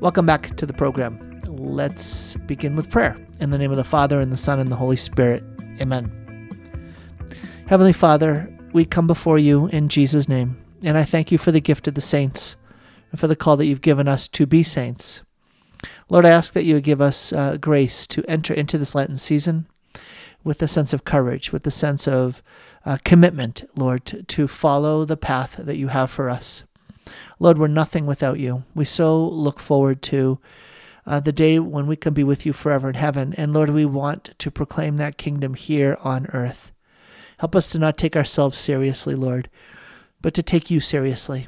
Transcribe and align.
Welcome 0.00 0.26
back 0.26 0.54
to 0.54 0.64
the 0.64 0.72
program. 0.72 1.42
Let's 1.48 2.36
begin 2.46 2.76
with 2.76 2.88
prayer. 2.88 3.18
In 3.40 3.50
the 3.50 3.58
name 3.58 3.72
of 3.72 3.76
the 3.76 3.82
Father, 3.82 4.20
and 4.20 4.32
the 4.32 4.36
Son, 4.36 4.60
and 4.60 4.70
the 4.70 4.76
Holy 4.76 4.96
Spirit. 4.96 5.42
Amen. 5.80 6.12
Heavenly 7.66 7.92
Father, 7.92 8.48
we 8.72 8.84
come 8.84 9.08
before 9.08 9.38
you 9.38 9.66
in 9.66 9.88
Jesus' 9.88 10.28
name, 10.28 10.56
and 10.84 10.96
I 10.96 11.02
thank 11.02 11.32
you 11.32 11.36
for 11.36 11.50
the 11.50 11.60
gift 11.60 11.88
of 11.88 11.94
the 11.94 12.00
saints 12.00 12.54
and 13.10 13.18
for 13.18 13.26
the 13.26 13.34
call 13.34 13.56
that 13.56 13.66
you've 13.66 13.80
given 13.80 14.06
us 14.06 14.28
to 14.28 14.46
be 14.46 14.62
saints. 14.62 15.22
Lord, 16.08 16.24
I 16.24 16.30
ask 16.30 16.52
that 16.52 16.64
you 16.64 16.80
give 16.80 17.00
us 17.00 17.32
uh, 17.32 17.56
grace 17.56 18.06
to 18.06 18.24
enter 18.28 18.54
into 18.54 18.78
this 18.78 18.94
Lenten 18.94 19.16
season 19.16 19.66
with 20.44 20.62
a 20.62 20.68
sense 20.68 20.92
of 20.92 21.04
courage, 21.04 21.52
with 21.52 21.66
a 21.66 21.72
sense 21.72 22.06
of 22.06 22.40
uh, 22.86 22.98
commitment, 23.04 23.68
Lord, 23.74 24.04
to, 24.04 24.22
to 24.22 24.46
follow 24.46 25.04
the 25.04 25.16
path 25.16 25.56
that 25.58 25.76
you 25.76 25.88
have 25.88 26.08
for 26.08 26.30
us. 26.30 26.62
Lord, 27.38 27.58
we're 27.58 27.68
nothing 27.68 28.06
without 28.06 28.38
you. 28.38 28.64
We 28.74 28.84
so 28.84 29.26
look 29.26 29.60
forward 29.60 30.02
to 30.02 30.38
uh, 31.06 31.20
the 31.20 31.32
day 31.32 31.58
when 31.58 31.86
we 31.86 31.96
can 31.96 32.12
be 32.12 32.24
with 32.24 32.44
you 32.44 32.52
forever 32.52 32.88
in 32.88 32.94
heaven. 32.94 33.34
And 33.36 33.54
Lord, 33.54 33.70
we 33.70 33.84
want 33.84 34.34
to 34.38 34.50
proclaim 34.50 34.96
that 34.96 35.16
kingdom 35.16 35.54
here 35.54 35.96
on 36.02 36.26
earth. 36.26 36.72
Help 37.38 37.56
us 37.56 37.70
to 37.70 37.78
not 37.78 37.96
take 37.96 38.16
ourselves 38.16 38.58
seriously, 38.58 39.14
Lord, 39.14 39.48
but 40.20 40.34
to 40.34 40.42
take 40.42 40.70
you 40.70 40.80
seriously. 40.80 41.46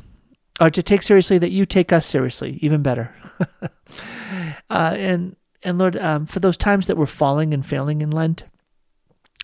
Or 0.61 0.71
to 0.71 0.83
take 0.83 1.03
seriously 1.03 1.39
that 1.39 1.51
you 1.51 1.67
take 1.67 1.93
us 1.93 2.07
seriously, 2.07 2.59
even 2.63 2.83
better. 2.83 3.15
uh, 4.71 4.95
and 4.97 5.37
and 5.63 5.79
Lord, 5.79 5.97
um, 5.97 6.27
for 6.27 6.41
those 6.41 6.57
times 6.57 6.87
that 6.87 6.97
we're 6.97 7.07
falling 7.07 7.53
and 7.53 7.65
failing 7.65 8.01
in 8.01 8.11
Lent, 8.11 8.45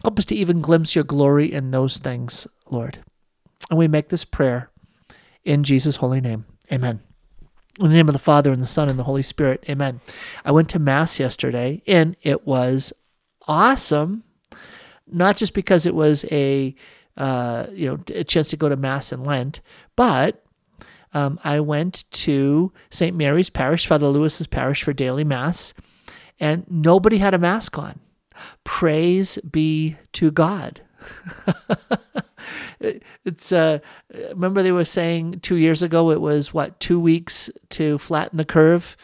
help 0.02 0.18
us 0.18 0.24
to 0.26 0.34
even 0.34 0.62
glimpse 0.62 0.94
your 0.94 1.04
glory 1.04 1.52
in 1.52 1.70
those 1.70 1.98
things, 1.98 2.46
Lord. 2.70 2.98
And 3.68 3.78
we 3.78 3.88
make 3.88 4.08
this 4.08 4.24
prayer 4.24 4.70
in 5.46 5.62
Jesus' 5.62 5.96
holy 5.96 6.20
name. 6.20 6.44
Amen. 6.70 7.00
In 7.78 7.88
the 7.88 7.94
name 7.94 8.08
of 8.08 8.14
the 8.14 8.18
Father, 8.18 8.52
and 8.52 8.60
the 8.60 8.66
Son, 8.66 8.88
and 8.88 8.98
the 8.98 9.04
Holy 9.04 9.22
Spirit. 9.22 9.64
Amen. 9.68 10.00
I 10.44 10.50
went 10.50 10.68
to 10.70 10.78
Mass 10.78 11.20
yesterday, 11.20 11.82
and 11.86 12.16
it 12.22 12.46
was 12.46 12.92
awesome. 13.46 14.24
Not 15.06 15.36
just 15.36 15.54
because 15.54 15.86
it 15.86 15.94
was 15.94 16.24
a 16.30 16.74
uh, 17.16 17.66
you 17.72 17.88
know 17.88 17.98
a 18.14 18.24
chance 18.24 18.50
to 18.50 18.56
go 18.56 18.68
to 18.68 18.76
Mass 18.76 19.12
in 19.12 19.22
Lent, 19.24 19.60
but 19.94 20.44
um, 21.14 21.38
I 21.44 21.60
went 21.60 22.10
to 22.10 22.72
St. 22.90 23.16
Mary's 23.16 23.48
Parish, 23.48 23.86
Father 23.86 24.08
Lewis's 24.08 24.48
parish, 24.48 24.82
for 24.82 24.92
daily 24.92 25.24
Mass, 25.24 25.72
and 26.40 26.64
nobody 26.68 27.18
had 27.18 27.34
a 27.34 27.38
mask 27.38 27.78
on. 27.78 28.00
Praise 28.64 29.38
be 29.48 29.96
to 30.12 30.30
God. 30.30 30.82
it's 32.80 33.52
uh 33.52 33.78
remember 34.34 34.62
they 34.62 34.72
were 34.72 34.84
saying 34.84 35.40
2 35.40 35.56
years 35.56 35.82
ago 35.82 36.10
it 36.10 36.20
was 36.20 36.52
what 36.52 36.78
2 36.80 37.00
weeks 37.00 37.50
to 37.70 37.98
flatten 37.98 38.36
the 38.36 38.44
curve? 38.44 38.96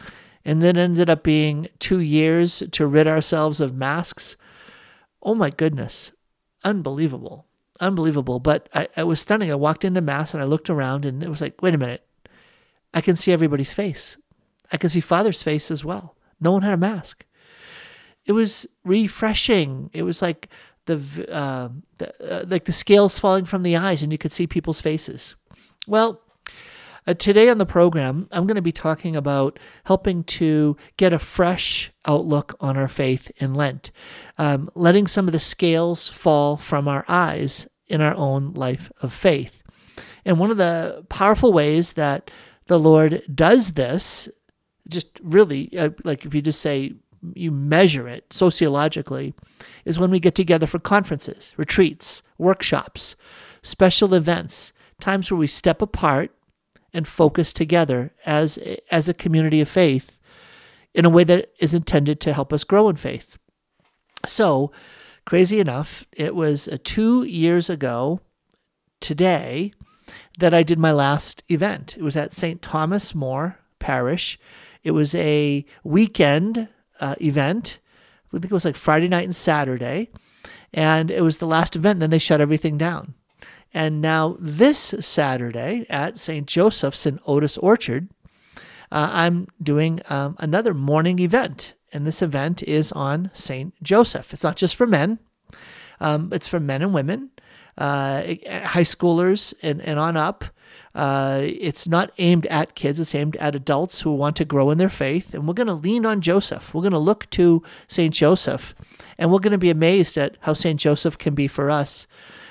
And 0.45 0.61
then 0.61 0.77
ended 0.77 1.09
up 1.09 1.23
being 1.23 1.69
2 1.79 1.99
years 1.99 2.63
to 2.71 2.87
rid 2.87 3.07
ourselves 3.07 3.61
of 3.61 3.75
masks? 3.75 4.35
Oh 5.21 5.35
my 5.35 5.49
goodness. 5.49 6.11
Unbelievable. 6.63 7.45
Unbelievable. 7.79 8.39
But 8.39 8.69
I, 8.73 8.87
I 8.95 9.03
was 9.03 9.21
stunning. 9.21 9.51
I 9.51 9.55
walked 9.55 9.85
into 9.85 10.01
mass 10.01 10.33
and 10.33 10.41
i 10.41 10.45
looked 10.45 10.69
around 10.69 11.05
and 11.05 11.23
it 11.23 11.29
was 11.29 11.41
like 11.41 11.61
wait 11.61 11.75
a 11.75 11.77
minute. 11.77 12.05
I 12.93 13.01
can 13.01 13.15
see 13.15 13.31
everybody's 13.31 13.73
face. 13.73 14.17
I 14.71 14.77
can 14.77 14.89
see 14.89 14.99
father's 14.99 15.43
face 15.43 15.71
as 15.71 15.83
well. 15.83 16.15
No 16.39 16.51
one 16.51 16.61
had 16.61 16.73
a 16.73 16.77
mask. 16.77 17.25
It 18.25 18.33
was 18.33 18.65
refreshing. 18.83 19.89
It 19.93 20.03
was 20.03 20.21
like 20.21 20.49
the, 20.85 21.31
uh, 21.31 21.69
the 21.97 22.41
uh, 22.41 22.45
like 22.47 22.65
the 22.65 22.73
scales 22.73 23.19
falling 23.19 23.45
from 23.45 23.63
the 23.63 23.75
eyes, 23.75 24.03
and 24.03 24.11
you 24.11 24.17
could 24.17 24.33
see 24.33 24.47
people's 24.47 24.81
faces. 24.81 25.35
Well, 25.87 26.21
uh, 27.05 27.13
today 27.13 27.49
on 27.49 27.57
the 27.57 27.65
program, 27.65 28.27
I'm 28.31 28.47
going 28.47 28.55
to 28.55 28.61
be 28.61 28.71
talking 28.71 29.15
about 29.15 29.59
helping 29.85 30.23
to 30.23 30.77
get 30.95 31.11
a 31.11 31.19
fresh 31.19 31.91
outlook 32.05 32.55
on 32.61 32.77
our 32.77 32.87
faith 32.87 33.29
in 33.37 33.53
Lent, 33.53 33.91
um, 34.37 34.69
letting 34.73 35.07
some 35.07 35.27
of 35.27 35.33
the 35.33 35.39
scales 35.39 36.07
fall 36.07 36.55
from 36.55 36.87
our 36.87 37.03
eyes 37.07 37.67
in 37.87 37.99
our 37.99 38.15
own 38.15 38.53
life 38.53 38.91
of 39.01 39.11
faith. 39.11 39.63
And 40.25 40.39
one 40.39 40.51
of 40.51 40.57
the 40.57 41.05
powerful 41.09 41.51
ways 41.51 41.93
that 41.93 42.31
the 42.67 42.79
Lord 42.79 43.23
does 43.33 43.73
this, 43.73 44.29
just 44.87 45.07
really, 45.21 45.77
uh, 45.77 45.89
like 46.05 46.25
if 46.25 46.33
you 46.33 46.41
just 46.41 46.61
say 46.61 46.93
you 47.35 47.51
measure 47.51 48.07
it 48.07 48.31
sociologically 48.31 49.33
is 49.85 49.99
when 49.99 50.11
we 50.11 50.19
get 50.19 50.35
together 50.35 50.67
for 50.67 50.79
conferences, 50.79 51.53
retreats, 51.57 52.23
workshops, 52.37 53.15
special 53.61 54.13
events, 54.13 54.73
times 54.99 55.29
where 55.29 55.37
we 55.37 55.47
step 55.47 55.81
apart 55.81 56.31
and 56.93 57.07
focus 57.07 57.51
together 57.53 58.13
as 58.25 58.57
as 58.91 59.09
a 59.09 59.13
community 59.13 59.59
of 59.61 59.67
faith 59.67 60.19
in 60.93 61.05
a 61.05 61.09
way 61.09 61.23
that 61.23 61.51
is 61.59 61.73
intended 61.73 62.19
to 62.21 62.33
help 62.33 62.53
us 62.53 62.63
grow 62.63 62.87
in 62.87 62.95
faith. 62.95 63.37
So, 64.25 64.71
crazy 65.25 65.59
enough, 65.59 66.05
it 66.11 66.35
was 66.35 66.67
uh, 66.67 66.77
2 66.83 67.23
years 67.23 67.69
ago 67.69 68.21
today 69.01 69.73
that 70.39 70.53
I 70.53 70.63
did 70.63 70.79
my 70.79 70.91
last 70.91 71.43
event. 71.49 71.97
It 71.97 72.03
was 72.03 72.15
at 72.15 72.33
St. 72.33 72.61
Thomas 72.61 73.15
More 73.15 73.57
Parish. 73.79 74.39
It 74.83 74.91
was 74.91 75.15
a 75.15 75.65
weekend 75.83 76.67
uh, 76.99 77.15
event. 77.19 77.79
I 78.33 78.41
think 78.41 78.51
it 78.51 78.53
was 78.53 78.65
like 78.65 78.75
Friday 78.75 79.07
night 79.07 79.25
and 79.25 79.35
Saturday. 79.35 80.09
And 80.73 81.11
it 81.11 81.21
was 81.21 81.37
the 81.37 81.45
last 81.45 81.75
event. 81.75 81.99
Then 81.99 82.09
they 82.09 82.19
shut 82.19 82.41
everything 82.41 82.77
down. 82.77 83.13
And 83.73 84.01
now 84.01 84.37
this 84.39 84.93
Saturday 84.99 85.85
at 85.89 86.17
St. 86.17 86.47
Joseph's 86.47 87.05
in 87.05 87.19
Otis 87.25 87.57
Orchard, 87.57 88.09
uh, 88.91 89.09
I'm 89.11 89.47
doing 89.61 90.01
um, 90.09 90.35
another 90.39 90.73
morning 90.73 91.19
event. 91.19 91.73
And 91.91 92.05
this 92.05 92.21
event 92.21 92.63
is 92.63 92.91
on 92.91 93.29
St. 93.33 93.73
Joseph. 93.83 94.33
It's 94.33 94.43
not 94.43 94.57
just 94.57 94.75
for 94.75 94.87
men, 94.87 95.19
um, 95.99 96.31
it's 96.33 96.47
for 96.47 96.59
men 96.59 96.81
and 96.81 96.93
women, 96.93 97.29
uh, 97.77 98.21
high 98.21 98.83
schoolers 98.83 99.53
and, 99.61 99.81
and 99.81 99.99
on 99.99 100.17
up. 100.17 100.45
Uh, 100.95 101.41
it's 101.43 101.87
not 101.87 102.11
aimed 102.19 102.45
at 102.47 102.75
kids, 102.75 102.99
it's 102.99 103.15
aimed 103.15 103.35
at 103.37 103.55
adults 103.55 104.01
who 104.01 104.13
want 104.13 104.35
to 104.35 104.45
grow 104.45 104.69
in 104.69 104.77
their 104.77 104.89
faith. 104.89 105.33
And 105.33 105.47
we're 105.47 105.53
going 105.55 105.67
to 105.67 105.73
lean 105.73 106.05
on 106.05 106.21
Joseph. 106.21 106.73
We're 106.73 106.81
going 106.81 106.91
to 106.91 106.99
look 106.99 107.29
to 107.31 107.63
St. 107.87 108.13
Joseph. 108.13 108.75
And 109.17 109.31
we're 109.31 109.39
going 109.39 109.51
to 109.51 109.57
be 109.57 109.69
amazed 109.69 110.17
at 110.17 110.37
how 110.41 110.53
St. 110.53 110.79
Joseph 110.79 111.17
can 111.17 111.33
be 111.33 111.47
for 111.47 111.71
us 111.71 112.07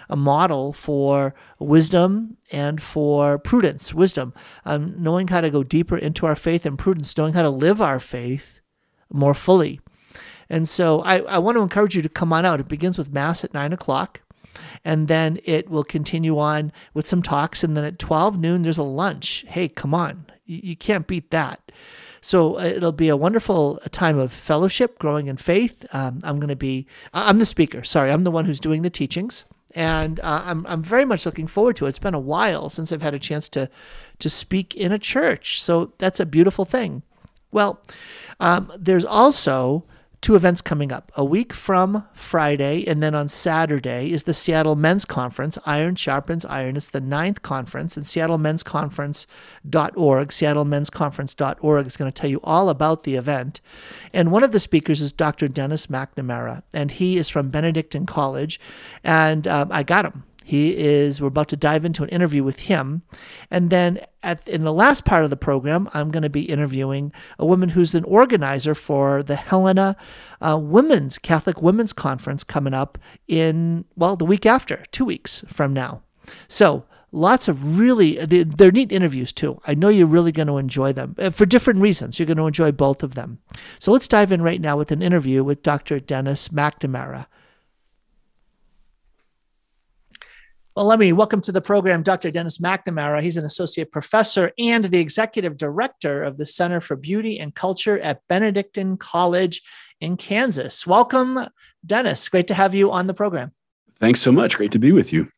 a 0.09 0.17
model 0.17 0.73
for 0.75 1.35
wisdom 1.59 2.37
and 2.51 2.83
for 2.83 3.39
prudence, 3.39 3.95
wisdom, 3.95 4.35
um, 4.67 4.95
knowing 4.99 5.29
how 5.29 5.41
to 5.41 5.49
go 5.49 5.63
deeper 5.63 5.97
into 5.97 6.27
our 6.27 6.37
faith, 6.37 6.67
and 6.67 6.79
prudence, 6.79 7.17
knowing 7.17 7.33
how 7.33 7.41
to 7.41 7.51
live 7.51 7.81
our 7.81 7.99
faith 7.99 8.61
more 9.11 9.33
fully. 9.33 9.81
And 10.51 10.69
so 10.69 11.01
I, 11.01 11.21
I 11.21 11.39
want 11.39 11.57
to 11.57 11.63
encourage 11.63 11.97
you 11.97 12.03
to 12.03 12.11
come 12.11 12.33
on 12.33 12.45
out. 12.45 12.61
It 12.61 12.69
begins 12.69 12.99
with 12.99 13.11
Mass 13.13 13.43
at 13.43 13.55
9 13.55 13.73
o'clock 13.73 14.21
and 14.85 15.09
then 15.09 15.39
it 15.45 15.69
will 15.69 15.85
continue 15.85 16.39
on 16.39 16.73
with 16.95 17.07
some 17.07 17.23
talks. 17.23 17.63
And 17.63 17.77
then 17.77 17.85
at 17.85 17.99
12 17.99 18.39
noon, 18.39 18.63
there's 18.63 18.79
a 18.79 18.83
lunch. 18.83 19.45
Hey, 19.49 19.69
come 19.69 19.95
on. 19.95 20.27
You, 20.45 20.77
can't 20.77 21.07
beat 21.07 21.31
that. 21.31 21.73
So 22.21 22.59
uh, 22.59 22.65
it'll 22.65 22.93
be 22.93 23.09
a 23.09 23.17
wonderful 23.17 23.81
time 23.91 24.19
of 24.19 24.33
fellowship, 24.33 24.99
growing 24.99 25.29
in 25.29 25.37
faith. 25.37 25.87
Um, 25.93 26.19
I'm 26.23 26.39
going 26.39 26.49
to 26.49 26.57
be, 26.57 26.87
I'm 27.15 27.39
the 27.39 27.47
speaker. 27.47 27.85
Sorry, 27.85 28.11
I'm 28.11 28.25
the 28.25 28.31
one 28.31 28.45
who's 28.45 28.61
doing 28.61 28.83
the 28.83 28.91
teachings. 28.91 29.45
And 29.75 30.21
uh, 30.21 30.43
I'm, 30.45 30.67
I'm 30.67 30.83
very 30.83 31.05
much 31.05 31.25
looking 31.25 31.47
forward 31.47 31.77
to 31.77 31.87
it. 31.87 31.91
It's 31.91 31.99
been 31.99 32.13
a 32.13 32.21
while 32.21 32.69
since 32.69 32.93
I've 32.93 33.03
had 33.03 33.15
a 33.15 33.19
chance 33.19 33.49
to, 33.51 33.71
to 34.19 34.29
speak 34.29 34.75
in 34.75 34.93
a 34.93 34.99
church. 34.99 35.63
So 35.63 35.93
that's 35.99 36.21
a 36.21 36.27
beautiful 36.27 36.65
thing. 36.65 37.03
Well, 37.51 37.81
um, 38.41 38.73
there's 38.77 39.05
also 39.05 39.85
two 40.23 40.35
events 40.37 40.63
coming 40.63 40.93
up. 40.93 41.11
A 41.17 41.25
week 41.25 41.53
from 41.53 42.07
Friday, 42.15 42.87
and 42.87 43.03
then 43.03 43.13
on 43.15 43.29
Saturday 43.29 44.13
is 44.13 44.23
the 44.23 44.33
Seattle 44.33 44.77
Men's 44.77 45.05
Conference. 45.05 45.59
Iron 45.67 45.97
sharpens 45.97 46.45
iron. 46.45 46.77
It's 46.77 46.89
the 46.89 47.01
ninth 47.01 47.43
conference, 47.43 47.97
and 47.97 48.07
SeattleMen'sConference.org, 48.07 50.29
SeattleMen'sConference.org 50.29 51.87
is 51.87 51.97
going 51.97 52.11
to 52.11 52.21
tell 52.21 52.31
you 52.31 52.41
all 52.45 52.69
about 52.69 53.03
the 53.03 53.17
event. 53.17 53.61
And 54.13 54.31
one 54.31 54.45
of 54.45 54.53
the 54.53 54.61
speakers 54.61 55.01
is 55.01 55.11
Dr. 55.13 55.49
Dennis 55.49 55.89
McNamara, 55.89 56.63
and 56.73 56.93
he 56.93 57.19
is 57.19 57.29
from 57.29 57.51
Benedictine 57.51 58.07
College, 58.07 58.61
and 59.03 59.49
um, 59.49 59.71
I 59.73 59.83
got 59.83 60.07
him. 60.07 60.23
He 60.45 60.77
is, 60.77 61.21
we're 61.21 61.29
about 61.29 61.49
to 61.49 61.57
dive 61.57 61.85
into 61.85 62.03
an 62.03 62.09
interview 62.09 62.43
with 62.43 62.61
him. 62.61 63.03
And 63.51 63.71
then 63.71 64.01
at, 64.23 64.47
in 64.49 64.65
the 64.65 64.73
last 64.73 65.05
part 65.05 65.25
of 65.25 65.31
the 65.31 65.37
program, 65.37 65.89
I'm 65.95 66.11
going 66.11 66.23
to 66.23 66.31
be 66.31 66.43
interviewing 66.43 67.13
a 67.39 67.47
woman 67.47 67.71
who's 67.71 67.95
an 67.95 68.05
organizer 68.05 68.75
for 68.75 69.23
the 69.23 69.37
Helena 69.37 69.97
uh, 70.41 70.59
Women's 70.61 71.19
Catholic 71.19 71.63
Women's 71.63 71.93
Conference 71.93 72.45
coming 72.45 72.75
up 72.75 72.99
in, 73.29 73.85
well, 73.97 74.17
the 74.17 74.25
week 74.25 74.47
after, 74.47 74.85
two 74.91 75.05
weeks 75.05 75.45
from 75.47 75.73
now. 75.73 76.03
So, 76.49 76.85
lots 77.11 77.49
of 77.49 77.79
really, 77.79 78.25
they're 78.25 78.71
neat 78.73 78.93
interviews 78.93 79.33
too. 79.33 79.61
I 79.67 79.75
know 79.75 79.89
you're 79.89 80.07
really 80.07 80.33
going 80.33 80.49
to 80.49 80.59
enjoy 80.59 80.93
them 80.93 81.15
uh, 81.19 81.31
for 81.31 81.47
different 81.47 81.81
reasons. 81.81 82.19
You're 82.19 82.27
going 82.27 82.39
to 82.39 82.47
enjoy 82.47 82.73
both 82.73 83.03
of 83.03 83.15
them. 83.15 83.39
So, 83.79 83.93
let's 83.93 84.09
dive 84.09 84.33
in 84.33 84.43
right 84.43 84.61
now 84.61 84.77
with 84.77 84.93
an 84.93 85.03
interview 85.03 85.45
with 85.45 85.63
Dr. 85.63 86.01
Dennis 86.01 86.49
McNamara. 86.49 87.27
Well, 90.75 90.87
let 90.87 90.99
me 90.99 91.13
welcome 91.13 91.43
to 91.43 91.53
the 91.53 91.61
program 91.61 92.03
Dr. 92.03 92.31
Dennis 92.31 92.57
McNamara. 92.57 93.21
He's 93.21 93.37
an 93.37 93.45
associate 93.45 93.93
professor 93.93 94.53
and 94.59 94.87
the 94.87 95.01
executive 95.01 95.59
director 95.59 96.23
of 96.23 96.39
the 96.39 96.47
Center 96.47 96.81
for 96.81 96.97
Beauty 96.97 97.39
and 97.39 97.55
Culture 97.55 97.99
at 97.99 98.27
Benedictine 98.27 98.97
College 98.97 99.61
in 100.01 100.17
Kansas. 100.17 100.87
Welcome, 100.87 101.39
Dennis. 101.85 102.27
Great 102.31 102.49
to 102.49 102.55
have 102.55 102.75
you 102.75 102.91
on 102.91 103.07
the 103.07 103.13
program. 103.13 103.53
Thanks 103.99 104.23
so 104.23 104.33
much. 104.33 104.57
Great 104.57 104.73
to 104.73 104.79
be 104.79 104.93
with 104.93 105.13
you 105.13 105.29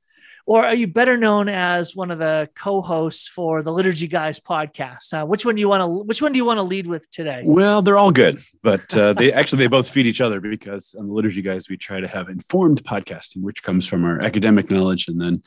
or 0.47 0.65
are 0.65 0.75
you 0.75 0.87
better 0.87 1.17
known 1.17 1.49
as 1.49 1.97
one 1.97 2.11
of 2.11 2.19
the 2.19 2.51
co-hosts 2.55 3.29
for 3.29 3.63
the 3.63 3.73
Liturgy 3.73 4.09
Guys 4.09 4.39
podcast? 4.39 5.13
Uh, 5.13 5.27
which 5.27 5.47
one 5.47 5.55
do 5.55 5.61
you 5.61 5.69
want 5.69 5.83
to 5.83 5.89
Which 5.89 6.21
one 6.21 6.33
do 6.33 6.37
you 6.37 6.45
want 6.45 6.59
to 6.59 6.63
lead 6.63 6.87
with 6.87 7.11
today? 7.11 7.43
Well, 7.45 7.81
they're 7.81 7.97
all 7.97 8.13
good, 8.13 8.43
but 8.63 8.95
uh, 8.97 9.15
they 9.15 9.33
actually 9.33 9.59
they 9.61 9.67
both 9.69 9.89
feed 9.89 10.07
each 10.07 10.21
other 10.21 10.41
because 10.41 10.95
on 10.99 11.07
the 11.07 11.13
Liturgy 11.13 11.43
Guys 11.43 11.69
we 11.69 11.77
try 11.77 12.01
to 12.01 12.09
have 12.09 12.29
informed 12.29 12.85
podcasting, 12.85 13.43
which 13.43 13.63
comes 13.63 13.87
from 13.87 14.05
our 14.05 14.21
academic 14.21 14.71
knowledge 14.71 15.09
and 15.09 15.21
then 15.21 15.43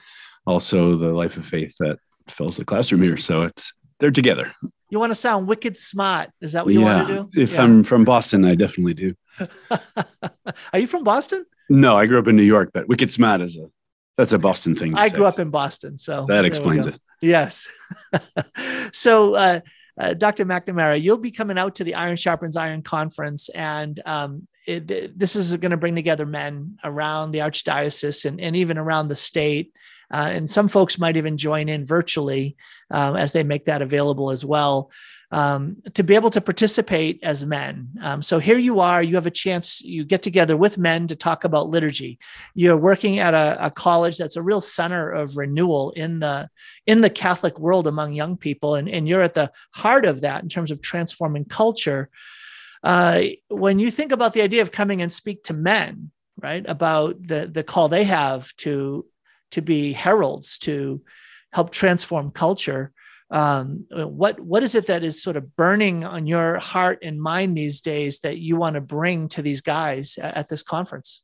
also 0.46 0.98
the 0.98 1.10
life 1.10 1.38
of 1.38 1.46
faith 1.46 1.76
that 1.80 2.00
fills 2.28 2.58
the 2.58 2.66
classroom 2.66 3.04
here. 3.04 3.18
So 3.18 3.44
it's 3.44 3.74
they're 4.00 4.12
together. 4.12 4.52
You 4.90 5.00
want 5.00 5.12
to 5.12 5.16
sound 5.16 5.48
wicked 5.48 5.78
smart? 5.78 6.30
Is 6.42 6.54
that 6.54 6.66
what 6.66 6.74
you 6.74 6.82
yeah, 6.82 6.96
want 6.98 7.08
to 7.08 7.14
do? 7.14 7.42
If 7.42 7.54
yeah. 7.54 7.64
I'm 7.64 7.84
from 7.84 8.06
Boston, 8.06 8.46
I 8.46 8.56
definitely 8.56 8.94
do. 8.94 9.14
Are 10.74 10.80
you 10.80 10.88
from 10.88 11.04
Boston? 11.04 11.46
No, 11.70 11.98
I 11.98 12.06
grew 12.06 12.20
up 12.20 12.28
in 12.28 12.38
New 12.38 12.44
York, 12.44 12.72
but 12.74 12.88
wicked 12.88 13.12
smart 13.12 13.42
is 13.42 13.58
a 13.58 13.70
that's 14.18 14.34
a 14.34 14.40
Boston 14.40 14.76
thing. 14.76 14.96
I 14.96 15.08
say. 15.08 15.16
grew 15.16 15.26
up 15.26 15.40
in 15.40 15.50
Boston, 15.50 15.98
so 15.98 16.26
that 16.28 16.46
explains 16.46 16.88
it. 16.88 17.00
Yes. 17.22 17.68
so, 18.94 19.36
uh, 19.36 19.60
uh, 20.00 20.14
Dr. 20.14 20.46
McNamara, 20.46 21.02
you'll 21.02 21.18
be 21.18 21.32
coming 21.32 21.58
out 21.58 21.76
to 21.76 21.84
the 21.84 21.96
Iron 21.96 22.18
Sharpens 22.18 22.58
Iron 22.58 22.82
conference, 22.82 23.50
and 23.50 24.00
um, 24.06 24.48
it, 24.66 25.18
this 25.18 25.36
is 25.36 25.56
going 25.58 25.72
to 25.72 25.78
bring 25.78 25.96
together 25.96 26.26
men 26.26 26.78
around 26.84 27.32
the 27.32 27.40
archdiocese 27.40 28.26
and, 28.26 28.40
and 28.42 28.56
even 28.56 28.78
around 28.78 29.08
the 29.08 29.16
state. 29.16 29.72
Uh, 30.12 30.30
and 30.32 30.50
some 30.50 30.68
folks 30.68 30.98
might 30.98 31.18
even 31.18 31.38
join 31.38 31.68
in 31.68 31.86
virtually 31.86 32.56
um, 32.92 33.16
as 33.16 33.32
they 33.32 33.44
make 33.44 33.66
that 33.66 33.82
available 33.82 34.32
as 34.32 34.46
well 34.46 34.90
um, 35.32 35.78
to 35.94 36.04
be 36.04 36.16
able 36.16 36.30
to 36.30 36.40
participate 36.40 37.20
as 37.22 37.44
men. 37.44 37.90
Um, 38.02 38.22
so 38.22 38.40
here 38.40 38.58
you 38.58 38.80
are, 38.80 39.04
you 39.04 39.16
have 39.16 39.26
a 39.26 39.32
chance, 39.32 39.82
you 39.82 40.06
get 40.06 40.24
together 40.24 40.56
with 40.56 40.78
men 40.78 41.08
to 41.08 41.16
talk 41.16 41.44
about 41.44 41.68
liturgy. 41.68 42.18
You're 42.56 42.78
working 42.78 43.20
at 43.20 43.34
a, 43.34 43.66
a, 43.66 43.72
college 43.72 44.18
that's 44.18 44.38
a 44.38 44.42
real 44.42 44.62
center 44.62 45.12
of 45.12 45.36
renewal 45.36 45.92
in 45.92 46.20
the 46.20 46.50
in 46.86 47.02
the 47.02 47.10
Catholic 47.10 47.60
world 47.60 47.88
among 47.88 48.14
young 48.14 48.38
people, 48.38 48.76
and, 48.76 48.88
and 48.88 49.08
you're 49.08 49.22
at 49.22 49.34
the 49.34 49.52
heart 49.74 50.06
of 50.06 50.22
that 50.22 50.44
in 50.44 50.50
terms 50.50 50.72
of 50.72 50.82
transforming 50.82 51.44
culture. 51.44 52.10
Uh, 52.84 53.24
when 53.50 53.80
you 53.80 53.92
think 53.92 54.14
about 54.14 54.34
the 54.34 54.42
idea 54.42 54.62
of 54.62 54.72
coming 54.72 55.02
and 55.02 55.12
speak 55.12 55.44
to 55.44 55.54
men, 55.54 56.12
right, 56.42 56.64
about 56.68 57.22
the 57.22 57.50
the 57.52 57.64
call 57.64 57.90
they 57.90 58.06
have 58.06 58.56
to 58.58 59.06
to 59.52 59.62
be 59.62 59.92
heralds 59.92 60.58
to 60.60 61.02
help 61.52 61.72
transform 61.72 62.32
culture 62.32 62.94
um, 63.30 63.86
what 63.92 64.40
what 64.40 64.64
is 64.64 64.76
it 64.76 64.88
that 64.88 65.04
is 65.04 65.22
sort 65.22 65.36
of 65.36 65.56
burning 65.56 66.06
on 66.06 66.28
your 66.28 66.60
heart 66.60 67.00
and 67.04 67.22
mind 67.22 67.58
these 67.58 67.82
days 67.82 68.20
that 68.20 68.38
you 68.38 68.56
want 68.56 68.76
to 68.76 68.82
bring 68.82 69.28
to 69.30 69.42
these 69.42 69.62
guys 69.62 70.18
at, 70.22 70.38
at 70.38 70.50
this 70.50 70.64
conference? 70.64 71.22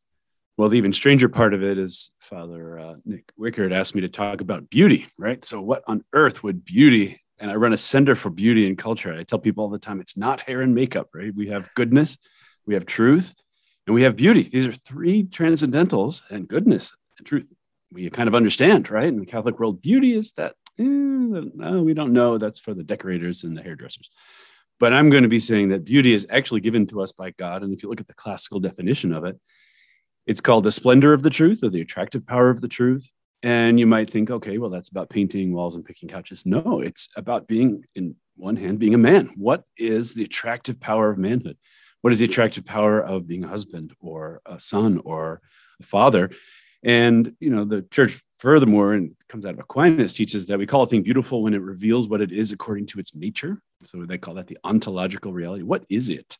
Well 0.58 0.70
the 0.70 0.78
even 0.78 0.94
stranger 0.94 1.30
part 1.30 1.54
of 1.54 1.64
it 1.64 1.78
is 1.78 2.12
father 2.20 2.78
uh, 2.78 2.96
nick 3.06 3.32
wickard 3.40 3.74
asked 3.74 3.96
me 3.96 4.02
to 4.02 4.10
talk 4.10 4.42
about 4.42 4.70
beauty 4.70 5.08
right? 5.18 5.44
So 5.46 5.62
what 5.62 5.84
on 5.88 6.04
earth 6.14 6.44
would 6.44 6.66
beauty 6.66 7.22
and 7.40 7.50
i 7.50 7.56
run 7.56 7.74
a 7.74 7.78
center 7.78 8.16
for 8.16 8.30
beauty 8.30 8.68
and 8.68 8.78
culture. 8.78 9.14
I 9.14 9.24
tell 9.24 9.40
people 9.40 9.64
all 9.64 9.70
the 9.70 9.80
time 9.80 10.02
it's 10.02 10.18
not 10.18 10.42
hair 10.42 10.62
and 10.62 10.76
makeup 10.76 11.10
right? 11.14 11.34
We 11.34 11.48
have 11.50 11.74
goodness 11.74 12.18
we 12.66 12.74
have 12.74 12.86
truth 12.86 13.34
and 13.88 13.94
we 13.94 14.04
have 14.04 14.16
beauty. 14.16 14.44
These 14.44 14.68
are 14.68 14.72
three 14.72 15.24
transcendentals 15.24 16.22
and 16.30 16.48
goodness 16.48 16.92
and 17.18 17.26
truth 17.26 17.50
we 17.94 18.10
kind 18.10 18.28
of 18.28 18.36
understand 18.36 18.92
right? 18.92 19.08
In 19.08 19.22
the 19.22 19.26
catholic 19.26 19.58
world 19.58 19.82
beauty 19.82 20.14
is 20.14 20.34
that 20.34 20.56
eh, 20.80 20.84
no, 20.84 21.84
we 21.84 21.94
don't 21.94 22.14
know. 22.14 22.38
That's 22.38 22.60
for 22.60 22.74
the 22.74 22.84
decorators 22.84 23.44
and 23.44 23.58
the 23.58 23.62
hairdressers. 23.62 24.10
But 24.80 24.94
I'm 24.94 25.10
going 25.10 25.24
to 25.24 25.30
be 25.30 25.40
saying 25.40 25.70
that 25.70 25.86
beauty 25.86 26.14
is 26.14 26.28
actually 26.30 26.62
given 26.62 26.86
to 26.88 27.02
us 27.02 27.12
by 27.12 27.32
God. 27.32 27.64
And 27.64 27.74
if 27.74 27.84
you 27.84 27.90
look 27.90 28.02
at 28.02 28.08
the 28.08 28.14
classical 28.14 28.60
definition 28.60 29.14
of 29.14 29.24
it, 29.24 29.40
it's 30.26 30.42
called 30.42 30.64
the 30.64 30.72
splendor 30.72 31.14
of 31.14 31.22
the 31.22 31.30
truth 31.30 31.64
or 31.64 31.70
the 31.70 31.82
attractive 31.82 32.26
power 32.26 32.50
of 32.50 32.62
the 32.62 32.68
truth. 32.68 33.10
And 33.44 33.80
you 33.80 33.86
might 33.86 34.10
think, 34.10 34.32
okay, 34.32 34.58
well, 34.58 34.70
that's 34.70 34.90
about 34.90 35.10
painting 35.10 35.54
walls 35.54 35.76
and 35.76 35.84
picking 35.84 36.08
couches. 36.10 36.46
No, 36.46 36.80
it's 36.80 37.10
about 37.18 37.48
being, 37.48 37.84
in 37.94 38.16
one 38.38 38.56
hand, 38.56 38.80
being 38.80 38.94
a 38.94 38.98
man. 38.98 39.32
What 39.36 39.64
is 39.78 40.14
the 40.14 40.24
attractive 40.24 40.80
power 40.80 41.10
of 41.10 41.18
manhood? 41.18 41.58
What 42.02 42.14
is 42.14 42.20
the 42.20 42.26
attractive 42.26 42.66
power 42.66 43.02
of 43.02 43.28
being 43.28 43.44
a 43.44 43.50
husband 43.50 43.94
or 44.02 44.42
a 44.46 44.60
son 44.60 45.02
or 45.04 45.42
a 45.82 45.84
father? 45.84 46.30
And, 46.84 47.36
you 47.40 47.50
know, 47.50 47.66
the 47.66 47.82
church 47.82 48.22
furthermore, 48.40 48.94
and 48.94 49.16
comes 49.34 49.48
out 49.48 49.56
of 49.56 49.60
Aquinas, 49.60 50.14
teaches 50.14 50.46
that 50.46 50.60
we 50.60 50.68
call 50.68 50.84
a 50.84 50.88
thing 50.88 51.02
beautiful 51.02 51.42
when 51.42 51.56
it 51.56 51.62
reveals 51.64 52.08
what 52.08 52.22
it 52.22 52.32
is 52.32 52.52
according 52.52 52.86
to 52.86 53.00
its 53.00 53.16
nature. 53.16 53.60
So 53.84 54.06
they 54.06 54.20
call 54.20 54.36
that 54.36 54.46
the 54.46 54.60
ontological 54.64 55.34
reality. 55.34 55.64
What 55.64 55.86
is 55.90 56.10
it? 56.10 56.38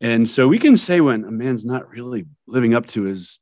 And 0.00 0.28
so 0.28 0.48
we 0.48 0.58
can 0.58 0.76
say 0.76 1.00
when 1.00 1.22
a 1.22 1.30
man's 1.30 1.64
not 1.64 1.88
really 1.88 2.26
living 2.48 2.74
up 2.74 2.86
to 2.88 3.02
his 3.02 3.38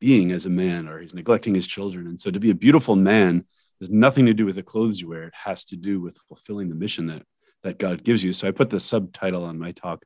being 0.00 0.32
as 0.32 0.46
a 0.46 0.50
man 0.50 0.88
or 0.88 1.00
he's 1.00 1.12
neglecting 1.12 1.54
his 1.54 1.66
children. 1.66 2.06
And 2.06 2.18
so 2.18 2.30
to 2.30 2.40
be 2.40 2.48
a 2.48 2.54
beautiful 2.54 2.96
man 2.96 3.44
has 3.82 3.90
nothing 3.90 4.24
to 4.24 4.32
do 4.32 4.46
with 4.46 4.56
the 4.56 4.62
clothes 4.62 5.02
you 5.02 5.08
wear. 5.10 5.24
It 5.24 5.34
has 5.34 5.66
to 5.66 5.76
do 5.76 6.00
with 6.00 6.16
fulfilling 6.26 6.70
the 6.70 6.74
mission 6.74 7.06
that, 7.08 7.24
that 7.62 7.78
God 7.78 8.04
gives 8.04 8.24
you. 8.24 8.32
So 8.32 8.48
I 8.48 8.52
put 8.52 8.70
the 8.70 8.80
subtitle 8.80 9.44
on 9.44 9.58
my 9.58 9.72
talk. 9.72 10.02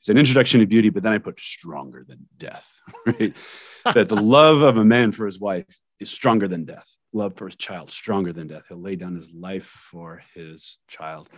It's 0.00 0.08
an 0.08 0.18
introduction 0.18 0.58
to 0.58 0.66
beauty, 0.66 0.88
but 0.90 1.04
then 1.04 1.12
I 1.12 1.18
put 1.18 1.38
stronger 1.38 2.04
than 2.04 2.26
death, 2.36 2.80
right? 3.06 3.32
that 3.84 4.08
the 4.08 4.16
love 4.16 4.62
of 4.62 4.76
a 4.76 4.84
man 4.84 5.12
for 5.12 5.26
his 5.26 5.38
wife 5.38 5.78
is 6.00 6.10
stronger 6.10 6.48
than 6.48 6.64
death. 6.64 6.96
Love 7.12 7.34
for 7.36 7.46
his 7.46 7.56
child, 7.56 7.90
stronger 7.90 8.32
than 8.32 8.46
death. 8.46 8.64
He'll 8.68 8.80
lay 8.80 8.96
down 8.96 9.16
his 9.16 9.32
life 9.32 9.66
for 9.66 10.22
his 10.34 10.78
child. 10.88 11.28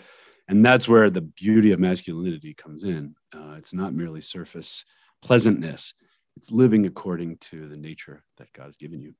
And 0.48 0.64
that's 0.64 0.88
where 0.88 1.08
the 1.08 1.22
beauty 1.22 1.72
of 1.72 1.80
masculinity 1.80 2.52
comes 2.54 2.84
in. 2.84 3.14
Uh, 3.34 3.54
it's 3.56 3.72
not 3.72 3.94
merely 3.94 4.20
surface 4.20 4.84
pleasantness, 5.22 5.94
it's 6.36 6.50
living 6.50 6.86
according 6.86 7.36
to 7.36 7.68
the 7.68 7.76
nature 7.76 8.24
that 8.38 8.52
God 8.52 8.66
has 8.66 8.76
given 8.76 9.00
you. 9.00 9.14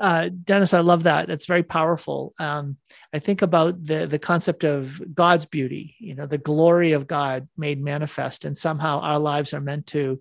Uh, 0.00 0.28
Dennis, 0.44 0.74
I 0.74 0.80
love 0.80 1.04
that. 1.04 1.30
It's 1.30 1.46
very 1.46 1.62
powerful. 1.62 2.34
Um, 2.38 2.76
I 3.12 3.18
think 3.18 3.42
about 3.42 3.84
the 3.84 4.06
the 4.06 4.18
concept 4.18 4.64
of 4.64 5.00
God's 5.14 5.44
beauty, 5.44 5.94
you 5.98 6.14
know, 6.14 6.26
the 6.26 6.38
glory 6.38 6.92
of 6.92 7.06
God 7.06 7.48
made 7.56 7.80
manifest, 7.80 8.44
and 8.44 8.56
somehow 8.56 9.00
our 9.00 9.18
lives 9.18 9.54
are 9.54 9.60
meant 9.60 9.86
to 9.88 10.20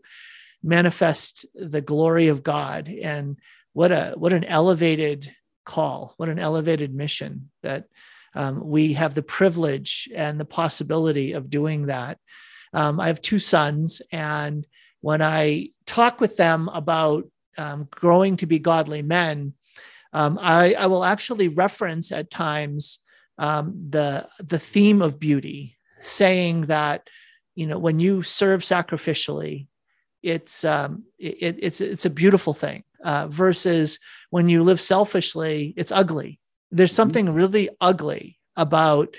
manifest 0.63 1.45
the 1.55 1.81
glory 1.81 2.27
of 2.27 2.43
God. 2.43 2.87
And 2.87 3.37
what 3.73 3.91
a 3.91 4.13
what 4.17 4.33
an 4.33 4.43
elevated 4.43 5.33
call 5.65 6.13
what 6.17 6.29
an 6.29 6.39
elevated 6.39 6.93
mission 6.93 7.49
that 7.63 7.85
um, 8.33 8.65
we 8.65 8.93
have 8.93 9.13
the 9.13 9.21
privilege 9.21 10.09
and 10.15 10.39
the 10.39 10.45
possibility 10.45 11.33
of 11.33 11.49
doing 11.49 11.87
that. 11.87 12.17
Um, 12.73 12.99
i 12.99 13.07
have 13.07 13.21
two 13.21 13.39
sons 13.39 14.01
and 14.11 14.65
when 15.01 15.21
i 15.21 15.69
talk 15.85 16.21
with 16.21 16.37
them 16.37 16.69
about 16.69 17.29
um, 17.57 17.87
growing 17.91 18.37
to 18.37 18.45
be 18.45 18.59
godly 18.59 19.01
men 19.01 19.53
um, 20.13 20.37
I, 20.41 20.73
I, 20.73 20.87
will 20.87 21.05
actually 21.05 21.47
reference 21.47 22.11
at 22.11 22.29
times 22.29 22.99
um, 23.37 23.87
the 23.89 24.27
the 24.39 24.59
theme 24.59 25.01
of 25.01 25.19
beauty 25.19 25.77
saying 25.99 26.67
that 26.67 27.09
you 27.55 27.67
know 27.67 27.77
when 27.77 27.99
you 27.99 28.23
serve 28.23 28.61
sacrificially 28.61 29.67
it's 30.23 30.63
um, 30.63 31.03
it, 31.19 31.57
it's 31.59 31.81
it's 31.81 32.05
a 32.05 32.09
beautiful 32.09 32.53
thing 32.53 32.83
uh, 33.03 33.27
versus 33.29 33.99
when 34.29 34.49
you 34.49 34.63
live 34.63 34.81
selfishly, 34.81 35.73
it's 35.77 35.91
ugly. 35.91 36.39
There's 36.71 36.91
mm-hmm. 36.91 36.95
something 36.95 37.29
really 37.33 37.69
ugly 37.79 38.39
about 38.55 39.15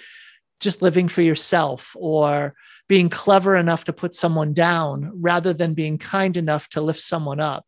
just 0.60 0.82
living 0.82 1.08
for 1.08 1.22
yourself 1.22 1.96
or 1.98 2.54
being 2.88 3.08
clever 3.08 3.56
enough 3.56 3.84
to 3.84 3.92
put 3.92 4.14
someone 4.14 4.52
down 4.52 5.10
rather 5.14 5.52
than 5.52 5.74
being 5.74 5.98
kind 5.98 6.36
enough 6.36 6.68
to 6.70 6.80
lift 6.80 7.00
someone 7.00 7.40
up 7.40 7.64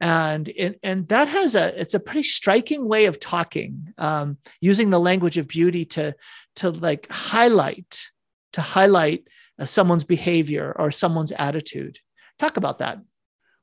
and 0.00 0.48
it, 0.48 0.78
and 0.82 1.08
that 1.08 1.28
has 1.28 1.54
a 1.54 1.78
it's 1.80 1.94
a 1.94 2.00
pretty 2.00 2.22
striking 2.22 2.86
way 2.86 3.06
of 3.06 3.18
talking 3.18 3.94
um, 3.98 4.36
using 4.60 4.90
the 4.90 5.00
language 5.00 5.38
of 5.38 5.48
beauty 5.48 5.84
to 5.84 6.14
to 6.56 6.70
like 6.70 7.10
highlight 7.10 8.10
to 8.52 8.60
highlight 8.60 9.26
uh, 9.58 9.64
someone's 9.64 10.04
behavior 10.04 10.74
or 10.78 10.90
someone's 10.90 11.32
attitude 11.32 11.98
talk 12.38 12.56
about 12.56 12.78
that 12.78 12.98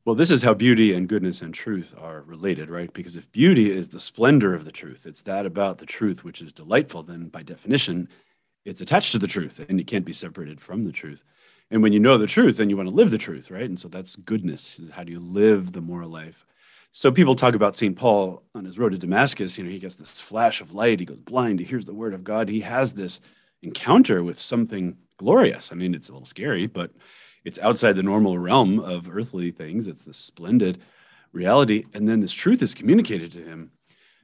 well, 0.06 0.16
this 0.16 0.32
is 0.32 0.44
how 0.44 0.54
beauty 0.54 0.94
and 0.94 1.08
goodness 1.08 1.42
and 1.42 1.54
truth 1.54 1.96
are 1.98 2.22
related, 2.22 2.70
right? 2.70 2.92
Because 2.92 3.16
if 3.16 3.32
beauty 3.32 3.72
is 3.72 3.90
the 3.90 4.00
splendor 4.00 4.54
of 4.54 4.66
the 4.66 4.72
truth, 4.72 5.06
it's 5.06 5.22
that 5.22 5.46
about 5.46 5.78
the 5.78 5.86
truth 5.86 6.24
which 6.24 6.42
is 6.42 6.52
delightful, 6.52 7.04
then 7.04 7.30
by 7.30 7.42
definition, 7.42 8.10
it's 8.66 8.82
attached 8.82 9.14
to 9.14 9.20
the 9.20 9.28
truth 9.28 9.60
and 9.68 9.80
it 9.80 9.88
can't 9.88 10.06
be 10.06 10.14
separated 10.14 10.60
from 10.60 10.84
the 10.84 10.92
truth. 10.92 11.24
And 11.72 11.82
when 11.82 11.94
you 11.94 12.00
know 12.00 12.18
the 12.18 12.28
truth, 12.28 12.58
then 12.58 12.70
you 12.70 12.76
want 12.76 12.90
to 12.90 12.96
live 12.96 13.12
the 13.12 13.18
truth, 13.18 13.50
right? 13.50 13.64
And 13.64 13.80
so 13.80 13.88
that's 13.88 14.18
goodness. 14.18 14.82
How 14.92 15.04
do 15.04 15.12
you 15.12 15.20
live 15.20 15.72
the 15.72 15.82
moral 15.82 16.10
life? 16.10 16.46
So 16.92 17.12
people 17.12 17.36
talk 17.36 17.56
about 17.56 17.76
St. 17.76 17.96
Paul 17.96 18.44
on 18.54 18.66
his 18.66 18.78
road 18.78 18.92
to 18.92 18.98
Damascus. 18.98 19.58
You 19.58 19.64
know, 19.64 19.72
he 19.72 19.80
gets 19.80 19.96
this 19.96 20.22
flash 20.22 20.62
of 20.62 20.76
light. 20.76 21.00
He 21.00 21.06
goes 21.06 21.18
blind. 21.18 21.60
He 21.60 21.66
hears 21.66 21.86
the 21.86 21.94
word 21.94 22.14
of 22.14 22.24
God. 22.24 22.50
He 22.50 22.60
has 22.62 22.94
this 22.94 23.22
encounter 23.64 24.22
with 24.22 24.40
something 24.40 24.98
glorious. 25.18 25.72
I 25.72 25.76
mean, 25.76 25.96
it's 25.96 26.10
a 26.10 26.14
little 26.14 26.28
scary, 26.28 26.68
but 26.68 26.92
it's 27.46 27.60
outside 27.60 27.94
the 27.94 28.04
normal 28.04 28.38
realm 28.38 28.80
of 28.80 29.10
earthly 29.10 29.52
things. 29.52 29.88
It's 29.88 30.06
the 30.06 30.14
splendid 30.14 30.82
reality. 31.32 31.86
And 31.94 32.08
then 32.08 32.22
this 32.22 32.34
truth 32.34 32.62
is 32.62 32.76
communicated 32.76 33.32
to 33.34 33.44
him. 33.44 33.72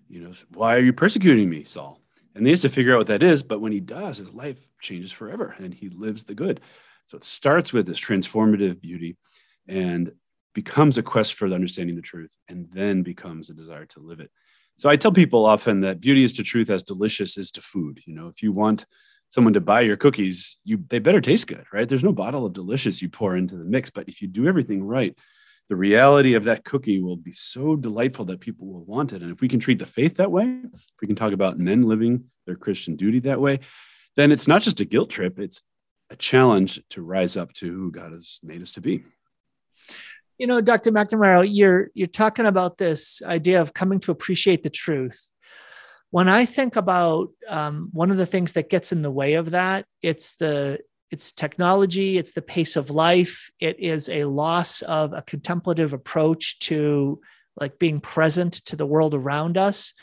you 0.08 0.22
know, 0.22 0.34
why 0.54 0.76
are 0.76 0.82
you 0.82 0.94
persecuting 0.94 1.50
me, 1.50 1.64
Saul? 1.64 2.02
And 2.36 2.46
he 2.46 2.52
has 2.52 2.62
to 2.62 2.70
figure 2.70 2.94
out 2.94 3.00
what 3.00 3.08
that 3.08 3.24
is. 3.24 3.44
But 3.44 3.62
when 3.62 3.72
he 3.72 3.80
does, 3.80 4.18
his 4.18 4.34
life 4.34 4.58
changes 4.80 5.12
forever 5.12 5.56
and 5.58 5.74
he 5.74 5.90
lives 5.90 6.24
the 6.24 6.36
good. 6.36 6.62
So 7.06 7.18
it 7.18 7.24
starts 7.24 7.74
with 7.74 7.86
this 7.86 8.00
transformative 8.00 8.82
beauty 8.82 9.18
and 9.68 10.12
becomes 10.54 10.98
a 10.98 11.04
quest 11.04 11.34
for 11.36 11.48
understanding 11.48 11.96
the 11.96 12.02
truth 12.02 12.36
and 12.48 12.68
then 12.72 13.04
becomes 13.04 13.50
a 13.50 13.54
desire 13.54 13.86
to 13.88 14.00
live 14.00 14.20
it. 14.20 14.32
So 14.78 14.90
I 14.90 14.96
tell 14.96 15.12
people 15.12 15.46
often 15.46 15.82
that 15.82 16.00
beauty 16.00 16.24
is 16.24 16.34
to 16.34 16.44
truth 16.44 16.70
as 16.70 16.84
delicious 16.84 17.38
is 17.38 17.52
to 17.52 17.62
food. 17.62 18.02
You 18.06 18.16
know, 18.16 18.28
if 18.28 18.42
you 18.42 18.52
want 18.52 18.86
someone 19.30 19.54
to 19.54 19.62
buy 19.62 19.82
your 19.82 19.98
cookies, 19.98 20.58
you 20.64 20.84
they 20.90 21.00
better 21.00 21.22
taste 21.22 21.48
good, 21.48 21.66
right? 21.72 21.88
There's 21.88 22.04
no 22.04 22.14
bottle 22.14 22.46
of 22.46 22.54
delicious 22.54 23.02
you 23.02 23.10
pour 23.10 23.36
into 23.36 23.56
the 23.56 23.66
mix, 23.66 23.90
but 23.90 24.08
if 24.08 24.22
you 24.22 24.28
do 24.28 24.48
everything 24.48 24.84
right, 24.84 25.16
the 25.70 25.76
reality 25.76 26.34
of 26.34 26.46
that 26.46 26.66
cookie 26.66 27.00
will 27.00 27.16
be 27.16 27.32
so 27.32 27.76
delightful 27.76 28.26
that 28.26 28.40
people 28.40 28.68
will 28.68 28.84
want 28.84 29.14
it. 29.14 29.22
And 29.22 29.32
if 29.32 29.40
we 29.40 29.48
can 29.48 29.60
treat 29.60 29.78
the 29.78 29.86
faith 29.86 30.18
that 30.18 30.32
way, 30.32 30.62
if 30.74 30.84
we 31.00 31.08
can 31.08 31.16
talk 31.16 31.32
about 31.32 31.60
men 31.60 31.84
living 31.84 32.26
their 32.48 32.56
Christian 32.56 32.96
duty 32.96 33.20
that 33.20 33.40
way, 33.40 33.60
then 34.16 34.32
it's 34.32 34.48
not 34.48 34.64
just 34.64 34.80
a 34.80 34.86
guilt 34.86 35.12
trip, 35.12 35.40
it's 35.40 35.62
a 36.10 36.16
challenge 36.16 36.82
to 36.90 37.04
rise 37.04 37.38
up 37.38 37.54
to 37.54 37.72
who 37.72 37.92
God 37.92 38.12
has 38.12 38.40
made 38.44 38.64
us 38.64 38.72
to 38.74 38.82
be. 38.82 39.04
You 40.40 40.48
know, 40.48 40.60
Dr. 40.60 40.92
McNamara, 40.92 41.48
you're 41.50 41.90
you're 41.94 42.08
talking 42.08 42.46
about 42.46 42.78
this 42.78 43.22
idea 43.24 43.62
of 43.62 43.74
coming 43.74 44.00
to 44.02 44.12
appreciate 44.12 44.64
the 44.64 44.70
truth. 44.70 45.30
When 46.12 46.28
I 46.28 46.46
think 46.46 46.76
about 46.76 47.30
um, 47.48 47.90
one 47.94 48.10
of 48.10 48.18
the 48.18 48.26
things 48.26 48.54
that 48.54 48.70
gets 48.70 48.92
in 48.92 49.02
the 49.02 49.12
way 49.12 49.36
of 49.36 49.52
that, 49.52 49.86
it's 50.02 50.36
the 50.36 50.80
it's 51.12 51.32
technology, 51.32 52.18
it's 52.18 52.34
the 52.34 52.42
pace 52.42 52.76
of 52.76 52.92
life, 52.92 53.50
it 53.60 53.80
is 53.80 54.10
a 54.10 54.26
loss 54.26 54.82
of 54.84 55.14
a 55.14 55.24
contemplative 55.24 55.94
approach 55.94 56.60
to 56.60 57.20
like 57.60 57.80
being 57.80 58.00
present 58.00 58.54
to 58.54 58.76
the 58.76 58.86
world 58.86 59.16
around 59.16 59.58
us. 59.58 59.94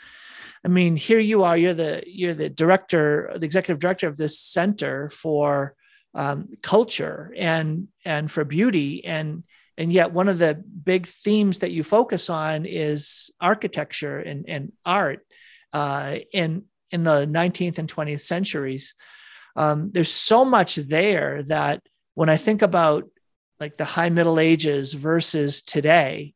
I 0.65 0.67
mean, 0.69 0.95
here 0.95 1.19
you 1.19 1.43
are, 1.43 1.57
you're 1.57 1.73
the 1.73 2.03
you're 2.05 2.33
the 2.33 2.49
director, 2.49 3.31
the 3.35 3.45
executive 3.45 3.79
director 3.79 4.07
of 4.07 4.17
this 4.17 4.39
center 4.39 5.09
for 5.09 5.75
um, 6.13 6.49
culture 6.61 7.33
and 7.37 7.87
and 8.03 8.31
for 8.31 8.43
beauty. 8.43 9.05
And 9.05 9.43
and 9.77 9.91
yet 9.91 10.11
one 10.11 10.27
of 10.27 10.39
the 10.39 10.55
big 10.55 11.05
themes 11.05 11.59
that 11.59 11.71
you 11.71 11.83
focus 11.83 12.29
on 12.29 12.65
is 12.65 13.29
architecture 13.39 14.19
and, 14.19 14.45
and 14.47 14.71
art 14.85 15.25
uh, 15.73 16.17
in 16.31 16.63
in 16.91 17.03
the 17.03 17.25
19th 17.25 17.77
and 17.77 17.93
20th 17.93 18.21
centuries 18.21 18.95
um, 19.57 19.89
there's 19.91 20.11
so 20.11 20.45
much 20.45 20.75
there 20.75 21.41
that 21.43 21.81
when 22.13 22.29
I 22.29 22.37
think 22.37 22.61
about 22.61 23.09
like 23.59 23.75
the 23.75 23.85
high 23.85 24.09
Middle 24.09 24.39
Ages 24.39 24.93
versus 24.93 25.63
today, 25.63 26.35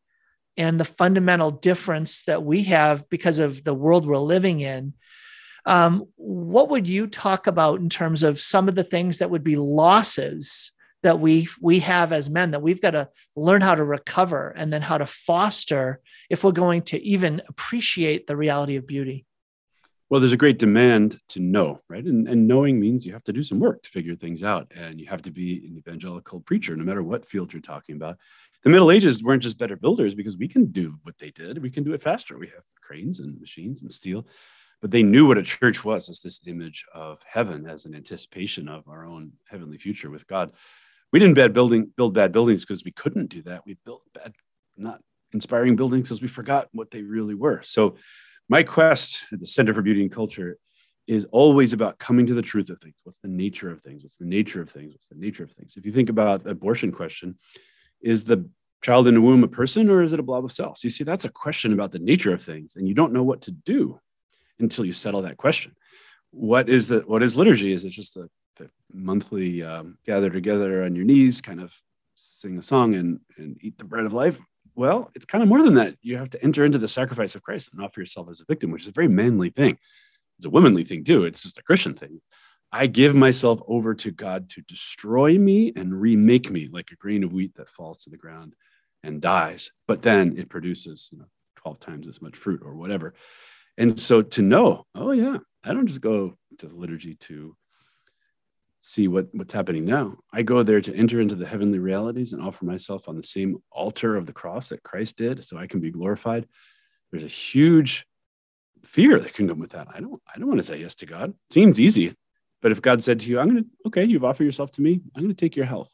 and 0.58 0.80
the 0.80 0.86
fundamental 0.86 1.52
difference 1.52 2.24
that 2.24 2.44
we 2.44 2.64
have 2.64 3.08
because 3.10 3.40
of 3.40 3.64
the 3.64 3.74
world 3.74 4.06
we're 4.06 4.18
living 4.18 4.60
in, 4.60 4.94
um, 5.66 6.06
what 6.16 6.70
would 6.70 6.88
you 6.88 7.08
talk 7.08 7.48
about 7.48 7.80
in 7.80 7.90
terms 7.90 8.22
of 8.24 8.42
some 8.42 8.68
of 8.68 8.76
the 8.76 8.84
things 8.84 9.20
that 9.20 9.30
would 9.30 9.44
be 9.44 9.56
losses 9.56 10.72
that 11.04 11.20
we 11.20 11.48
we 11.60 11.80
have 11.80 12.12
as 12.12 12.30
men 12.30 12.52
that 12.52 12.62
we've 12.62 12.82
got 12.82 12.92
to 12.92 13.10
learn 13.36 13.62
how 13.62 13.76
to 13.76 13.84
recover 13.84 14.50
and 14.56 14.72
then 14.72 14.82
how 14.82 14.98
to 14.98 15.06
foster 15.06 16.00
if 16.30 16.44
we're 16.44 16.52
going 16.52 16.84
to 16.84 17.02
even 17.04 17.42
appreciate 17.48 18.28
the 18.28 18.38
reality 18.38 18.76
of 18.76 18.88
beauty? 18.88 19.26
Well, 20.10 20.20
there's 20.20 20.34
a 20.34 20.38
great 20.38 20.60
demand 20.60 21.20
to 21.30 21.40
know, 21.40 21.80
right? 21.88 22.04
And, 22.04 22.28
and 22.28 22.46
knowing 22.46 22.82
means 22.82 23.06
you 23.06 23.14
have 23.14 23.24
to 23.24 23.34
do 23.34 23.44
some 23.44 23.60
work 23.60 23.82
to 23.84 23.90
figure 23.90 24.14
things 24.14 24.44
out, 24.44 24.70
and 24.76 25.00
you 25.00 25.08
have 25.08 25.22
to 25.22 25.32
be 25.32 25.66
an 25.66 25.78
evangelical 25.78 26.42
preacher, 26.42 26.76
no 26.76 26.84
matter 26.84 27.02
what 27.02 27.26
field 27.26 27.54
you're 27.54 27.62
talking 27.62 27.96
about. 27.96 28.18
The 28.64 28.70
Middle 28.70 28.92
Ages 28.92 29.24
weren't 29.24 29.42
just 29.42 29.58
better 29.58 29.78
builders 29.78 30.14
because 30.14 30.36
we 30.36 30.50
can 30.50 30.66
do 30.66 31.00
what 31.04 31.18
they 31.18 31.32
did. 31.32 31.62
We 31.62 31.70
can 31.70 31.86
do 31.86 31.94
it 31.94 32.02
faster. 32.02 32.38
We 32.38 32.48
have 32.48 32.64
cranes 32.82 33.22
and 33.22 33.40
machines 33.40 33.84
and 33.84 33.92
steel, 33.92 34.28
but 34.82 34.92
they 34.92 35.02
knew 35.02 35.28
what 35.28 35.38
a 35.38 35.44
church 35.44 35.86
was 35.86 36.10
as 36.10 36.20
this 36.20 36.42
image 36.46 36.86
of 36.94 37.24
heaven, 37.26 37.66
as 37.66 37.86
an 37.86 37.96
anticipation 37.96 38.68
of 38.68 38.90
our 38.90 39.06
own 39.06 39.32
heavenly 39.50 39.78
future 39.78 40.10
with 40.10 40.28
God. 40.28 40.52
We 41.12 41.20
didn't 41.20 41.36
bad 41.36 41.54
building 41.54 41.92
build 41.96 42.14
bad 42.14 42.32
buildings 42.32 42.66
because 42.66 42.84
we 42.84 42.92
couldn't 42.92 43.30
do 43.30 43.42
that. 43.44 43.66
We 43.66 43.78
built 43.86 44.04
bad, 44.14 44.34
not 44.78 45.02
inspiring 45.34 45.76
buildings 45.76 46.10
because 46.10 46.22
we 46.22 46.28
forgot 46.28 46.68
what 46.72 46.92
they 46.92 47.02
really 47.02 47.36
were. 47.36 47.62
So 47.64 47.96
my 48.50 48.64
quest 48.64 49.26
at 49.32 49.40
the 49.40 49.48
Center 49.48 49.74
for 49.74 49.82
Beauty 49.82 50.02
and 50.02 50.12
Culture 50.12 50.58
is 51.08 51.26
always 51.32 51.74
about 51.74 52.00
coming 52.00 52.26
to 52.28 52.34
the 52.34 52.42
truth 52.42 52.70
of 52.70 52.80
things. 52.80 52.96
What's 53.04 53.20
the 53.20 53.28
nature 53.28 53.72
of 53.72 53.82
things? 53.82 54.04
What's 54.04 54.18
the 54.18 54.26
nature 54.26 54.62
of 54.62 54.70
things? 54.70 54.94
What's 54.94 55.08
the 55.08 55.16
nature 55.16 55.44
of 55.44 55.52
things? 55.52 55.76
If 55.78 55.86
you 55.86 55.92
think 55.92 56.10
about 56.10 56.44
the 56.44 56.52
abortion 56.52 56.92
question, 56.92 57.38
is 58.02 58.24
the 58.24 58.50
child 58.82 59.08
in 59.08 59.16
the 59.16 59.22
womb 59.22 59.44
a 59.44 59.48
person 59.48 59.90
or 59.90 60.04
is 60.04 60.14
it 60.14 60.20
a 60.20 60.24
blob 60.24 60.46
of 60.46 60.52
cells? 60.52 60.84
You 60.84 60.90
see, 60.90 61.04
that's 61.04 61.26
a 61.26 61.30
question 61.30 61.74
about 61.74 61.92
the 61.92 62.00
nature 62.00 62.34
of 62.34 62.42
things, 62.42 62.76
and 62.76 62.88
you 62.88 62.94
don't 62.94 63.14
know 63.14 63.24
what 63.24 63.42
to 63.44 63.52
do 63.52 64.00
until 64.60 64.86
you 64.86 64.92
settle 64.92 65.24
that 65.24 65.38
question. 65.38 65.76
What 66.32 66.70
is 66.70 66.88
the 66.88 67.02
what 67.02 67.24
is 67.24 67.36
liturgy? 67.36 67.74
Is 67.74 67.84
it 67.84 67.90
just 67.90 68.16
a, 68.18 68.30
the 68.58 68.70
monthly 68.92 69.64
um, 69.64 69.98
gather 70.06 70.30
together 70.30 70.84
on 70.84 70.96
your 70.96 71.06
knees, 71.06 71.42
kind 71.42 71.62
of 71.62 71.74
sing 72.16 72.58
a 72.58 72.64
song 72.64 72.96
and, 72.96 73.20
and 73.38 73.58
eat 73.62 73.78
the 73.78 73.84
bread 73.84 74.06
of 74.06 74.14
life? 74.14 74.40
Well, 74.76 75.12
it's 75.16 75.26
kind 75.26 75.42
of 75.42 75.50
more 75.50 75.64
than 75.64 75.74
that. 75.76 75.96
You 76.02 76.18
have 76.18 76.30
to 76.32 76.44
enter 76.44 76.64
into 76.64 76.78
the 76.78 76.88
sacrifice 76.88 77.36
of 77.36 77.44
Christ 77.44 77.70
and 77.74 77.84
offer 77.84 78.00
yourself 78.00 78.30
as 78.30 78.40
a 78.40 78.46
victim, 78.46 78.72
which 78.72 78.84
is 78.84 78.88
a 78.88 78.94
very 78.94 79.10
manly 79.10 79.50
thing. 79.50 79.78
It's 80.38 80.46
a 80.46 80.50
womanly 80.50 80.86
thing 80.86 81.04
too. 81.04 81.26
It's 81.26 81.42
just 81.42 81.60
a 81.60 81.64
Christian 81.64 81.94
thing. 81.94 82.22
I 82.72 82.88
give 82.88 83.14
myself 83.14 83.60
over 83.68 83.94
to 83.96 84.12
God 84.12 84.50
to 84.52 84.62
destroy 84.62 85.38
me 85.38 85.74
and 85.76 86.00
remake 86.00 86.50
me 86.50 86.70
like 86.72 86.92
a 86.92 86.96
grain 86.96 87.24
of 87.24 87.34
wheat 87.34 87.56
that 87.56 87.68
falls 87.68 87.98
to 88.00 88.10
the 88.10 88.18
ground 88.18 88.56
and 89.04 89.22
dies, 89.22 89.72
but 89.88 90.02
then 90.02 90.38
it 90.38 90.50
produces 90.50 91.10
you 91.12 91.20
know, 91.20 91.26
12 91.58 91.80
times 91.80 92.08
as 92.08 92.22
much 92.22 92.38
fruit 92.38 92.62
or 92.64 92.76
whatever. 92.76 93.14
And 93.78 94.00
so 94.00 94.22
to 94.22 94.42
know, 94.42 94.86
oh, 94.96 95.12
yeah, 95.12 95.38
I 95.64 95.74
don't 95.74 95.88
just 95.88 96.02
go 96.02 96.38
to 96.58 96.68
the 96.68 96.76
liturgy 96.76 97.16
to 97.16 97.56
see 98.82 99.08
what, 99.08 99.28
what's 99.32 99.54
happening 99.54 99.86
now. 99.86 100.18
I 100.34 100.42
go 100.42 100.64
there 100.64 100.82
to 100.82 100.96
enter 100.96 101.22
into 101.22 101.36
the 101.36 101.48
heavenly 101.48 101.80
realities 101.80 102.34
and 102.34 102.42
offer 102.42 102.66
myself 102.66 103.08
on 103.08 103.16
the 103.16 103.24
same 103.24 103.58
altar 103.72 104.16
of 104.16 104.26
the 104.26 104.34
cross 104.34 104.70
that 104.70 104.84
Christ 104.84 105.18
did 105.18 105.46
so 105.46 105.58
I 105.58 105.68
can 105.68 105.80
be 105.80 105.92
glorified. 105.92 106.48
There's 107.12 107.24
a 107.24 107.28
huge 107.28 108.08
fear 108.84 109.20
that 109.20 109.34
can 109.34 109.48
come 109.48 109.60
with 109.60 109.72
that. 109.72 109.88
I 109.94 110.00
don't 110.00 110.22
I 110.34 110.40
don't 110.40 110.48
want 110.48 110.60
to 110.60 110.66
say 110.66 110.80
yes 110.80 110.96
to 110.96 111.06
God. 111.06 111.30
It 111.30 111.54
seems 111.54 111.80
easy. 111.80 112.16
But 112.62 112.72
if 112.72 112.82
God 112.82 113.04
said 113.04 113.20
to 113.20 113.30
you, 113.30 113.40
I'm 113.40 113.56
to 113.56 113.66
okay, 113.88 114.04
you've 114.04 114.26
offered 114.26 114.46
yourself 114.46 114.72
to 114.72 114.82
me. 114.82 115.02
I'm 115.16 115.28
to 115.28 115.34
take 115.34 115.56
your 115.56 115.66
health. 115.66 115.94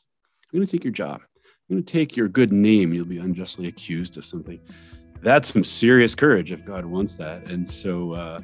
I'm 0.54 0.62
to 0.62 0.68
take 0.68 0.84
your 0.84 0.94
job. 0.94 1.22
I'm 1.70 1.78
to 1.78 1.84
take 1.84 2.16
your 2.16 2.30
good 2.30 2.54
name. 2.54 2.94
You'll 2.94 3.06
be 3.06 3.18
unjustly 3.18 3.68
accused 3.68 4.18
of 4.18 4.24
something. 4.24 4.60
That's 5.22 5.52
some 5.52 5.64
serious 5.64 6.16
courage 6.16 6.52
if 6.52 6.64
God 6.64 6.86
wants 6.86 7.16
that. 7.16 7.44
And 7.50 7.68
so 7.68 8.14
uh, 8.14 8.40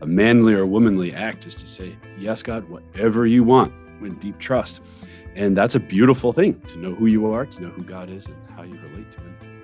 a 0.00 0.06
manly 0.06 0.54
or 0.54 0.66
womanly 0.66 1.14
act 1.14 1.46
is 1.46 1.54
to 1.56 1.66
say, 1.66 1.96
Yes, 2.18 2.42
God, 2.42 2.68
whatever 2.68 3.26
you 3.26 3.44
want 3.44 3.72
with 4.00 4.18
deep 4.20 4.38
trust. 4.38 4.80
And 5.34 5.56
that's 5.56 5.74
a 5.74 5.80
beautiful 5.80 6.32
thing 6.32 6.60
to 6.68 6.78
know 6.78 6.94
who 6.94 7.06
you 7.06 7.30
are, 7.30 7.46
to 7.46 7.62
know 7.62 7.68
who 7.68 7.82
God 7.82 8.10
is, 8.10 8.26
and 8.26 8.36
how 8.54 8.62
you 8.62 8.78
relate 8.80 9.10
to 9.12 9.18
Him. 9.18 9.55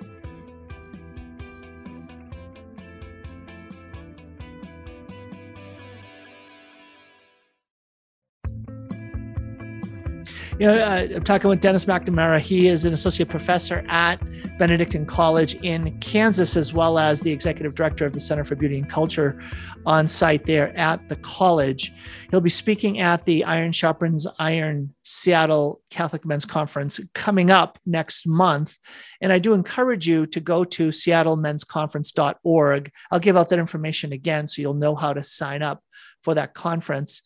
You 10.59 10.67
know, 10.67 10.75
uh, 10.75 11.07
I'm 11.15 11.23
talking 11.23 11.49
with 11.49 11.61
Dennis 11.61 11.85
McNamara. 11.85 12.39
He 12.39 12.67
is 12.67 12.85
an 12.85 12.93
associate 12.93 13.27
professor 13.27 13.83
at 13.89 14.17
Benedictine 14.59 15.07
College 15.07 15.55
in 15.55 15.97
Kansas, 15.99 16.55
as 16.55 16.71
well 16.71 16.99
as 16.99 17.21
the 17.21 17.31
executive 17.31 17.73
director 17.73 18.05
of 18.05 18.13
the 18.13 18.19
Center 18.19 18.43
for 18.43 18.53
Beauty 18.55 18.77
and 18.77 18.87
Culture 18.87 19.41
on 19.87 20.07
site 20.07 20.45
there 20.45 20.71
at 20.77 21.09
the 21.09 21.15
college. 21.17 21.91
He'll 22.29 22.39
be 22.39 22.51
speaking 22.51 22.99
at 22.99 23.25
the 23.25 23.43
Iron 23.45 23.71
Sharpens 23.71 24.27
Iron 24.37 24.93
Seattle 25.01 25.81
Catholic 25.89 26.23
Men's 26.23 26.45
Conference 26.45 26.99
coming 27.15 27.49
up 27.49 27.79
next 27.87 28.27
month. 28.27 28.77
And 29.21 29.33
I 29.33 29.39
do 29.39 29.53
encourage 29.53 30.07
you 30.07 30.27
to 30.27 30.39
go 30.39 30.63
to 30.65 30.89
seattlemensconference.org. 30.89 32.91
I'll 33.11 33.19
give 33.19 33.37
out 33.37 33.49
that 33.49 33.57
information 33.57 34.13
again 34.13 34.45
so 34.45 34.61
you'll 34.61 34.75
know 34.75 34.93
how 34.93 35.13
to 35.13 35.23
sign 35.23 35.63
up 35.63 35.83
for 36.21 36.35
that 36.35 36.53
conference. 36.53 37.23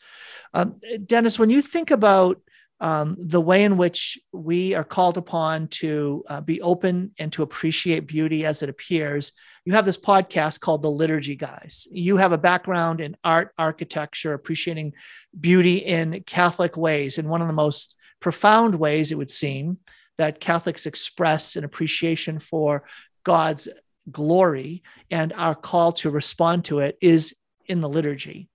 Um, 0.53 0.79
Dennis, 1.05 1.37
when 1.37 1.49
you 1.49 1.61
think 1.61 1.91
about 1.91 2.41
um, 2.79 3.17
the 3.19 3.41
way 3.41 3.63
in 3.63 3.77
which 3.77 4.19
we 4.31 4.75
are 4.75 4.83
called 4.83 5.17
upon 5.17 5.67
to 5.67 6.23
uh, 6.27 6.41
be 6.41 6.61
open 6.61 7.11
and 7.17 7.31
to 7.33 7.43
appreciate 7.43 8.07
beauty 8.07 8.45
as 8.45 8.61
it 8.61 8.69
appears. 8.69 9.31
You 9.65 9.73
have 9.73 9.85
this 9.85 9.97
podcast 9.97 10.59
called 10.59 10.81
The 10.81 10.91
Liturgy 10.91 11.35
Guys. 11.35 11.87
You 11.91 12.17
have 12.17 12.31
a 12.31 12.37
background 12.37 13.01
in 13.01 13.17
art, 13.23 13.53
architecture, 13.57 14.33
appreciating 14.33 14.93
beauty 15.39 15.77
in 15.77 16.23
Catholic 16.25 16.77
ways. 16.77 17.17
In 17.17 17.27
one 17.27 17.41
of 17.41 17.47
the 17.47 17.53
most 17.53 17.95
profound 18.19 18.75
ways, 18.75 19.11
it 19.11 19.17
would 19.17 19.31
seem, 19.31 19.79
that 20.17 20.39
Catholics 20.39 20.85
express 20.85 21.55
an 21.55 21.63
appreciation 21.63 22.39
for 22.39 22.83
God's 23.23 23.67
glory 24.09 24.83
and 25.11 25.33
our 25.33 25.55
call 25.55 25.91
to 25.91 26.09
respond 26.09 26.65
to 26.65 26.79
it 26.79 26.97
is 27.01 27.35
in 27.65 27.81
the 27.81 27.89
liturgy. 27.89 28.49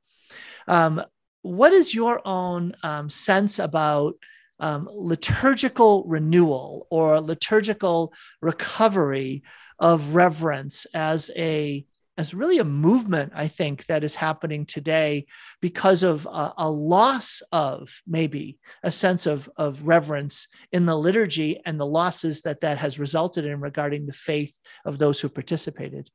Um, 0.67 1.03
what 1.43 1.73
is 1.73 1.95
your 1.95 2.21
own 2.25 2.75
um, 2.83 3.11
sense 3.11 3.59
about 3.59 4.15
um, 4.61 4.89
liturgical 4.93 6.05
renewal 6.07 6.87
or 6.91 7.21
liturgical 7.21 8.13
recovery 8.41 9.43
of 9.79 10.15
reverence 10.15 10.87
as 10.95 11.31
a 11.37 11.85
as 12.19 12.35
really 12.35 12.59
a 12.59 12.65
movement, 12.65 13.33
I 13.35 13.49
think, 13.49 13.87
that 13.87 14.05
is 14.05 14.15
happening 14.15 14.67
today 14.67 15.27
because 15.63 16.03
of 16.03 16.27
a, 16.27 16.53
a, 16.59 16.71
loss 16.71 17.43
of 17.53 18.03
maybe 18.07 18.59
a 18.83 18.93
sense 18.93 19.27
of, 19.27 19.49
of 19.57 19.83
reverence 19.85 20.47
in 20.73 20.85
the 20.85 20.97
liturgy 20.97 21.61
and 21.65 21.81
the 21.81 21.87
losses 21.87 22.43
that 22.43 22.61
that 22.61 22.77
has 22.77 22.99
resulted 22.99 23.47
in 23.47 23.61
regarding 23.61 24.05
the 24.05 24.13
faith 24.13 24.55
of 24.85 24.99
those 24.99 25.21
who 25.21 25.31
participated. 25.31 26.11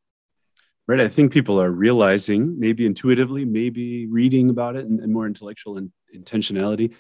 Right. 0.88 1.02
I 1.02 1.10
think 1.10 1.34
people 1.34 1.62
are 1.62 1.70
realizing, 1.70 2.58
maybe 2.58 2.86
intuitively, 2.86 3.44
maybe 3.44 4.08
reading 4.08 4.50
about 4.50 4.78
it 4.78 4.86
and, 4.86 5.02
and 5.02 5.12
more 5.12 5.28
intellectual 5.28 5.78
and 5.78 5.92
intentionality, 6.16 6.94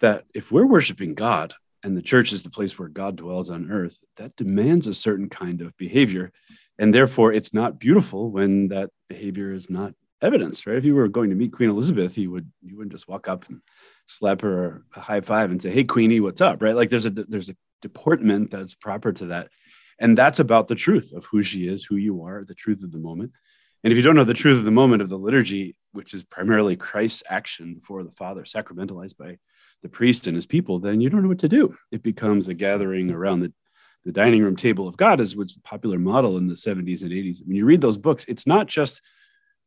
that 0.00 0.24
if 0.34 0.50
we're 0.50 0.66
worshiping 0.66 1.14
God 1.14 1.54
and 1.84 1.96
the 1.96 2.02
church 2.02 2.32
is 2.32 2.42
the 2.42 2.50
place 2.50 2.76
where 2.76 2.88
God 2.88 3.14
dwells 3.14 3.48
on 3.48 3.70
earth, 3.70 4.00
that 4.16 4.34
demands 4.34 4.88
a 4.88 4.94
certain 4.94 5.28
kind 5.28 5.60
of 5.60 5.76
behavior. 5.76 6.32
And 6.80 6.92
therefore 6.92 7.32
it's 7.32 7.54
not 7.54 7.78
beautiful 7.78 8.30
when 8.30 8.68
that 8.68 8.90
behavior 9.08 9.52
is 9.52 9.70
not 9.70 9.94
evidenced 10.20 10.66
right? 10.66 10.76
If 10.76 10.84
you 10.84 10.94
were 10.94 11.08
going 11.08 11.30
to 11.30 11.36
meet 11.36 11.52
queen 11.52 11.68
elizabeth 11.68 12.16
you 12.16 12.30
would 12.30 12.50
you 12.62 12.76
wouldn't 12.76 12.92
just 12.92 13.08
walk 13.08 13.26
up 13.26 13.48
and 13.48 13.60
slap 14.06 14.40
her 14.42 14.84
a 14.94 15.00
high 15.00 15.20
five 15.20 15.50
and 15.50 15.60
say 15.60 15.70
hey 15.70 15.84
queenie 15.84 16.20
what's 16.20 16.40
up? 16.40 16.62
Right? 16.62 16.76
Like 16.76 16.90
there's 16.90 17.06
a 17.06 17.10
there's 17.10 17.50
a 17.50 17.56
deportment 17.82 18.52
that's 18.52 18.74
proper 18.74 19.12
to 19.12 19.26
that 19.26 19.48
and 19.98 20.16
that's 20.16 20.40
about 20.40 20.68
the 20.68 20.74
truth 20.74 21.12
of 21.12 21.24
who 21.26 21.42
she 21.42 21.68
is 21.68 21.84
who 21.84 21.96
you 21.96 22.24
are 22.24 22.44
the 22.44 22.54
truth 22.54 22.82
of 22.82 22.92
the 22.92 22.98
moment 22.98 23.32
and 23.84 23.92
if 23.92 23.96
you 23.96 24.02
don't 24.02 24.16
know 24.16 24.24
the 24.24 24.34
truth 24.34 24.58
of 24.58 24.64
the 24.64 24.70
moment 24.70 25.02
of 25.02 25.08
the 25.08 25.18
liturgy 25.18 25.76
which 25.92 26.14
is 26.14 26.22
primarily 26.22 26.76
christ's 26.76 27.22
action 27.28 27.80
for 27.82 28.02
the 28.02 28.12
father 28.12 28.42
sacramentalized 28.42 29.16
by 29.16 29.36
the 29.82 29.88
priest 29.88 30.26
and 30.26 30.36
his 30.36 30.46
people 30.46 30.78
then 30.78 31.00
you 31.00 31.10
don't 31.10 31.22
know 31.22 31.28
what 31.28 31.38
to 31.38 31.48
do 31.48 31.76
it 31.90 32.02
becomes 32.02 32.48
a 32.48 32.54
gathering 32.54 33.10
around 33.10 33.40
the 33.40 33.52
the 34.04 34.12
dining 34.12 34.42
room 34.42 34.56
table 34.56 34.88
of 34.88 34.96
God 34.96 35.20
is 35.20 35.36
which 35.36 35.54
the 35.54 35.60
popular 35.60 35.98
model 35.98 36.36
in 36.36 36.48
the 36.48 36.54
70s 36.54 37.02
and 37.02 37.12
80s. 37.12 37.46
When 37.46 37.56
you 37.56 37.64
read 37.64 37.80
those 37.80 37.96
books, 37.96 38.24
it's 38.26 38.46
not 38.46 38.66
just 38.66 39.00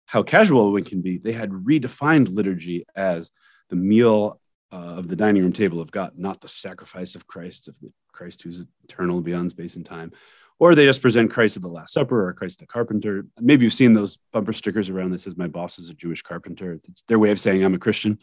how 0.06 0.24
casual 0.24 0.74
one 0.74 0.84
can 0.84 1.02
be. 1.02 1.18
They 1.18 1.32
had 1.32 1.52
redefined 1.52 2.34
liturgy 2.34 2.86
as 2.96 3.32
the 3.70 3.76
meal 3.76 4.40
uh, 4.72 4.76
of 4.76 5.08
the 5.08 5.16
dining 5.16 5.44
room 5.44 5.54
table 5.54 5.80
of 5.80 5.92
God, 5.92 6.14
not 6.18 6.42
the 6.42 6.48
sacrifice 6.48 7.16
of 7.16 7.28
Christ, 7.28 7.68
of 7.68 7.80
the 7.80 7.92
Christ 8.12 8.42
who's 8.42 8.64
eternal 8.84 9.22
beyond 9.22 9.52
space 9.52 9.76
and 9.76 9.86
time. 9.86 10.12
Or 10.58 10.74
they 10.74 10.86
just 10.86 11.02
present 11.02 11.32
Christ 11.32 11.58
at 11.58 11.62
the 11.62 11.68
Last 11.68 11.94
Supper 11.94 12.28
or 12.28 12.34
Christ 12.34 12.60
the 12.60 12.66
carpenter. 12.66 13.26
Maybe 13.40 13.66
you've 13.66 13.74
seen 13.74 13.94
those 13.94 14.18
bumper 14.32 14.54
stickers 14.54 14.90
around 14.90 15.12
that 15.12 15.22
says, 15.22 15.36
My 15.36 15.48
boss 15.48 15.80
is 15.80 15.90
a 15.90 15.94
Jewish 15.94 16.22
carpenter. 16.22 16.80
It's 16.88 17.02
their 17.04 17.20
way 17.20 17.32
of 17.32 17.40
saying 17.40 17.64
I'm 17.64 17.74
a 17.74 17.80
Christian. 17.80 18.20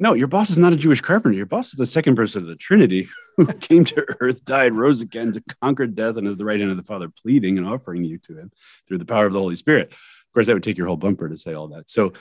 No, 0.00 0.14
your 0.14 0.28
boss 0.28 0.50
is 0.50 0.58
not 0.58 0.72
a 0.72 0.76
Jewish 0.76 1.00
carpenter. 1.00 1.36
Your 1.36 1.46
boss 1.46 1.68
is 1.68 1.72
the 1.72 1.86
second 1.86 2.14
person 2.14 2.42
of 2.42 2.48
the 2.48 2.54
Trinity 2.54 3.08
who 3.36 3.46
came 3.60 3.84
to 3.86 4.06
earth, 4.20 4.44
died, 4.44 4.72
rose 4.72 5.02
again 5.02 5.32
to 5.32 5.42
conquer 5.60 5.88
death, 5.88 6.16
and 6.16 6.28
is 6.28 6.36
the 6.36 6.44
right 6.44 6.60
hand 6.60 6.70
of 6.70 6.76
the 6.76 6.84
Father, 6.84 7.08
pleading 7.08 7.58
and 7.58 7.66
offering 7.66 8.04
you 8.04 8.18
to 8.18 8.38
him 8.38 8.52
through 8.86 8.98
the 8.98 9.04
power 9.04 9.26
of 9.26 9.32
the 9.32 9.40
Holy 9.40 9.56
Spirit. 9.56 9.90
Of 9.90 10.32
course, 10.32 10.46
that 10.46 10.54
would 10.54 10.62
take 10.62 10.78
your 10.78 10.86
whole 10.86 10.96
bumper 10.96 11.28
to 11.28 11.36
say 11.36 11.54
all 11.54 11.68
that. 11.68 11.90
So, 11.90 12.12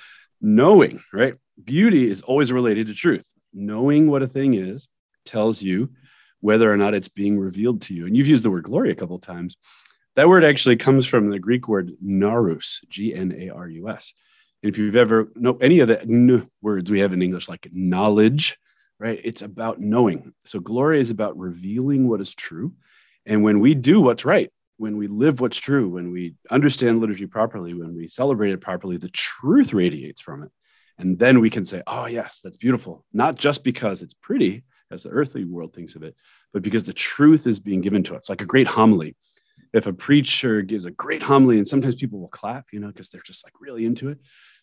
knowing, 0.42 1.02
right? 1.14 1.36
Beauty 1.64 2.10
is 2.10 2.22
always 2.22 2.52
related 2.52 2.88
to 2.88 2.94
truth. 2.94 3.32
Knowing 3.54 4.10
what 4.10 4.24
a 4.24 4.28
thing 4.28 4.54
is 4.54 4.88
tells 5.26 5.62
you 5.62 5.90
whether 6.40 6.72
or 6.72 6.78
not 6.78 6.94
it's 6.94 7.08
being 7.08 7.40
revealed 7.40 7.82
to 7.84 7.94
you. 7.94 8.06
And 8.06 8.16
you've 8.16 8.28
used 8.28 8.46
the 8.46 8.52
word 8.52 8.64
glory 8.64 8.92
a 8.92 8.96
couple 8.96 9.16
of 9.16 9.22
times. 9.22 9.58
That 10.16 10.30
word 10.30 10.44
actually 10.44 10.78
comes 10.78 11.06
from 11.06 11.30
the 11.30 11.40
Greek 11.40 11.68
word 11.68 11.92
gnarus, 12.02 12.82
G 12.90 13.14
N 13.14 13.36
A 13.38 13.50
R 13.50 13.68
U 13.68 13.90
S. 13.90 14.14
And 14.64 14.72
if 14.72 14.78
you've 14.78 14.96
ever 14.96 15.32
know 15.36 15.58
any 15.58 15.80
of 15.80 15.88
the 15.88 16.02
n 16.02 16.50
words 16.62 16.90
we 16.90 17.00
have 17.00 17.14
in 17.14 17.22
English, 17.22 17.48
like 17.48 17.68
knowledge, 17.72 18.58
right? 19.00 19.20
It's 19.24 19.42
about 19.42 19.80
knowing. 19.80 20.34
So 20.46 20.60
glory 20.60 21.00
is 21.00 21.12
about 21.12 21.38
revealing 21.38 22.08
what 22.08 22.22
is 22.22 22.34
true. 22.34 22.74
And 23.26 23.44
when 23.44 23.60
we 23.60 23.76
do 23.76 24.02
what's 24.02 24.26
right, 24.26 24.52
when 24.78 24.98
we 24.98 25.08
live 25.08 25.40
what's 25.42 25.58
true, 25.58 25.90
when 25.90 26.12
we 26.12 26.36
understand 26.50 27.00
liturgy 27.00 27.28
properly, 27.28 27.74
when 27.74 27.96
we 27.96 28.08
celebrate 28.08 28.52
it 28.52 28.62
properly, 28.62 28.98
the 28.98 29.10
truth 29.10 29.74
radiates 29.74 30.22
from 30.22 30.44
it. 30.44 30.52
And 31.00 31.20
then 31.20 31.40
we 31.40 31.50
can 31.50 31.66
say, 31.66 31.84
oh, 31.86 32.06
yes, 32.06 32.40
that's 32.44 32.58
beautiful. 32.58 33.06
Not 33.14 33.36
just 33.36 33.64
because 33.64 34.02
it's 34.02 34.16
pretty, 34.16 34.64
as 34.90 35.04
the 35.04 35.10
earthly 35.10 35.46
world 35.46 35.74
thinks 35.74 35.96
of 35.96 36.04
it, 36.04 36.16
but 36.54 36.64
because 36.64 36.86
the 36.86 36.94
truth 36.94 37.46
is 37.46 37.60
being 37.60 37.82
given 37.82 38.04
to 38.04 38.16
us, 38.16 38.30
like 38.30 38.42
a 38.42 38.46
great 38.46 38.68
homily. 38.68 39.16
If 39.74 39.86
a 39.86 39.94
preacher 39.94 40.62
gives 40.62 40.86
a 40.86 40.92
great 40.92 41.22
homily 41.22 41.58
and 41.58 41.68
sometimes 41.68 41.96
people 41.96 42.20
will 42.20 42.30
clap 42.30 42.68
you 42.72 42.80
know 42.80 42.88
because 42.88 43.10
they're 43.10 43.22
just 43.22 43.46
like 43.46 43.54
really 43.60 43.86
into 43.86 44.10
it 44.10 44.18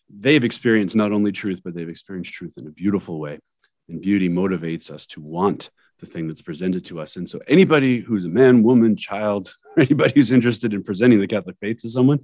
they've 0.09 0.43
experienced 0.43 0.95
not 0.95 1.11
only 1.11 1.31
truth 1.31 1.61
but 1.63 1.73
they've 1.73 1.89
experienced 1.89 2.33
truth 2.33 2.57
in 2.57 2.67
a 2.67 2.71
beautiful 2.71 3.19
way. 3.19 3.39
And 3.87 4.01
beauty 4.01 4.29
motivates 4.29 4.89
us 4.89 5.05
to 5.07 5.21
want 5.21 5.69
the 5.99 6.07
thing 6.07 6.27
that's 6.27 6.41
presented 6.41 6.83
to 6.85 6.99
us. 6.99 7.17
And 7.17 7.29
so 7.29 7.39
anybody 7.47 7.99
who's 7.99 8.25
a 8.25 8.29
man 8.29 8.63
woman 8.63 8.97
child 8.97 9.53
anybody 9.77 10.13
who's 10.15 10.31
interested 10.31 10.73
in 10.73 10.83
presenting 10.83 11.19
the 11.19 11.27
catholic 11.27 11.57
faith 11.59 11.81
to 11.81 11.89
someone 11.89 12.19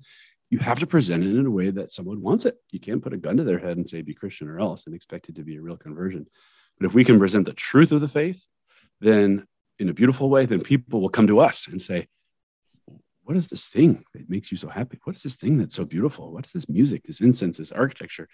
you 0.52 0.60
have 0.60 0.80
to 0.80 0.86
present 0.86 1.24
it 1.24 1.36
in 1.36 1.46
a 1.48 1.52
way 1.52 1.72
that 1.72 1.92
someone 1.92 2.22
wants 2.22 2.46
it 2.46 2.56
you 2.72 2.80
can't 2.80 3.02
put 3.02 3.14
a 3.14 3.18
gun 3.18 3.38
to 3.38 3.44
their 3.44 3.60
head 3.60 3.78
and 3.78 3.90
say 3.90 4.02
be 4.02 4.14
christian 4.14 4.48
or 4.48 4.60
else 4.60 4.86
and 4.86 4.94
expect 4.94 5.30
it 5.30 5.36
to 5.36 5.44
be 5.44 5.56
a 5.56 5.62
real 5.62 5.78
conversion 5.78 6.28
but 6.78 6.86
if 6.86 6.94
we 6.94 7.04
can 7.04 7.18
present 7.18 7.46
the 7.46 7.54
truth 7.54 7.92
of 7.92 8.02
the 8.02 8.08
faith 8.08 8.46
then 9.00 9.46
in 9.80 9.90
a 9.90 9.94
beautiful 9.94 10.30
way 10.30 10.46
then 10.46 10.62
people 10.62 11.02
will 11.02 11.10
come 11.10 11.28
to 11.28 11.40
us 11.40 11.68
and 11.68 11.82
say 11.82 12.08
what 13.24 13.38
is 13.38 13.48
this 13.48 13.68
thing 13.68 14.04
that 14.14 14.30
makes 14.30 14.52
you 14.52 14.58
so 14.58 14.68
happy? 14.68 15.00
What 15.04 15.16
is 15.16 15.24
this 15.24 15.36
thing 15.36 15.58
that's 15.58 15.76
so 15.76 15.86
beautiful? 15.86 16.34
What 16.34 16.46
is 16.46 16.52
this 16.52 16.68
music, 16.68 17.04
this 17.04 17.22
incense, 17.22 17.60
this 17.60 17.72
architecture? 17.72 18.28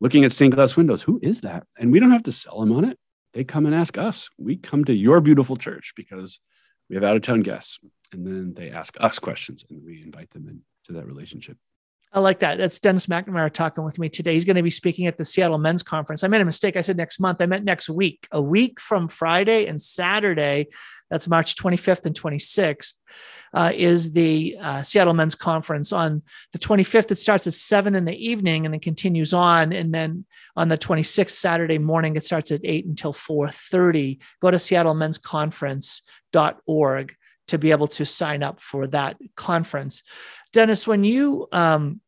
Looking 0.00 0.24
at 0.24 0.32
stained 0.32 0.54
glass 0.54 0.76
windows, 0.76 1.02
who 1.02 1.20
is 1.22 1.42
that? 1.42 1.64
And 1.78 1.92
we 1.92 2.00
don't 2.00 2.12
have 2.12 2.22
to 2.24 2.32
sell 2.32 2.60
them 2.60 2.72
on 2.72 2.84
it. 2.84 2.98
They 3.34 3.44
come 3.44 3.66
and 3.66 3.74
ask 3.74 3.98
us. 3.98 4.28
We 4.38 4.56
come 4.56 4.84
to 4.84 4.94
your 4.94 5.20
beautiful 5.20 5.56
church 5.56 5.92
because 5.96 6.40
we 6.88 6.96
have 6.96 7.04
out 7.04 7.16
of 7.16 7.22
town 7.22 7.40
guests. 7.40 7.78
And 8.12 8.26
then 8.26 8.54
they 8.54 8.70
ask 8.70 8.96
us 9.00 9.18
questions 9.18 9.64
and 9.68 9.82
we 9.84 10.02
invite 10.02 10.30
them 10.30 10.62
that 10.94 11.06
relationship. 11.06 11.56
I 12.14 12.20
like 12.20 12.40
that. 12.40 12.58
That's 12.58 12.78
Dennis 12.78 13.06
McNamara 13.06 13.50
talking 13.50 13.84
with 13.84 13.98
me 13.98 14.10
today. 14.10 14.34
He's 14.34 14.44
going 14.44 14.56
to 14.56 14.62
be 14.62 14.68
speaking 14.68 15.06
at 15.06 15.16
the 15.16 15.24
Seattle 15.24 15.56
Men's 15.56 15.82
Conference. 15.82 16.22
I 16.22 16.28
made 16.28 16.42
a 16.42 16.44
mistake. 16.44 16.76
I 16.76 16.82
said 16.82 16.98
next 16.98 17.18
month. 17.18 17.40
I 17.40 17.46
meant 17.46 17.64
next 17.64 17.88
week. 17.88 18.28
A 18.32 18.42
week 18.42 18.80
from 18.80 19.08
Friday 19.08 19.66
and 19.66 19.80
Saturday, 19.80 20.66
that's 21.10 21.26
March 21.26 21.56
25th 21.56 22.04
and 22.04 22.14
26th, 22.14 22.96
uh, 23.54 23.72
is 23.74 24.12
the 24.12 24.58
uh, 24.60 24.82
Seattle 24.82 25.14
Men's 25.14 25.34
Conference. 25.34 25.90
On 25.90 26.20
the 26.52 26.58
25th, 26.58 27.12
it 27.12 27.16
starts 27.16 27.46
at 27.46 27.54
7 27.54 27.94
in 27.94 28.04
the 28.04 28.14
evening 28.14 28.66
and 28.66 28.74
it 28.74 28.82
continues 28.82 29.32
on. 29.32 29.72
And 29.72 29.94
then 29.94 30.26
on 30.54 30.68
the 30.68 30.76
26th, 30.76 31.30
Saturday 31.30 31.78
morning, 31.78 32.16
it 32.16 32.24
starts 32.24 32.50
at 32.50 32.60
8 32.62 32.84
until 32.84 33.14
4.30. 33.14 34.18
Go 34.42 34.50
to 34.50 34.58
seattlemensconference.org 34.58 37.16
to 37.48 37.58
be 37.58 37.70
able 37.70 37.88
to 37.88 38.06
sign 38.06 38.42
up 38.42 38.60
for 38.60 38.86
that 38.88 39.16
conference. 39.36 40.02
Dennis, 40.52 40.86
when 40.86 41.04
you 41.04 41.48
um, 41.52 42.00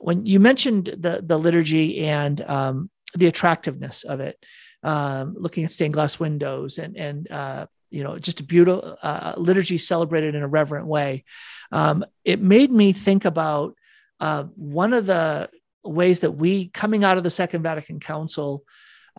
when 0.00 0.26
you 0.26 0.40
mentioned 0.40 0.86
the 0.86 1.22
the 1.24 1.38
liturgy 1.38 2.04
and 2.04 2.40
um, 2.42 2.90
the 3.14 3.26
attractiveness 3.26 4.04
of 4.04 4.20
it, 4.20 4.44
um, 4.82 5.34
looking 5.38 5.64
at 5.64 5.72
stained 5.72 5.94
glass 5.94 6.18
windows 6.18 6.78
and 6.78 6.96
and 6.96 7.30
uh, 7.30 7.66
you 7.90 8.02
know 8.02 8.18
just 8.18 8.40
a 8.40 8.44
beautiful 8.44 8.96
uh, 9.02 9.34
liturgy 9.36 9.78
celebrated 9.78 10.34
in 10.34 10.42
a 10.42 10.48
reverent 10.48 10.86
way, 10.86 11.24
um, 11.70 12.04
it 12.24 12.40
made 12.40 12.70
me 12.70 12.92
think 12.92 13.24
about 13.24 13.76
uh, 14.20 14.44
one 14.56 14.92
of 14.92 15.06
the 15.06 15.48
ways 15.84 16.20
that 16.20 16.32
we 16.32 16.68
coming 16.68 17.04
out 17.04 17.18
of 17.18 17.24
the 17.24 17.30
Second 17.30 17.62
Vatican 17.62 18.00
Council. 18.00 18.64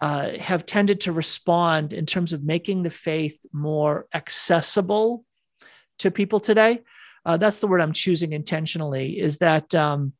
Uh, 0.01 0.39
have 0.39 0.65
tended 0.65 1.01
to 1.01 1.11
respond 1.11 1.93
in 1.93 2.03
terms 2.03 2.33
of 2.33 2.43
making 2.43 2.81
the 2.81 2.89
faith 2.89 3.37
more 3.53 4.07
accessible 4.11 5.23
to 6.03 6.11
people 6.11 6.39
today. 6.39 6.81
Uh, 7.25 7.37
that's 7.37 7.59
the 7.59 7.67
word 7.67 7.81
I'm 7.81 7.93
choosing 7.93 8.33
intentionally. 8.33 9.19
Is 9.19 9.37
that 9.37 9.73
um, 9.73 10.13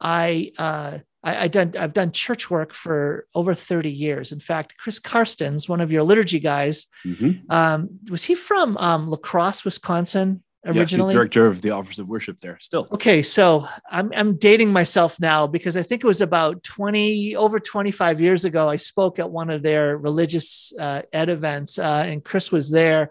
I, 0.00 0.52
uh, 0.58 0.98
I, 1.22 1.44
I 1.44 1.48
done 1.48 1.74
I've 1.78 1.92
done 1.92 2.12
church 2.12 2.50
work 2.50 2.74
for 2.74 3.26
over 3.34 3.54
30 3.54 3.90
years. 3.90 4.32
In 4.32 4.40
fact, 4.40 4.76
Chris 4.76 4.98
Carstens, 4.98 5.68
one 5.68 5.80
of 5.80 5.92
your 5.92 6.02
liturgy 6.02 6.40
guys, 6.40 6.86
mm-hmm. 7.06 7.50
um, 7.50 7.88
was 8.10 8.24
he 8.24 8.34
from 8.34 8.76
um, 8.78 9.08
La 9.08 9.16
Crosse, 9.16 9.64
Wisconsin? 9.64 10.42
Originally, 10.66 11.14
yes, 11.14 11.16
director 11.16 11.46
of 11.46 11.62
the 11.62 11.70
Office 11.70 11.98
of 11.98 12.06
Worship 12.06 12.38
there. 12.40 12.58
Still, 12.60 12.86
okay. 12.92 13.22
So 13.22 13.66
I'm 13.90 14.12
I'm 14.14 14.36
dating 14.36 14.70
myself 14.74 15.18
now 15.18 15.46
because 15.46 15.74
I 15.74 15.82
think 15.82 16.04
it 16.04 16.06
was 16.06 16.20
about 16.20 16.62
20 16.64 17.34
over 17.36 17.58
25 17.58 18.20
years 18.20 18.44
ago. 18.44 18.68
I 18.68 18.76
spoke 18.76 19.18
at 19.18 19.30
one 19.30 19.48
of 19.48 19.62
their 19.62 19.96
religious 19.96 20.70
uh, 20.78 21.00
ed 21.14 21.30
events, 21.30 21.78
uh, 21.78 22.04
and 22.06 22.22
Chris 22.22 22.52
was 22.52 22.70
there 22.70 23.10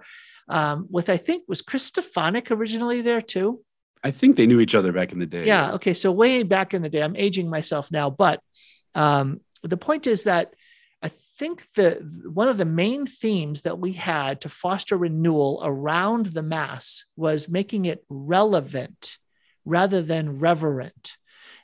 um, 0.49 0.87
with 0.89 1.09
I 1.09 1.17
think 1.17 1.43
was 1.47 1.61
Chris 1.61 1.89
Stefanick 1.89 2.51
originally 2.51 3.01
there 3.01 3.21
too. 3.21 3.61
I 4.03 4.11
think 4.11 4.35
they 4.35 4.47
knew 4.47 4.59
each 4.59 4.75
other 4.75 4.91
back 4.91 5.11
in 5.11 5.19
the 5.19 5.25
day. 5.25 5.45
Yeah. 5.45 5.73
Okay. 5.73 5.93
So 5.93 6.11
way 6.11 6.43
back 6.43 6.73
in 6.73 6.81
the 6.81 6.89
day, 6.89 7.03
I'm 7.03 7.15
aging 7.15 7.49
myself 7.49 7.91
now, 7.91 8.09
but 8.09 8.41
um, 8.95 9.41
the 9.61 9.77
point 9.77 10.07
is 10.07 10.23
that 10.23 10.53
I 11.01 11.09
think 11.37 11.71
the 11.73 11.95
one 12.33 12.47
of 12.47 12.57
the 12.57 12.65
main 12.65 13.05
themes 13.05 13.61
that 13.63 13.79
we 13.79 13.93
had 13.93 14.41
to 14.41 14.49
foster 14.49 14.97
renewal 14.97 15.61
around 15.63 16.27
the 16.27 16.43
mass 16.43 17.05
was 17.15 17.47
making 17.47 17.85
it 17.85 18.03
relevant 18.09 19.17
rather 19.65 20.01
than 20.01 20.39
reverent. 20.39 21.15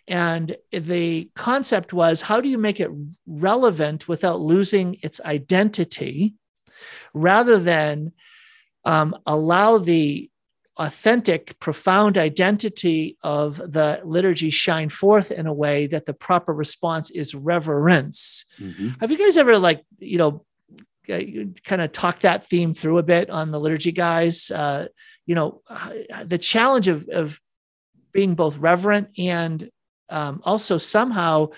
And 0.08 0.56
the 0.72 1.32
concept 1.36 1.94
was 1.94 2.22
how 2.22 2.40
do 2.40 2.48
you 2.48 2.60
make 2.60 2.80
it 2.80 2.92
relevant 3.26 4.08
without 4.08 4.40
losing 4.40 4.98
its 5.02 5.20
identity 5.22 6.36
rather 7.14 7.58
than 7.58 8.12
um, 8.86 9.16
allow 9.26 9.78
the 9.78 10.30
authentic, 10.78 11.58
profound 11.60 12.18
identity 12.18 13.18
of 13.24 13.58
the 13.58 14.02
liturgy 14.04 14.50
shine 14.50 14.90
forth 14.90 15.32
in 15.32 15.48
a 15.48 15.54
way 15.54 15.88
that 15.88 16.06
the 16.06 16.14
proper 16.14 16.54
response 16.54 17.12
is 17.12 17.34
reverence. 17.34 18.46
Mm-hmm. 18.60 18.90
Have 19.00 19.12
you 19.12 19.18
guys 19.18 19.38
ever 19.38 19.58
like, 19.58 19.84
you 20.00 20.18
know, 20.18 20.46
uh, 21.10 21.22
kind 21.64 21.82
of 21.82 21.92
talk 21.92 22.20
that 22.20 22.48
theme 22.48 22.74
through 22.74 22.98
a 22.98 23.04
bit 23.04 23.30
on 23.30 23.52
the 23.52 23.60
liturgy 23.60 23.92
guys? 23.92 24.52
Uh, 24.52 24.88
you 25.26 25.36
know, 25.36 25.62
uh, 25.70 26.24
the 26.26 26.38
challenge 26.38 26.88
of, 26.88 27.08
of 27.10 27.42
being 28.12 28.36
both 28.36 28.58
reverent 28.58 29.10
and 29.18 29.70
um, 30.10 30.42
also 30.44 30.78
somehow 30.78 31.50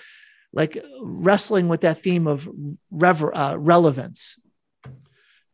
like 0.52 0.82
wrestling 1.02 1.68
with 1.68 1.82
that 1.82 2.02
theme 2.02 2.26
of 2.26 2.48
rever- 2.90 3.36
uh, 3.36 3.56
relevance. 3.56 4.38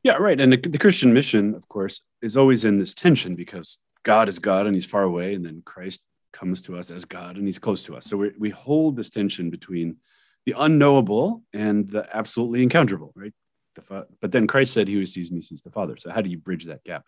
Yeah, 0.04 0.14
right. 0.14 0.38
And 0.38 0.52
the, 0.52 0.58
the 0.58 0.78
Christian 0.78 1.12
mission, 1.14 1.54
of 1.54 1.66
course, 1.68 2.02
is 2.22 2.36
always 2.36 2.64
in 2.64 2.78
this 2.78 2.94
tension 2.94 3.34
because 3.34 3.78
God 4.04 4.28
is 4.28 4.38
God 4.38 4.66
and 4.66 4.74
he's 4.74 4.86
far 4.86 5.02
away, 5.02 5.34
and 5.34 5.44
then 5.44 5.62
Christ 5.64 6.02
comes 6.32 6.60
to 6.62 6.76
us 6.76 6.90
as 6.90 7.06
God 7.06 7.36
and 7.36 7.46
he's 7.46 7.58
close 7.58 7.82
to 7.84 7.96
us. 7.96 8.06
So 8.06 8.18
we, 8.18 8.32
we 8.38 8.50
hold 8.50 8.96
this 8.96 9.08
tension 9.08 9.50
between 9.50 9.96
the 10.44 10.54
unknowable 10.58 11.42
and 11.54 11.88
the 11.88 12.06
absolutely 12.14 12.66
encounterable, 12.66 13.12
right? 13.14 13.32
The, 13.76 14.06
but 14.20 14.30
then 14.30 14.46
Christ 14.46 14.74
said, 14.74 14.88
He 14.88 14.94
who 14.94 15.06
sees 15.06 15.32
me 15.32 15.40
sees 15.40 15.62
the 15.62 15.70
Father. 15.70 15.96
So 15.96 16.10
how 16.10 16.20
do 16.20 16.28
you 16.28 16.38
bridge 16.38 16.66
that 16.66 16.84
gap? 16.84 17.04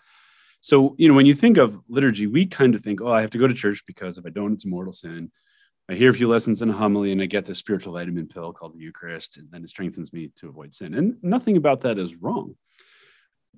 So, 0.63 0.97
you 0.99 1.09
know, 1.09 1.15
when 1.15 1.27
you 1.27 1.35
think 1.35 1.59
of 1.59 1.79
liturgy, 1.89 2.27
we 2.27 2.47
kind 2.47 2.75
of 2.75 2.81
think, 2.81 3.01
oh, 3.03 3.13
I 3.13 3.21
have 3.21 3.31
to 3.31 3.39
go 3.39 3.47
to 3.47 3.55
church 3.55 3.83
because 3.87 4.17
if 4.17 4.25
I 4.25 4.31
don't, 4.31 4.55
it's 4.55 4.65
a 4.65 4.69
mortal 4.69 4.93
sin. 4.93 5.31
I 5.89 5.95
hear 5.95 6.11
a 6.11 6.15
few 6.15 6.29
lessons 6.29 6.63
in 6.63 6.71
a 6.71 6.73
homily 6.73 7.13
and 7.13 7.21
I 7.21 7.27
get 7.27 7.45
this 7.45 7.59
spiritual 7.59 7.93
vitamin 7.93 8.27
pill 8.27 8.53
called 8.53 8.75
the 8.75 8.81
Eucharist, 8.81 9.37
and 9.37 9.49
then 9.51 9.63
it 9.63 9.71
strengthens 9.71 10.13
me 10.13 10.33
to 10.37 10.49
avoid 10.49 10.75
sin. 10.75 10.95
And 10.95 11.17
nothing 11.23 11.57
about 11.57 11.83
that 11.83 11.99
is 11.99 12.17
wrong. 12.17 12.57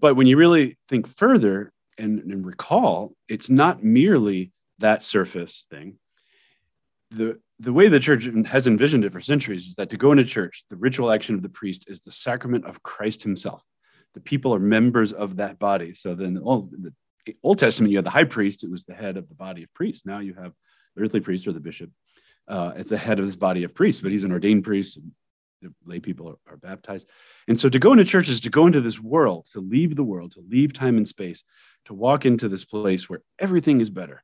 But 0.00 0.14
when 0.14 0.26
you 0.26 0.36
really 0.36 0.78
think 0.88 1.06
further 1.08 1.72
and, 1.96 2.20
and 2.20 2.46
recall, 2.46 3.12
it's 3.28 3.50
not 3.50 3.82
merely 3.82 4.52
that 4.78 5.04
surface 5.04 5.64
thing. 5.70 5.98
The, 7.10 7.40
the 7.58 7.72
way 7.72 7.88
the 7.88 7.98
church 7.98 8.28
has 8.46 8.66
envisioned 8.66 9.04
it 9.04 9.12
for 9.12 9.20
centuries 9.20 9.66
is 9.66 9.74
that 9.74 9.90
to 9.90 9.96
go 9.96 10.12
into 10.12 10.24
church, 10.24 10.64
the 10.70 10.76
ritual 10.76 11.10
action 11.10 11.34
of 11.34 11.42
the 11.42 11.48
priest 11.48 11.86
is 11.88 12.00
the 12.00 12.12
sacrament 12.12 12.64
of 12.64 12.82
Christ 12.82 13.22
himself. 13.22 13.62
The 14.14 14.20
people 14.20 14.54
are 14.54 14.60
members 14.60 15.12
of 15.12 15.36
that 15.36 15.58
body. 15.58 15.94
So 15.94 16.14
then, 16.14 16.38
well, 16.42 16.70
the 16.72 16.92
Old 17.42 17.58
Testament, 17.58 17.90
you 17.90 17.98
had 17.98 18.06
the 18.06 18.10
high 18.10 18.24
priest, 18.24 18.64
it 18.64 18.70
was 18.70 18.84
the 18.84 18.94
head 18.94 19.16
of 19.16 19.28
the 19.28 19.34
body 19.34 19.62
of 19.62 19.74
priests. 19.74 20.06
Now 20.06 20.20
you 20.20 20.34
have 20.34 20.52
the 20.94 21.02
earthly 21.02 21.20
priest 21.20 21.46
or 21.46 21.52
the 21.52 21.60
bishop. 21.60 21.90
Uh, 22.46 22.72
it's 22.76 22.90
the 22.90 22.96
head 22.96 23.18
of 23.18 23.26
this 23.26 23.36
body 23.36 23.64
of 23.64 23.74
priests, 23.74 24.00
but 24.00 24.10
he's 24.10 24.24
an 24.24 24.32
ordained 24.32 24.64
priest. 24.64 24.98
The 25.62 25.72
lay 25.84 26.00
people 26.00 26.28
are, 26.28 26.52
are 26.52 26.56
baptized. 26.56 27.08
And 27.48 27.60
so 27.60 27.68
to 27.68 27.78
go 27.78 27.92
into 27.92 28.04
church 28.04 28.28
is 28.28 28.40
to 28.40 28.50
go 28.50 28.66
into 28.66 28.80
this 28.80 29.00
world, 29.00 29.46
to 29.52 29.60
leave 29.60 29.96
the 29.96 30.04
world, 30.04 30.32
to 30.32 30.44
leave 30.48 30.72
time 30.72 30.96
and 30.96 31.08
space, 31.08 31.44
to 31.86 31.94
walk 31.94 32.24
into 32.26 32.48
this 32.48 32.64
place 32.64 33.08
where 33.08 33.22
everything 33.38 33.80
is 33.80 33.90
better 33.90 34.22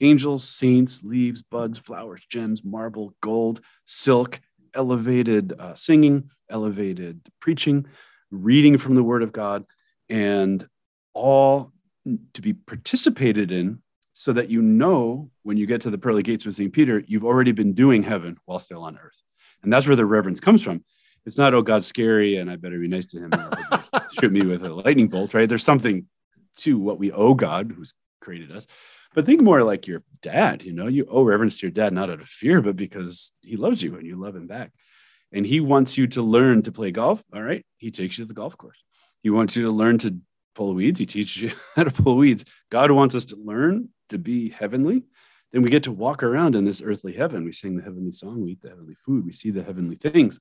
angels, 0.00 0.48
saints, 0.48 1.02
leaves, 1.02 1.42
buds, 1.42 1.78
flowers, 1.78 2.24
gems, 2.24 2.62
marble, 2.64 3.14
gold, 3.20 3.60
silk, 3.84 4.40
elevated 4.74 5.52
uh, 5.58 5.74
singing, 5.74 6.30
elevated 6.48 7.20
preaching, 7.40 7.86
reading 8.30 8.78
from 8.78 8.94
the 8.94 9.02
Word 9.02 9.22
of 9.22 9.32
God, 9.32 9.64
and 10.08 10.68
all 11.14 11.72
to 12.34 12.40
be 12.40 12.52
participated 12.52 13.50
in 13.50 13.82
so 14.12 14.32
that 14.32 14.50
you 14.50 14.62
know 14.62 15.30
when 15.42 15.56
you 15.56 15.66
get 15.66 15.82
to 15.82 15.90
the 15.90 15.98
pearly 15.98 16.22
gates 16.22 16.46
with 16.46 16.54
St. 16.54 16.72
Peter, 16.72 17.02
you've 17.06 17.24
already 17.24 17.52
been 17.52 17.72
doing 17.72 18.02
heaven 18.02 18.36
while 18.46 18.58
still 18.58 18.82
on 18.82 18.98
earth. 18.98 19.22
And 19.62 19.72
that's 19.72 19.86
where 19.86 19.96
the 19.96 20.06
reverence 20.06 20.40
comes 20.40 20.62
from. 20.62 20.84
It's 21.26 21.36
not, 21.36 21.54
oh, 21.54 21.62
God's 21.62 21.86
scary 21.86 22.36
and 22.36 22.50
I 22.50 22.56
better 22.56 22.78
be 22.78 22.88
nice 22.88 23.06
to 23.06 23.18
him. 23.18 23.32
shoot 24.20 24.32
me 24.32 24.46
with 24.46 24.62
a 24.62 24.68
lightning 24.72 25.08
bolt, 25.08 25.34
right? 25.34 25.48
There's 25.48 25.64
something 25.64 26.06
to 26.58 26.78
what 26.78 26.98
we 26.98 27.12
owe 27.12 27.34
God 27.34 27.72
who's 27.76 27.92
created 28.20 28.50
us. 28.52 28.66
But 29.14 29.26
think 29.26 29.40
more 29.40 29.62
like 29.62 29.86
your 29.86 30.02
dad, 30.22 30.62
you 30.62 30.72
know, 30.72 30.86
you 30.86 31.06
owe 31.08 31.22
reverence 31.22 31.58
to 31.58 31.66
your 31.66 31.72
dad, 31.72 31.92
not 31.92 32.10
out 32.10 32.20
of 32.20 32.28
fear, 32.28 32.60
but 32.60 32.76
because 32.76 33.32
he 33.40 33.56
loves 33.56 33.82
you 33.82 33.96
and 33.96 34.06
you 34.06 34.16
love 34.16 34.36
him 34.36 34.46
back. 34.46 34.70
And 35.32 35.46
he 35.46 35.60
wants 35.60 35.98
you 35.98 36.06
to 36.08 36.22
learn 36.22 36.62
to 36.62 36.72
play 36.72 36.90
golf. 36.90 37.22
All 37.34 37.42
right. 37.42 37.64
He 37.76 37.90
takes 37.90 38.18
you 38.18 38.24
to 38.24 38.28
the 38.28 38.34
golf 38.34 38.56
course. 38.56 38.82
He 39.22 39.30
wants 39.30 39.56
you 39.56 39.64
to 39.64 39.70
learn 39.70 39.98
to 39.98 40.18
pull 40.54 40.74
weeds. 40.74 41.00
He 41.00 41.06
teaches 41.06 41.42
you 41.42 41.50
how 41.76 41.84
to 41.84 41.90
pull 41.90 42.16
weeds. 42.16 42.44
God 42.70 42.90
wants 42.90 43.14
us 43.14 43.26
to 43.26 43.36
learn 43.36 43.88
to 44.10 44.18
be 44.18 44.50
heavenly. 44.50 45.04
Then 45.52 45.62
we 45.62 45.70
get 45.70 45.84
to 45.84 45.92
walk 45.92 46.22
around 46.22 46.54
in 46.54 46.64
this 46.64 46.82
earthly 46.82 47.14
heaven. 47.14 47.44
We 47.44 47.52
sing 47.52 47.76
the 47.76 47.82
heavenly 47.82 48.12
song, 48.12 48.42
we 48.42 48.52
eat 48.52 48.62
the 48.62 48.68
heavenly 48.68 48.96
food, 49.06 49.24
we 49.24 49.32
see 49.32 49.50
the 49.50 49.62
heavenly 49.62 49.96
things. 49.96 50.38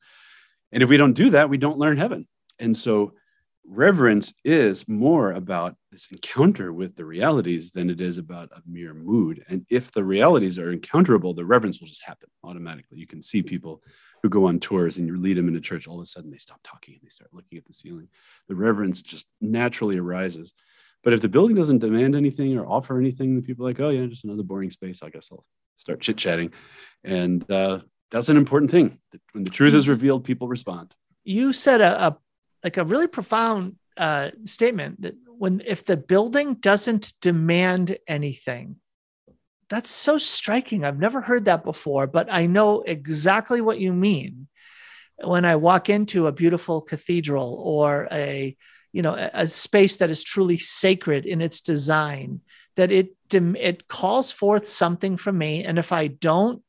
And 0.72 0.84
if 0.84 0.90
we 0.90 0.98
don't 0.98 1.14
do 1.14 1.30
that, 1.32 1.50
we 1.50 1.58
don't 1.58 1.78
learn 1.78 1.98
heaven. 1.98 2.28
And 2.60 2.76
so 2.76 3.14
reverence 3.66 4.34
is 4.46 4.88
more 4.88 5.34
about 5.34 5.76
this 5.92 6.08
encounter 6.12 6.72
with 6.72 6.96
the 6.96 7.06
realities 7.06 7.72
than 7.72 7.90
it 7.90 8.00
is 8.00 8.18
about 8.18 8.50
a 8.52 8.62
mere 8.66 8.94
mood. 8.94 9.44
And 9.50 9.66
if 9.70 9.92
the 9.92 10.04
realities 10.04 10.58
are 10.58 10.76
encounterable, 10.76 11.36
the 11.36 11.46
reverence 11.46 11.80
will 11.80 11.88
just 11.88 12.06
happen 12.06 12.30
automatically. 12.44 12.98
You 12.98 13.08
can 13.08 13.22
see 13.22 13.44
people 13.44 13.84
who 14.24 14.30
go 14.30 14.48
on 14.48 14.60
tours 14.60 14.98
and 14.98 15.08
you 15.08 15.18
lead 15.18 15.38
them 15.38 15.48
into 15.48 15.60
church, 15.60 15.88
all 15.88 15.98
of 15.98 16.04
a 16.04 16.06
sudden 16.06 16.32
they 16.32 16.38
stop 16.38 16.60
talking 16.64 16.96
and 16.96 17.04
they 17.04 17.10
start 17.10 17.34
looking 17.34 17.58
at 17.58 17.66
the 17.66 17.74
ceiling. 17.74 18.08
The 18.48 18.56
reverence 18.56 19.02
just 19.02 19.28
naturally 19.42 19.98
arises. 19.98 20.54
But 21.04 21.14
if 21.14 21.22
the 21.22 21.30
building 21.30 21.56
doesn't 21.56 21.80
demand 21.80 22.16
anything 22.16 22.58
or 22.58 22.66
offer 22.66 22.98
anything, 23.00 23.36
the 23.36 23.42
people 23.42 23.66
are 23.66 23.70
like, 23.70 23.80
oh 23.80 23.90
yeah, 23.90 24.06
just 24.08 24.26
another 24.26 24.44
boring 24.44 24.72
space. 24.72 25.04
I 25.04 25.10
guess 25.10 25.30
I'll 25.32 25.46
start 25.78 26.02
chit 26.02 26.18
chatting. 26.18 26.52
And 27.04 27.50
uh, 27.50 27.80
that's 28.12 28.30
an 28.30 28.38
important 28.38 28.72
thing. 28.72 29.00
When 29.32 29.44
the 29.44 29.52
truth 29.52 29.74
is 29.74 29.84
mm-hmm. 29.84 29.92
revealed, 29.92 30.24
people 30.24 30.48
respond. 30.48 30.96
You 31.24 31.54
said 31.54 31.82
a, 31.82 32.08
a 32.08 32.18
like 32.64 32.78
a 32.78 32.84
really 32.84 33.08
profound 33.08 33.76
uh, 33.96 34.32
statement 34.46 35.02
that 35.02 35.16
when 35.26 35.62
if 35.66 35.86
the 35.86 35.98
building 35.98 36.56
doesn't 36.56 37.14
demand 37.22 37.98
anything, 38.08 38.78
that's 39.70 39.92
so 39.92 40.18
striking. 40.18 40.84
I've 40.84 41.00
never 41.00 41.22
heard 41.22 41.46
that 41.46 41.64
before, 41.64 42.08
but 42.08 42.28
I 42.32 42.46
know 42.46 42.82
exactly 42.82 43.62
what 43.62 43.80
you 43.80 43.94
mean 43.94 44.48
when 45.24 45.46
I 45.46 45.56
walk 45.56 45.90
into 45.90 46.28
a 46.28 46.32
beautiful 46.32 46.82
cathedral 46.82 47.60
or 47.64 48.08
a 48.12 48.56
you 48.94 49.02
know 49.02 49.14
a, 49.14 49.30
a 49.34 49.48
space 49.48 49.98
that 49.98 50.10
is 50.10 50.24
truly 50.24 50.58
sacred 50.58 51.26
in 51.26 51.42
its 51.42 51.62
design 51.62 52.42
that 52.76 52.92
it 52.92 53.10
it 53.34 53.88
calls 53.88 54.32
forth 54.32 54.68
something 54.68 55.18
from 55.18 55.38
me 55.38 55.64
and 55.64 55.78
if 55.78 55.92
I 55.92 56.08
don't 56.08 56.62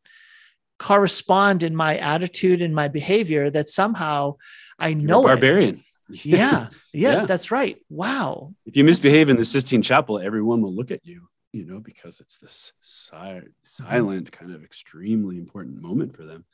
correspond 0.79 1.63
in 1.63 1.75
my 1.75 1.99
attitude 1.99 2.63
and 2.63 2.75
my 2.75 2.89
behavior 2.89 3.51
that 3.51 3.69
somehow 3.69 4.37
I 4.79 4.95
know 4.95 5.21
You're 5.21 5.29
barbarian. 5.29 5.85
yeah, 6.09 6.69
yeah, 6.93 7.13
yeah, 7.13 7.25
that's 7.27 7.51
right. 7.51 7.77
Wow. 7.91 8.55
If 8.65 8.77
you 8.77 8.85
misbehave 8.85 9.29
in 9.29 9.37
the 9.37 9.45
Sistine 9.45 9.83
Chapel, 9.83 10.19
everyone 10.19 10.63
will 10.63 10.75
look 10.75 10.91
at 10.91 11.05
you, 11.05 11.29
you 11.53 11.67
know, 11.67 11.81
because 11.81 12.21
it's 12.21 12.39
this 12.39 12.73
si- 12.81 13.51
silent, 13.63 14.33
kind 14.33 14.55
of 14.55 14.65
extremely 14.65 15.37
important 15.37 15.83
moment 15.83 16.17
for 16.17 16.25
them. 16.25 16.45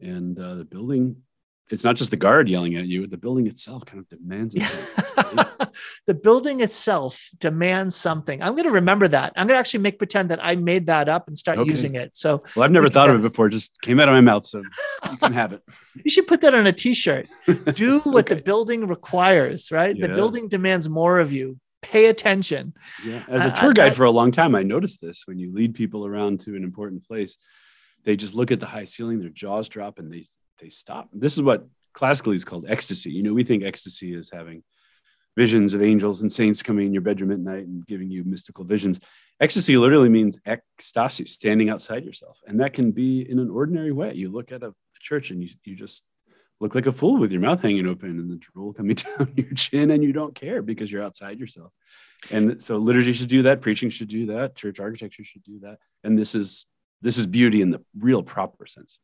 And 0.00 0.38
uh, 0.38 0.54
the 0.54 0.64
building 0.64 1.16
it's 1.70 1.84
not 1.84 1.96
just 1.96 2.10
the 2.10 2.16
guard 2.16 2.48
yelling 2.48 2.76
at 2.76 2.86
you 2.86 3.06
the 3.06 3.16
building 3.16 3.46
itself 3.46 3.84
kind 3.84 4.00
of 4.00 4.08
demands 4.08 4.54
the 6.06 6.14
building 6.14 6.60
itself 6.60 7.28
demands 7.38 7.96
something. 7.96 8.42
I'm 8.42 8.52
going 8.52 8.64
to 8.64 8.72
remember 8.72 9.08
that. 9.08 9.32
I'm 9.36 9.46
going 9.46 9.56
to 9.56 9.58
actually 9.58 9.80
make 9.80 9.98
pretend 9.98 10.30
that 10.30 10.40
i 10.42 10.56
made 10.56 10.86
that 10.86 11.08
up 11.08 11.28
and 11.28 11.36
start 11.36 11.58
okay. 11.58 11.70
using 11.70 11.94
it. 11.94 12.16
So 12.16 12.42
well 12.56 12.64
i've 12.64 12.70
never 12.70 12.88
thought 12.88 13.10
of 13.10 13.16
it 13.16 13.22
before. 13.22 13.46
It 13.46 13.50
just 13.50 13.80
came 13.80 14.00
out 14.00 14.08
of 14.08 14.14
my 14.14 14.20
mouth 14.20 14.46
so 14.46 14.62
you 15.10 15.16
can 15.16 15.32
have 15.32 15.52
it. 15.52 15.62
You 16.04 16.10
should 16.10 16.26
put 16.26 16.40
that 16.40 16.54
on 16.54 16.66
a 16.66 16.72
t-shirt. 16.72 17.28
Do 17.74 18.00
what 18.00 18.24
okay. 18.24 18.34
the 18.34 18.42
building 18.42 18.88
requires 18.88 19.70
right? 19.70 19.94
Yeah. 19.94 20.06
the 20.06 20.14
building 20.14 20.48
demands 20.48 20.88
more 20.88 21.20
of 21.20 21.32
you. 21.32 21.58
Pay 21.82 22.06
attention. 22.06 22.74
Yeah 23.04 23.22
as 23.28 23.44
a 23.44 23.54
tour 23.54 23.72
guide 23.72 23.94
for 23.94 24.04
a 24.04 24.10
long 24.10 24.30
time 24.30 24.54
i 24.54 24.62
noticed 24.62 25.00
this 25.00 25.22
when 25.26 25.38
you 25.38 25.52
lead 25.52 25.74
people 25.74 26.06
around 26.06 26.40
to 26.40 26.56
an 26.56 26.64
important 26.64 27.06
place 27.06 27.36
they 28.04 28.16
just 28.16 28.34
look 28.34 28.50
at 28.50 28.60
the 28.60 28.66
high 28.66 28.84
ceiling 28.84 29.20
their 29.20 29.28
jaws 29.28 29.68
drop 29.68 29.98
and 29.98 30.12
they 30.12 30.24
they 30.60 30.68
stop. 30.68 31.08
This 31.12 31.34
is 31.34 31.42
what 31.42 31.66
classically 31.92 32.34
is 32.34 32.44
called 32.44 32.66
ecstasy. 32.68 33.10
You 33.10 33.22
know, 33.22 33.32
we 33.32 33.44
think 33.44 33.64
ecstasy 33.64 34.14
is 34.14 34.30
having 34.30 34.62
visions 35.36 35.74
of 35.74 35.82
angels 35.82 36.22
and 36.22 36.32
saints 36.32 36.62
coming 36.62 36.86
in 36.86 36.92
your 36.92 37.02
bedroom 37.02 37.32
at 37.32 37.38
night 37.38 37.66
and 37.66 37.86
giving 37.86 38.10
you 38.10 38.22
mystical 38.24 38.64
visions. 38.64 39.00
Ecstasy 39.40 39.76
literally 39.76 40.08
means 40.08 40.38
ecstasy, 40.46 41.24
standing 41.24 41.70
outside 41.70 42.04
yourself. 42.04 42.40
And 42.46 42.60
that 42.60 42.74
can 42.74 42.92
be 42.92 43.28
in 43.28 43.38
an 43.38 43.50
ordinary 43.50 43.92
way. 43.92 44.14
You 44.14 44.30
look 44.30 44.52
at 44.52 44.62
a 44.62 44.74
church 45.00 45.30
and 45.30 45.42
you, 45.42 45.48
you 45.64 45.74
just 45.74 46.02
look 46.60 46.74
like 46.74 46.86
a 46.86 46.92
fool 46.92 47.18
with 47.18 47.32
your 47.32 47.40
mouth 47.40 47.60
hanging 47.60 47.86
open 47.86 48.10
and 48.10 48.30
the 48.30 48.36
drool 48.36 48.72
coming 48.72 48.94
down 49.18 49.32
your 49.34 49.52
chin 49.54 49.90
and 49.90 50.04
you 50.04 50.12
don't 50.12 50.34
care 50.34 50.62
because 50.62 50.92
you're 50.92 51.02
outside 51.02 51.40
yourself. 51.40 51.72
And 52.30 52.62
so 52.62 52.76
liturgy 52.76 53.12
should 53.12 53.28
do 53.28 53.42
that, 53.42 53.62
preaching 53.62 53.90
should 53.90 54.08
do 54.08 54.26
that, 54.26 54.54
church 54.54 54.78
architecture 54.78 55.24
should 55.24 55.42
do 55.42 55.60
that. 55.60 55.78
And 56.04 56.16
this 56.16 56.34
is 56.34 56.66
this 57.02 57.18
is 57.18 57.26
beauty 57.26 57.60
in 57.60 57.70
the 57.70 57.82
real 57.98 58.22
proper 58.22 58.66
sense. 58.66 58.98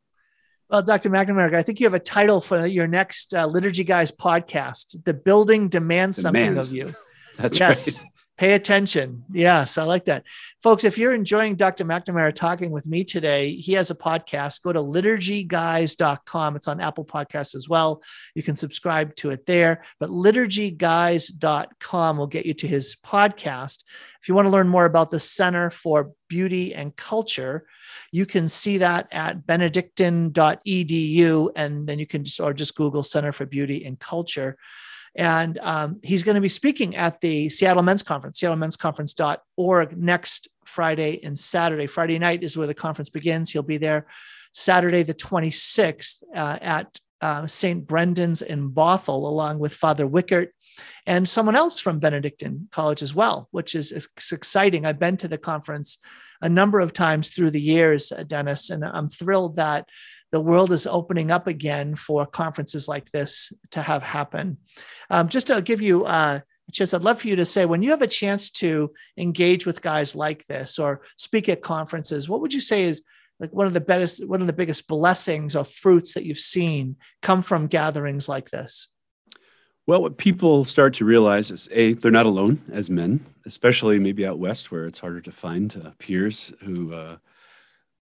Well, 0.71 0.83
Dr. 0.83 1.11
McNamara, 1.11 1.55
I 1.55 1.63
think 1.63 1.81
you 1.81 1.87
have 1.87 1.95
a 1.95 1.99
title 1.99 2.41
for 2.41 2.67
your 2.67 2.87
next 2.87 3.35
uh, 3.35 3.47
Liturgy 3.47 3.85
Guys 3.85 4.13
podcast. 4.13 5.03
The 5.05 5.15
building 5.15 5.69
demands, 5.69 6.19
demands. 6.23 6.69
something 6.69 6.83
of 6.83 6.89
you. 6.89 6.95
That's 7.39 7.59
yes. 7.59 8.01
right. 8.01 8.09
Pay 8.39 8.53
attention. 8.53 9.25
Yes, 9.33 9.79
I 9.79 9.83
like 9.83 10.05
that. 10.05 10.23
Folks, 10.63 10.85
if 10.85 10.97
you're 10.97 11.13
enjoying 11.13 11.57
Dr. 11.57 11.85
McNamara 11.85 12.33
talking 12.33 12.71
with 12.71 12.87
me 12.87 13.03
today, 13.03 13.57
he 13.57 13.73
has 13.73 13.91
a 13.91 13.97
podcast. 13.97 14.63
Go 14.63 14.73
to 14.73 14.79
liturgyguys.com. 14.79 16.55
It's 16.55 16.69
on 16.69 16.81
Apple 16.81 17.05
Podcasts 17.05 17.57
as 17.57 17.69
well. 17.69 18.01
You 18.37 18.45
can 18.45 18.55
subscribe 18.55 19.17
to 19.17 19.31
it 19.31 19.45
there. 19.45 19.83
But 19.99 20.11
liturgyguys.com 20.11 22.17
will 22.17 22.29
get 22.29 22.47
you 22.47 22.55
to 22.55 22.69
his 22.69 22.97
podcast. 23.05 23.83
If 24.23 24.29
you 24.29 24.37
want 24.37 24.47
to 24.47 24.53
learn 24.53 24.69
more 24.69 24.85
about 24.85 25.11
the 25.11 25.19
Center 25.19 25.71
for 25.71 26.13
Beauty 26.29 26.77
and 26.77 26.95
Culture, 26.95 27.67
you 28.13 28.25
can 28.25 28.47
see 28.47 28.79
that 28.79 29.09
at 29.11 29.49
benedictine.edu. 29.49 31.51
And 31.57 31.89
then 31.89 31.99
you 31.99 32.07
can 32.07 32.23
just, 32.23 32.39
or 32.39 32.55
just 32.55 32.77
Google 32.77 33.03
Center 33.03 33.33
for 33.33 33.47
Beauty 33.47 33.85
and 33.85 33.99
Culture. 33.99 34.57
And 35.17 35.59
um, 35.59 36.01
he's 36.03 36.23
going 36.23 36.37
to 36.37 36.41
be 36.41 36.49
speaking 36.49 36.97
at 36.97 37.21
the 37.21 37.49
Seattle 37.49 37.83
Men's 37.83 38.03
Conference, 38.03 38.41
seattlemensconference.org 38.41 39.97
next 39.97 40.49
Friday 40.65 41.21
and 41.25 41.39
Saturday. 41.39 41.87
Friday 41.87 42.19
night 42.19 42.43
is 42.43 42.57
where 42.57 42.67
the 42.67 42.75
conference 42.75 43.09
begins. 43.09 43.51
He'll 43.51 43.63
be 43.63 43.79
there 43.79 44.07
Saturday, 44.53 45.03
the 45.03 45.15
26th, 45.15 46.23
uh, 46.35 46.59
at 46.61 46.99
uh, 47.21 47.47
St. 47.47 47.87
Brendan's 47.87 48.43
in 48.43 48.71
Bothell, 48.71 49.09
along 49.09 49.59
with 49.59 49.75
Father 49.75 50.07
Wickert 50.07 50.49
and 51.07 51.29
someone 51.29 51.57
else 51.57 51.81
from 51.81 51.99
Benedictine 51.99 52.69
College 52.71 53.03
as 53.03 53.15
well, 53.15 53.49
which 53.51 53.75
is, 53.75 53.93
exciting. 54.33 54.85
I've 54.85 54.99
been 54.99 55.17
to 55.19 55.29
the 55.29 55.39
conference 55.39 55.99
a 56.43 56.49
number 56.49 56.81
of 56.81 56.93
times 56.93 57.31
through 57.31 57.51
the 57.51 57.61
years, 57.61 58.13
uh, 58.13 58.23
Dennis, 58.23 58.71
and 58.71 58.85
I'm 58.85 59.09
thrilled 59.09 59.57
that 59.57 59.89
the 60.31 60.41
world 60.41 60.73
is 60.73 60.87
opening 60.87 61.31
up 61.31 61.47
again 61.47 61.95
for 61.97 62.27
conferences 62.27 62.89
like 62.89 63.11
this 63.13 63.53
to 63.71 63.83
have 63.83 64.03
happen. 64.03 64.59
Um, 65.11 65.29
just 65.29 65.47
to 65.47 65.63
give 65.63 65.81
you 65.81 66.05
uh, 66.05 66.41
chance, 66.73 66.93
I'd 66.93 67.05
love 67.05 67.23
for 67.23 67.29
you 67.29 67.37
to 67.37 67.47
say 67.47 67.65
when 67.65 67.83
you 67.83 67.91
have 67.91 68.03
a 68.03 68.07
chance 68.07 68.51
to 68.51 68.93
engage 69.17 69.67
with 69.67 69.83
guys 69.83 70.15
like 70.15 70.47
this 70.47 70.79
or 70.79 71.03
speak 71.17 71.49
at 71.49 71.63
conferences, 71.63 72.29
what 72.29 72.41
would 72.41 72.53
you 72.53 72.61
say 72.61 72.85
is 72.85 73.03
like 73.41 73.53
one 73.53 73.67
of 73.67 73.73
the 73.73 73.81
best, 73.81 74.27
one 74.27 74.41
of 74.41 74.47
the 74.47 74.53
biggest 74.53 74.87
blessings 74.87 75.57
or 75.57 75.65
fruits 75.65 76.15
that 76.15 76.25
you've 76.25 76.39
seen 76.39 76.97
come 77.23 77.43
from 77.43 77.67
gatherings 77.67 78.29
like 78.29 78.51
this? 78.51 78.89
Well, 79.87 80.03
what 80.03 80.19
people 80.19 80.67
start 80.67 80.93
to 80.95 81.07
realize 81.07 81.51
is 81.51 81.67
a 81.73 81.95
they're 81.95 82.11
not 82.11 82.27
alone 82.27 82.61
as 82.71 82.91
men, 82.91 83.25
especially 83.47 83.99
maybe 83.99 84.27
out 84.27 84.39
west 84.39 84.71
where 84.71 84.85
it's 84.85 84.99
harder 84.99 85.23
to 85.23 85.33
find 85.33 85.75
uh, 85.83 85.93
peers 85.99 86.53
who 86.63 86.93
uh, 86.93 87.17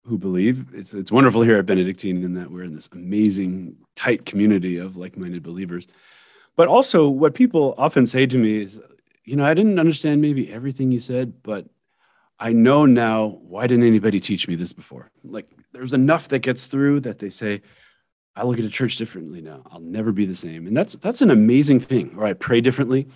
who 0.05 0.19
believe. 0.19 0.67
It's, 0.75 0.95
it's 0.95 1.12
wonderful 1.12 1.43
here 1.43 1.59
at 1.59 1.67
Benedictine 1.67 2.25
in 2.25 2.35
that 2.35 2.51
we're 2.51 2.65
in 2.65 2.75
this 2.75 2.88
amazing, 2.93 3.77
tight 3.95 4.27
community 4.27 4.79
of 4.79 4.97
like 4.97 5.17
minded 5.17 5.43
believers. 5.43 5.87
But 6.57 6.69
also, 6.69 7.09
what 7.09 7.35
people 7.35 7.75
often 7.79 8.07
say 8.07 8.27
to 8.27 8.38
me 8.38 8.62
is, 8.62 8.81
you 9.25 9.37
know, 9.37 9.45
I 9.45 9.55
didn't 9.55 9.79
understand 9.79 10.21
maybe 10.21 10.53
everything 10.53 10.91
you 10.93 11.01
said, 11.01 11.43
but 11.43 11.67
I 12.38 12.53
know 12.53 12.85
now 12.85 13.38
why 13.43 13.67
didn't 13.67 13.87
anybody 13.87 14.21
teach 14.21 14.49
me 14.49 14.57
this 14.57 14.73
before? 14.73 15.11
Like, 15.23 15.49
there's 15.73 15.93
enough 15.93 16.29
that 16.29 16.41
gets 16.41 16.67
through 16.67 17.01
that 17.01 17.21
they 17.21 17.31
say, 17.31 17.62
I 18.35 18.45
look 18.45 18.59
at 18.59 18.65
a 18.65 18.71
church 18.71 18.97
differently 18.97 19.41
now. 19.41 19.62
I'll 19.71 19.81
never 19.81 20.11
be 20.11 20.27
the 20.27 20.35
same. 20.35 20.67
And 20.67 20.77
that's 20.77 20.95
that's 20.97 21.23
an 21.23 21.31
amazing 21.31 21.81
thing. 21.81 22.15
Or 22.17 22.27
I 22.27 22.33
pray 22.33 22.61
differently. 22.61 23.09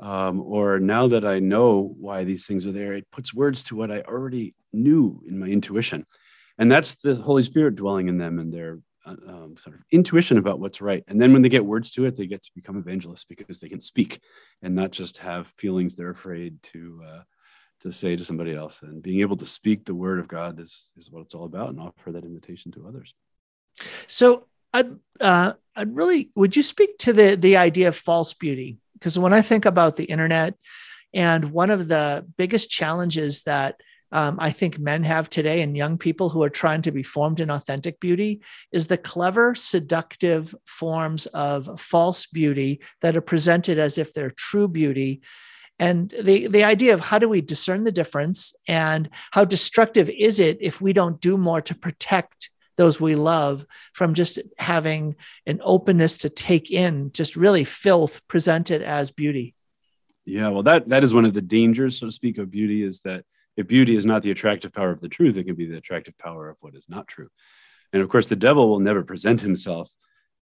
Um, 0.00 0.40
or 0.40 0.80
now 0.80 1.06
that 1.08 1.24
I 1.24 1.38
know 1.38 1.94
why 2.00 2.24
these 2.24 2.46
things 2.46 2.66
are 2.66 2.72
there, 2.72 2.94
it 2.94 3.10
puts 3.12 3.32
words 3.32 3.62
to 3.64 3.76
what 3.76 3.92
I 3.92 4.00
already 4.00 4.54
knew 4.72 5.22
in 5.28 5.38
my 5.38 5.46
intuition 5.46 6.04
and 6.58 6.70
that's 6.70 6.96
the 6.96 7.14
holy 7.16 7.42
spirit 7.42 7.76
dwelling 7.76 8.08
in 8.08 8.18
them 8.18 8.38
and 8.38 8.52
their 8.52 8.78
uh, 9.06 9.16
um, 9.28 9.56
sort 9.58 9.76
of 9.76 9.82
intuition 9.90 10.38
about 10.38 10.60
what's 10.60 10.80
right. 10.80 11.04
And 11.08 11.20
then 11.20 11.32
when 11.32 11.42
they 11.42 11.48
get 11.48 11.64
words 11.64 11.90
to 11.92 12.04
it 12.06 12.16
they 12.16 12.26
get 12.26 12.42
to 12.44 12.50
become 12.54 12.78
evangelists 12.78 13.24
because 13.24 13.58
they 13.58 13.68
can 13.68 13.80
speak 13.80 14.20
and 14.62 14.74
not 14.74 14.90
just 14.90 15.18
have 15.18 15.46
feelings 15.46 15.94
they're 15.94 16.10
afraid 16.10 16.62
to 16.64 17.02
uh, 17.06 17.22
to 17.80 17.92
say 17.92 18.16
to 18.16 18.24
somebody 18.24 18.54
else. 18.54 18.82
And 18.82 19.02
being 19.02 19.20
able 19.20 19.36
to 19.36 19.46
speak 19.46 19.84
the 19.84 19.94
word 19.94 20.18
of 20.20 20.28
god 20.28 20.60
is, 20.60 20.92
is 20.96 21.10
what 21.10 21.20
it's 21.20 21.34
all 21.34 21.44
about 21.44 21.70
and 21.70 21.80
offer 21.80 22.12
that 22.12 22.24
invitation 22.24 22.72
to 22.72 22.86
others. 22.86 23.14
So 24.06 24.46
i'd 24.72 24.96
uh, 25.20 25.52
i'd 25.76 25.94
really 25.94 26.30
would 26.34 26.56
you 26.56 26.62
speak 26.62 26.98
to 26.98 27.12
the 27.12 27.36
the 27.36 27.56
idea 27.56 27.88
of 27.88 27.96
false 27.96 28.32
beauty? 28.34 28.78
Because 28.94 29.18
when 29.18 29.32
i 29.32 29.42
think 29.42 29.66
about 29.66 29.96
the 29.96 30.04
internet 30.04 30.54
and 31.12 31.52
one 31.52 31.70
of 31.70 31.86
the 31.88 32.26
biggest 32.36 32.70
challenges 32.70 33.42
that 33.42 33.80
um, 34.14 34.36
I 34.38 34.52
think 34.52 34.78
men 34.78 35.02
have 35.02 35.28
today 35.28 35.60
and 35.60 35.76
young 35.76 35.98
people 35.98 36.28
who 36.28 36.44
are 36.44 36.48
trying 36.48 36.82
to 36.82 36.92
be 36.92 37.02
formed 37.02 37.40
in 37.40 37.50
authentic 37.50 37.98
beauty 37.98 38.42
is 38.70 38.86
the 38.86 38.96
clever, 38.96 39.56
seductive 39.56 40.54
forms 40.66 41.26
of 41.26 41.80
false 41.80 42.24
beauty 42.26 42.80
that 43.02 43.16
are 43.16 43.20
presented 43.20 43.76
as 43.76 43.98
if 43.98 44.14
they're 44.14 44.30
true 44.30 44.68
beauty. 44.68 45.20
And 45.80 46.14
the, 46.22 46.46
the 46.46 46.62
idea 46.62 46.94
of 46.94 47.00
how 47.00 47.18
do 47.18 47.28
we 47.28 47.40
discern 47.40 47.82
the 47.82 47.90
difference 47.90 48.54
and 48.68 49.10
how 49.32 49.44
destructive 49.44 50.08
is 50.08 50.38
it 50.38 50.58
if 50.60 50.80
we 50.80 50.92
don't 50.92 51.20
do 51.20 51.36
more 51.36 51.60
to 51.62 51.74
protect 51.74 52.50
those 52.76 53.00
we 53.00 53.16
love 53.16 53.66
from 53.94 54.14
just 54.14 54.38
having 54.58 55.16
an 55.44 55.60
openness 55.64 56.18
to 56.18 56.28
take 56.28 56.70
in 56.70 57.10
just 57.12 57.34
really 57.34 57.64
filth 57.64 58.20
presented 58.28 58.80
as 58.80 59.10
beauty. 59.10 59.56
Yeah, 60.24 60.50
well, 60.50 60.62
that 60.62 60.88
that 60.88 61.02
is 61.02 61.12
one 61.12 61.24
of 61.24 61.34
the 61.34 61.42
dangers, 61.42 61.98
so 61.98 62.06
to 62.06 62.12
speak, 62.12 62.38
of 62.38 62.50
beauty 62.50 62.82
is 62.82 63.00
that 63.00 63.24
if 63.56 63.66
beauty 63.66 63.96
is 63.96 64.06
not 64.06 64.22
the 64.22 64.30
attractive 64.30 64.72
power 64.72 64.90
of 64.90 65.00
the 65.00 65.08
truth, 65.08 65.36
it 65.36 65.44
can 65.44 65.54
be 65.54 65.66
the 65.66 65.76
attractive 65.76 66.16
power 66.18 66.48
of 66.48 66.58
what 66.60 66.74
is 66.74 66.88
not 66.88 67.06
true. 67.08 67.28
And 67.92 68.02
of 68.02 68.08
course, 68.08 68.26
the 68.26 68.36
devil 68.36 68.68
will 68.68 68.80
never 68.80 69.04
present 69.04 69.40
himself 69.40 69.90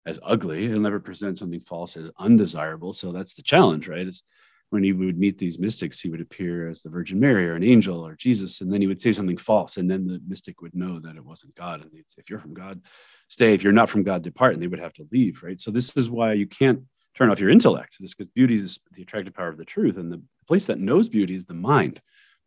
as 0.07 0.19
ugly. 0.23 0.69
He'll 0.69 0.81
never 0.81 1.01
present 1.01 1.39
something 1.39 1.61
false 1.61 1.97
as 1.97 2.11
undesirable. 2.19 2.93
So 2.93 3.13
that's 3.13 3.35
the 3.35 3.43
challenge, 3.43 3.89
right? 3.89 4.09
Is 4.09 4.23
when 4.71 4.83
he 4.83 4.93
would 4.93 5.19
meet 5.19 5.37
these 5.37 5.59
mystics, 5.59 6.01
he 6.01 6.09
would 6.09 6.23
appear 6.23 6.69
as 6.69 6.81
the 6.81 6.89
Virgin 6.89 7.21
Mary 7.21 7.47
or 7.47 7.55
an 7.55 7.63
angel 7.63 8.07
or 8.07 8.17
Jesus, 8.17 8.63
and 8.63 8.73
then 8.73 8.81
he 8.81 8.87
would 8.87 9.03
say 9.03 9.13
something 9.13 9.37
false, 9.37 9.77
and 9.77 9.91
then 9.91 10.07
the 10.07 10.19
mystic 10.27 10.63
would 10.63 10.75
know 10.75 10.99
that 10.99 11.17
it 11.17 11.25
wasn't 11.25 11.55
God. 11.55 11.83
And 11.83 11.91
he'd 11.93 12.09
say, 12.09 12.21
"If 12.21 12.31
you're 12.31 12.39
from 12.39 12.55
God, 12.55 12.81
stay. 13.29 13.53
If 13.53 13.63
you're 13.63 13.75
not 13.75 13.91
from 13.91 14.03
God, 14.03 14.23
depart." 14.23 14.55
And 14.55 14.63
they 14.63 14.69
would 14.69 14.79
have 14.81 14.95
to 14.95 15.07
leave, 15.13 15.43
right? 15.43 15.61
So 15.61 15.71
this 15.71 15.95
is 15.97 16.09
why 16.09 16.33
you 16.33 16.47
can't 16.47 16.85
turn 17.15 17.29
off 17.29 17.39
your 17.39 17.51
intellect, 17.51 17.99
because 18.01 18.31
beauty 18.31 18.55
is 18.55 18.81
the 18.93 19.03
attractive 19.03 19.35
power 19.35 19.49
of 19.49 19.59
the 19.59 19.67
truth, 19.67 19.99
and 19.99 20.11
the 20.11 20.23
place 20.49 20.65
that 20.67 20.81
knows 20.81 21.11
beauty 21.11 21.35
is 21.35 21.45
the 21.45 21.53
mind. 21.53 22.01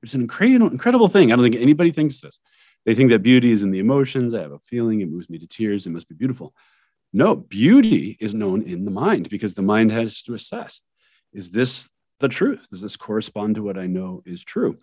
It's 0.05 0.13
an 0.13 0.21
incredible, 0.21 0.67
incredible 0.67 1.07
thing. 1.07 1.31
I 1.31 1.35
don't 1.35 1.43
think 1.43 1.55
anybody 1.55 1.91
thinks 1.91 2.19
this. 2.19 2.39
They 2.85 2.93
think 2.93 3.09
that 3.09 3.23
beauty 3.23 3.51
is 3.51 3.63
in 3.63 3.71
the 3.71 3.79
emotions. 3.79 4.33
I 4.33 4.41
have 4.41 4.51
a 4.51 4.59
feeling, 4.59 5.01
it 5.01 5.09
moves 5.09 5.29
me 5.29 5.39
to 5.39 5.47
tears, 5.47 5.87
it 5.87 5.89
must 5.89 6.07
be 6.07 6.15
beautiful. 6.15 6.53
No, 7.11 7.35
beauty 7.35 8.15
is 8.19 8.33
known 8.33 8.61
in 8.61 8.85
the 8.85 8.91
mind 8.91 9.29
because 9.29 9.55
the 9.55 9.61
mind 9.61 9.91
has 9.91 10.21
to 10.23 10.33
assess 10.33 10.81
is 11.33 11.51
this 11.51 11.89
the 12.19 12.29
truth? 12.29 12.67
Does 12.71 12.81
this 12.81 12.95
correspond 12.95 13.55
to 13.55 13.63
what 13.63 13.77
I 13.77 13.87
know 13.87 14.23
is 14.25 14.43
true? 14.43 14.77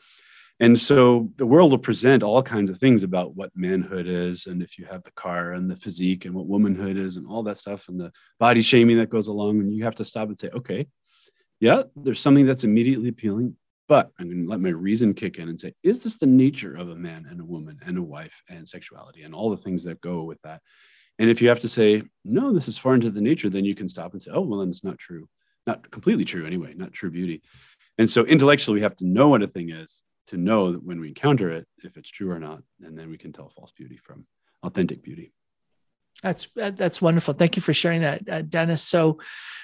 And 0.60 0.78
so 0.78 1.30
the 1.36 1.46
world 1.46 1.70
will 1.70 1.78
present 1.78 2.22
all 2.22 2.42
kinds 2.42 2.68
of 2.68 2.78
things 2.78 3.02
about 3.02 3.34
what 3.34 3.50
manhood 3.54 4.06
is, 4.06 4.46
and 4.46 4.62
if 4.62 4.78
you 4.78 4.84
have 4.84 5.02
the 5.02 5.12
car 5.12 5.52
and 5.52 5.70
the 5.70 5.76
physique, 5.76 6.24
and 6.24 6.34
what 6.34 6.46
womanhood 6.46 6.96
is, 6.96 7.16
and 7.16 7.26
all 7.26 7.42
that 7.44 7.58
stuff, 7.58 7.88
and 7.88 7.98
the 7.98 8.12
body 8.38 8.60
shaming 8.60 8.98
that 8.98 9.08
goes 9.08 9.28
along. 9.28 9.60
And 9.60 9.72
you 9.72 9.84
have 9.84 9.96
to 9.96 10.04
stop 10.04 10.28
and 10.28 10.38
say, 10.38 10.50
okay, 10.50 10.86
yeah, 11.58 11.84
there's 11.96 12.20
something 12.20 12.46
that's 12.46 12.64
immediately 12.64 13.08
appealing. 13.08 13.56
But 13.92 14.10
I'm 14.18 14.30
going 14.30 14.44
to 14.44 14.50
let 14.50 14.60
my 14.60 14.70
reason 14.70 15.12
kick 15.12 15.38
in 15.38 15.50
and 15.50 15.60
say, 15.60 15.74
is 15.82 16.00
this 16.00 16.16
the 16.16 16.24
nature 16.24 16.74
of 16.74 16.88
a 16.88 16.96
man 16.96 17.26
and 17.28 17.38
a 17.38 17.44
woman 17.44 17.78
and 17.84 17.98
a 17.98 18.02
wife 18.02 18.42
and 18.48 18.66
sexuality 18.66 19.20
and 19.20 19.34
all 19.34 19.50
the 19.50 19.58
things 19.58 19.84
that 19.84 20.00
go 20.00 20.22
with 20.22 20.40
that? 20.44 20.62
And 21.18 21.28
if 21.28 21.42
you 21.42 21.50
have 21.50 21.60
to 21.60 21.68
say, 21.68 22.02
no, 22.24 22.54
this 22.54 22.68
is 22.68 22.78
foreign 22.78 23.02
to 23.02 23.10
the 23.10 23.20
nature, 23.20 23.50
then 23.50 23.66
you 23.66 23.74
can 23.74 23.90
stop 23.90 24.12
and 24.12 24.22
say, 24.22 24.30
oh, 24.32 24.40
well, 24.40 24.60
then 24.60 24.70
it's 24.70 24.82
not 24.82 24.96
true. 24.96 25.28
Not 25.66 25.90
completely 25.90 26.24
true 26.24 26.46
anyway, 26.46 26.72
not 26.74 26.94
true 26.94 27.10
beauty. 27.10 27.42
And 27.98 28.08
so 28.08 28.24
intellectually, 28.24 28.76
we 28.76 28.80
have 28.80 28.96
to 28.96 29.06
know 29.06 29.28
what 29.28 29.42
a 29.42 29.46
thing 29.46 29.68
is 29.68 30.02
to 30.28 30.38
know 30.38 30.72
that 30.72 30.82
when 30.82 30.98
we 30.98 31.08
encounter 31.08 31.50
it, 31.50 31.66
if 31.84 31.98
it's 31.98 32.10
true 32.10 32.30
or 32.30 32.38
not. 32.38 32.62
And 32.82 32.98
then 32.98 33.10
we 33.10 33.18
can 33.18 33.34
tell 33.34 33.50
false 33.50 33.72
beauty 33.72 33.98
from 33.98 34.24
authentic 34.62 35.02
beauty. 35.02 35.34
That's 36.22 36.46
that's 36.54 37.02
wonderful. 37.02 37.34
Thank 37.34 37.56
you 37.56 37.62
for 37.62 37.74
sharing 37.74 38.02
that, 38.02 38.28
uh, 38.28 38.42
Dennis. 38.42 38.82
So, 38.82 39.18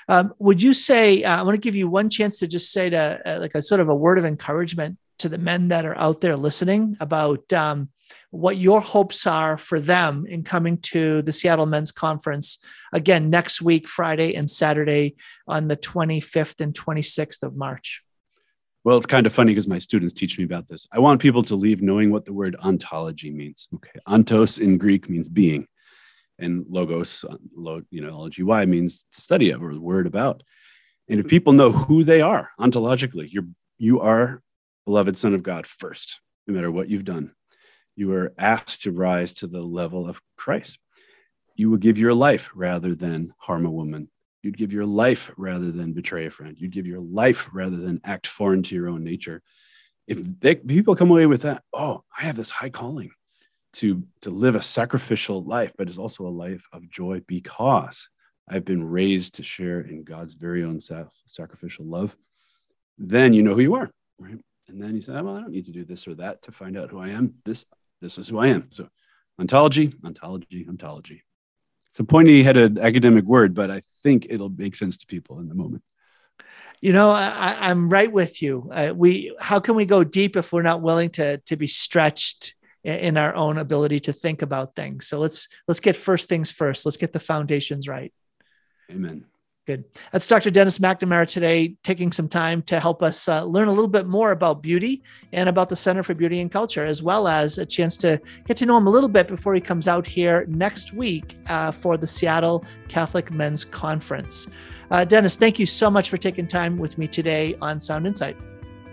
um, 0.09 0.35
would 0.39 0.61
you 0.61 0.75
say 0.75 1.23
uh, 1.23 1.39
I 1.39 1.43
want 1.43 1.55
to 1.55 1.61
give 1.61 1.77
you 1.77 1.89
one 1.89 2.11
chance 2.11 2.39
to 2.41 2.49
just 2.49 2.73
say 2.73 2.91
to 2.91 3.21
uh, 3.25 3.39
like 3.41 3.55
a 3.55 3.63
sort 3.63 3.81
of 3.81 3.89
a 3.89 3.95
word 3.95 4.19
of 4.19 4.25
encouragement 4.25 4.99
to 5.19 5.29
the 5.29 5.39
men 5.39 5.69
that 5.69 5.85
are 5.85 5.97
out 5.97 6.21
there 6.21 6.37
listening 6.37 6.97
about 7.01 7.53
um, 7.53 7.91
what 8.31 8.57
your 8.57 8.81
hopes 8.81 9.27
are 9.27 9.59
for 9.59 9.81
them 9.81 10.27
in 10.27 10.43
coming 10.43 10.79
to 10.79 11.23
the 11.23 11.33
Seattle 11.33 11.67
Men's 11.67 11.93
Conference 11.93 12.59
again 12.93 13.31
next 13.31 13.61
week, 13.63 13.89
Friday 13.89 14.35
and 14.35 14.49
Saturday 14.49 15.17
on 15.47 15.69
the 15.69 15.77
25th 15.77 16.61
and 16.61 16.75
26th 16.75 17.43
of 17.43 17.57
March. 17.57 18.03
Well, 18.85 18.97
it's 18.97 19.07
kind 19.07 19.27
of 19.27 19.33
funny 19.33 19.53
because 19.53 19.69
my 19.69 19.79
students 19.79 20.15
teach 20.15 20.39
me 20.39 20.45
about 20.45 20.69
this. 20.69 20.87
I 20.93 20.99
want 20.99 21.21
people 21.21 21.43
to 21.45 21.57
leave 21.57 21.83
knowing 21.83 22.11
what 22.11 22.25
the 22.25 22.33
word 22.33 22.57
ontology 22.63 23.31
means. 23.31 23.69
Okay, 23.75 23.99
ontos 24.07 24.61
in 24.61 24.79
Greek 24.79 25.11
means 25.11 25.29
being 25.29 25.67
and 26.38 26.64
logos, 26.68 27.24
you 27.90 28.01
know, 28.01 28.09
L-G-Y 28.09 28.66
means 28.66 29.07
study 29.11 29.51
of 29.51 29.62
or 29.62 29.79
word 29.79 30.07
about. 30.07 30.42
And 31.09 31.20
if 31.20 31.27
hmm. 31.27 31.31
people 31.31 31.53
know 31.53 31.72
who 31.72 32.05
they 32.05 32.20
are 32.20 32.51
ontologically, 32.61 33.29
you're 33.31 33.46
you 33.81 34.01
are 34.01 34.42
beloved 34.87 35.18
son 35.18 35.35
of 35.35 35.42
God 35.42 35.66
first, 35.66 36.20
no 36.46 36.55
matter 36.55 36.70
what 36.70 36.88
you've 36.88 37.05
done. 37.05 37.33
You 37.94 38.12
are 38.12 38.33
asked 38.37 38.83
to 38.83 38.92
rise 38.92 39.33
to 39.35 39.46
the 39.46 39.61
level 39.61 40.09
of 40.09 40.20
Christ. 40.37 40.79
You 41.55 41.70
will 41.70 41.79
give 41.79 41.98
your 41.98 42.14
life 42.14 42.51
rather 42.55 42.94
than 42.94 43.33
harm 43.38 43.66
a 43.66 43.70
woman 43.70 44.09
You'd 44.42 44.57
give 44.57 44.72
your 44.72 44.87
life 44.87 45.31
rather 45.37 45.70
than 45.72 45.92
betray 45.92 46.27
a 46.27 46.31
friend. 46.31 46.57
You'd 46.59 46.70
give 46.70 46.87
your 46.87 47.01
life 47.01 47.48
rather 47.53 47.77
than 47.77 48.01
act 48.05 48.27
foreign 48.27 48.62
to 48.64 48.74
your 48.74 48.88
own 48.88 49.03
nature. 49.03 49.42
If 50.07 50.20
they, 50.40 50.55
people 50.55 50.94
come 50.94 51.11
away 51.11 51.27
with 51.27 51.42
that, 51.42 51.62
oh, 51.74 52.05
I 52.16 52.22
have 52.22 52.37
this 52.37 52.51
high 52.51 52.70
calling 52.70 53.11
to, 53.74 54.02
to 54.22 54.31
live 54.31 54.54
a 54.54 54.62
sacrificial 54.62 55.42
life, 55.44 55.72
but 55.76 55.88
it's 55.88 55.98
also 55.98 56.26
a 56.26 56.28
life 56.28 56.66
of 56.72 56.88
joy 56.90 57.20
because 57.26 58.09
I've 58.48 58.64
been 58.64 58.83
raised 58.83 59.35
to 59.35 59.42
share 59.42 59.81
in 59.81 60.04
God's 60.04 60.35
very 60.35 60.64
own 60.64 60.81
self 60.81 61.12
sacrificial 61.26 61.85
love, 61.85 62.16
then 62.96 63.33
you 63.33 63.42
know 63.42 63.54
who 63.54 63.61
you 63.61 63.74
are, 63.74 63.90
right? 64.18 64.38
And 64.68 64.83
then 64.83 64.96
you 64.96 65.02
say, 65.02 65.12
well, 65.12 65.37
I 65.37 65.40
don't 65.40 65.52
need 65.52 65.66
to 65.66 65.72
do 65.72 65.85
this 65.85 66.07
or 66.09 66.14
that 66.16 66.42
to 66.42 66.52
find 66.52 66.76
out 66.76 66.90
who 66.90 66.98
I 66.98 67.09
am. 67.09 67.35
This, 67.44 67.66
this 68.00 68.18
is 68.18 68.28
who 68.28 68.38
I 68.38 68.48
am. 68.48 68.68
So 68.70 68.88
ontology, 69.38 69.92
ontology, 70.04 70.66
ontology. 70.68 71.22
It's 71.90 72.00
a 72.00 72.04
pointy 72.04 72.42
headed 72.42 72.78
academic 72.78 73.24
word, 73.24 73.54
but 73.54 73.70
I 73.70 73.83
think 74.02 74.26
it'll 74.28 74.50
make 74.50 74.76
sense 74.76 74.98
to 74.98 75.07
people 75.07 75.40
in 75.40 75.48
the 75.48 75.54
moment. 75.54 75.83
You 76.81 76.92
know, 76.92 77.11
I, 77.11 77.70
am 77.70 77.88
right 77.88 78.11
with 78.11 78.40
you. 78.40 78.70
Uh, 78.72 78.92
we, 78.94 79.35
how 79.40 79.59
can 79.59 79.74
we 79.74 79.85
go 79.85 80.04
deep 80.04 80.37
if 80.37 80.52
we're 80.52 80.62
not 80.62 80.81
willing 80.81 81.11
to 81.11 81.38
to 81.38 81.57
be 81.57 81.66
stretched 81.66 82.54
in 82.88 83.16
our 83.16 83.35
own 83.35 83.59
ability 83.59 84.01
to 84.01 84.12
think 84.12 84.42
about 84.42 84.74
things? 84.74 85.07
So 85.07 85.18
let's 85.18 85.48
let's 85.66 85.81
get 85.81 85.96
first 85.96 86.29
things 86.29 86.51
first. 86.51 86.87
Let's 86.87 86.96
get 86.96 87.12
the 87.12 87.20
foundations 87.20 87.88
right. 87.88 88.12
Amen. 88.90 89.24
Good. 89.68 89.85
That's 90.12 90.27
Dr. 90.27 90.51
Dennis 90.51 90.79
McNamara 90.79 91.29
today, 91.29 91.77
taking 91.85 92.11
some 92.11 92.27
time 92.27 92.62
to 92.62 92.81
help 92.81 93.03
us 93.03 93.29
uh, 93.29 93.44
learn 93.44 93.68
a 93.68 93.70
little 93.70 93.87
bit 93.87 94.07
more 94.07 94.33
about 94.33 94.62
beauty 94.62 95.03
and 95.35 95.46
about 95.46 95.68
the 95.68 95.77
Center 95.77 96.03
for 96.03 96.14
Beauty 96.14 96.40
and 96.40 96.51
Culture, 96.51 96.87
as 96.87 97.03
well 97.03 97.29
as 97.29 97.59
a 97.59 97.66
chance 97.66 97.98
to 97.98 98.18
get 98.46 98.57
to 98.57 98.64
know 98.64 98.79
him 98.79 98.87
a 98.87 98.90
little 98.90 99.11
bit 99.11 99.29
before 99.29 99.55
he 99.55 99.61
comes 99.61 99.87
out 99.87 100.07
here 100.07 100.46
next 100.48 100.94
week 100.94 101.37
uh, 101.48 101.70
for 101.70 101.98
the 101.98 102.07
Seattle 102.07 102.64
Catholic 102.88 103.31
Men's 103.31 103.62
Conference. 103.62 104.48
Uh, 104.90 105.05
Dennis, 105.05 105.37
thank 105.37 105.59
you 105.59 105.66
so 105.66 105.90
much 105.90 106.09
for 106.09 106.16
taking 106.16 106.46
time 106.46 106.79
with 106.79 106.96
me 106.96 107.07
today 107.07 107.55
on 107.61 107.79
Sound 107.79 108.07
Insight. 108.07 108.38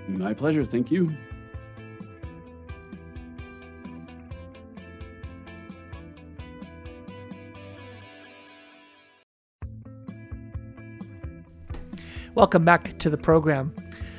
My 0.09 0.33
pleasure. 0.33 0.65
Thank 0.65 0.91
you. 0.91 1.15
Welcome 12.35 12.65
back 12.65 12.97
to 12.99 13.09
the 13.09 13.17
program. 13.17 13.73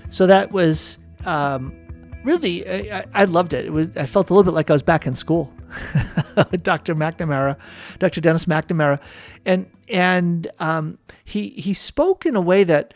So 0.08 0.26
that 0.26 0.50
was 0.50 0.96
um, 1.26 1.76
really, 2.24 2.66
I, 2.90 3.04
I, 3.12 3.24
loved 3.26 3.52
it. 3.52 3.66
It 3.66 3.74
was, 3.74 3.94
I 3.94 4.06
felt 4.06 4.30
a 4.30 4.32
little 4.32 4.50
bit 4.50 4.54
like 4.54 4.70
I 4.70 4.72
was 4.72 4.82
back 4.82 5.06
in 5.06 5.14
school. 5.14 5.52
Dr. 6.62 6.94
McNamara, 6.94 7.58
Dr. 7.98 8.22
Dennis 8.22 8.46
McNamara, 8.46 9.02
and 9.44 9.66
and 9.90 10.50
um, 10.60 10.98
he 11.24 11.50
he 11.50 11.74
spoke 11.74 12.24
in 12.24 12.36
a 12.36 12.40
way 12.40 12.64
that, 12.64 12.94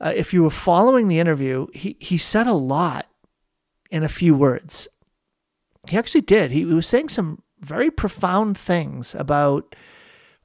uh, 0.00 0.14
if 0.16 0.32
you 0.32 0.42
were 0.42 0.50
following 0.50 1.08
the 1.08 1.18
interview, 1.18 1.66
he 1.74 1.98
he 2.00 2.16
said 2.16 2.46
a 2.46 2.54
lot 2.54 3.06
in 3.90 4.02
a 4.02 4.08
few 4.08 4.34
words. 4.34 4.88
He 5.88 5.98
actually 5.98 6.22
did. 6.22 6.52
He, 6.52 6.60
he 6.60 6.64
was 6.64 6.86
saying 6.86 7.10
some 7.10 7.42
very 7.60 7.90
profound 7.90 8.56
things 8.56 9.14
about 9.14 9.76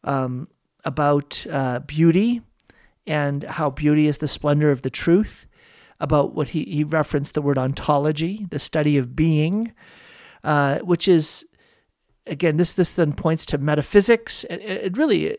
um, 0.03 0.49
about 0.83 1.45
uh, 1.49 1.79
beauty 1.79 2.41
and 3.09 3.43
how 3.43 3.71
beauty 3.71 4.07
is 4.07 4.19
the 4.19 4.27
splendor 4.27 4.71
of 4.71 4.83
the 4.83 4.89
truth, 4.89 5.47
about 5.99 6.33
what 6.33 6.49
he, 6.49 6.63
he 6.63 6.83
referenced 6.83 7.33
the 7.33 7.41
word 7.41 7.57
ontology, 7.57 8.45
the 8.51 8.59
study 8.59 8.97
of 8.97 9.15
being, 9.15 9.73
uh, 10.43 10.79
which 10.79 11.07
is, 11.07 11.45
again, 12.25 12.57
this, 12.57 12.71
this 12.71 12.93
then 12.93 13.11
points 13.13 13.45
to 13.47 13.57
metaphysics. 13.57 14.45
It, 14.45 14.61
it 14.61 14.97
really, 14.97 15.37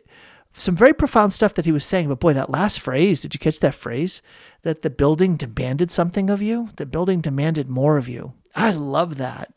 some 0.52 0.76
very 0.76 0.92
profound 0.92 1.32
stuff 1.32 1.54
that 1.54 1.64
he 1.64 1.72
was 1.72 1.84
saying. 1.84 2.08
But 2.08 2.20
boy, 2.20 2.34
that 2.34 2.50
last 2.50 2.80
phrase, 2.80 3.22
did 3.22 3.34
you 3.34 3.40
catch 3.40 3.60
that 3.60 3.74
phrase? 3.74 4.20
That 4.62 4.82
the 4.82 4.90
building 4.90 5.36
demanded 5.36 5.90
something 5.90 6.28
of 6.28 6.42
you? 6.42 6.70
The 6.76 6.86
building 6.86 7.20
demanded 7.20 7.70
more 7.70 7.96
of 7.96 8.08
you. 8.08 8.34
I 8.54 8.72
love 8.72 9.16
that. 9.16 9.54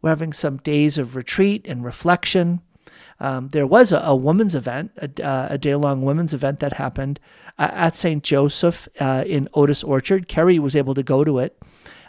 we're 0.00 0.10
having 0.10 0.32
some 0.32 0.58
days 0.58 0.98
of 0.98 1.16
retreat 1.16 1.66
and 1.66 1.84
reflection. 1.84 2.60
Um, 3.20 3.48
there 3.48 3.66
was 3.66 3.90
a, 3.90 3.98
a 3.98 4.14
event, 4.54 4.92
a, 4.96 5.24
uh, 5.24 5.48
a 5.50 5.58
day 5.58 5.74
long 5.74 6.02
women's 6.02 6.32
event 6.32 6.60
that 6.60 6.74
happened 6.74 7.18
uh, 7.58 7.70
at 7.72 7.96
St. 7.96 8.22
Joseph 8.22 8.88
uh, 9.00 9.24
in 9.26 9.48
Otis 9.54 9.82
Orchard. 9.82 10.28
Kerry 10.28 10.58
was 10.58 10.76
able 10.76 10.94
to 10.94 11.02
go 11.02 11.24
to 11.24 11.38
it. 11.38 11.60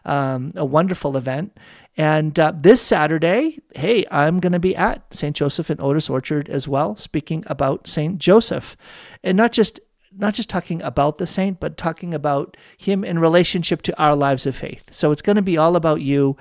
Um, 0.06 0.52
a 0.56 0.66
wonderful 0.66 1.18
event. 1.18 1.58
And 1.98 2.40
uh, 2.40 2.54
this 2.56 2.82
Saturday, 2.82 3.60
hey, 3.76 4.06
I'm 4.10 4.40
going 4.40 4.54
to 4.54 4.60
be 4.60 4.76
at 4.76 5.14
St. 5.14 5.36
Joseph 5.36 5.70
in 5.70 5.82
Otis 5.82 6.10
Orchard 6.10 6.48
as 6.48 6.68
well, 6.68 6.96
speaking 6.96 7.44
about 7.48 7.88
St. 7.88 8.18
Joseph. 8.18 8.78
And 9.24 9.36
not 9.36 9.52
just 9.52 9.82
not 10.16 10.34
just 10.34 10.50
talking 10.50 10.82
about 10.82 11.18
the 11.18 11.28
saint, 11.28 11.60
but 11.60 11.78
talking 11.78 12.14
about 12.14 12.58
him 12.78 13.04
in 13.04 13.20
relationship 13.20 13.82
to 13.84 14.02
our 14.02 14.16
lives 14.16 14.46
of 14.46 14.56
faith. 14.56 14.84
So 14.92 15.12
it's 15.12 15.22
going 15.22 15.36
to 15.36 15.42
be 15.42 15.58
all 15.58 15.76
about 15.76 16.02
you 16.02 16.38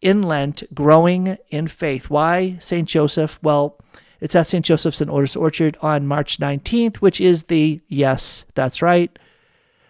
in 0.00 0.22
Lent, 0.22 0.62
growing 0.74 1.38
in 1.48 1.66
faith. 1.66 2.10
Why 2.10 2.56
St. 2.60 2.88
Joseph? 2.88 3.38
Well, 3.42 3.78
it's 4.20 4.34
at 4.34 4.48
St. 4.48 4.64
Joseph's 4.64 5.00
in 5.00 5.10
Otis 5.10 5.36
Orchard 5.36 5.76
on 5.80 6.06
March 6.06 6.38
19th, 6.38 6.96
which 6.96 7.20
is 7.20 7.44
the, 7.44 7.80
yes, 7.88 8.44
that's 8.54 8.82
right, 8.82 9.18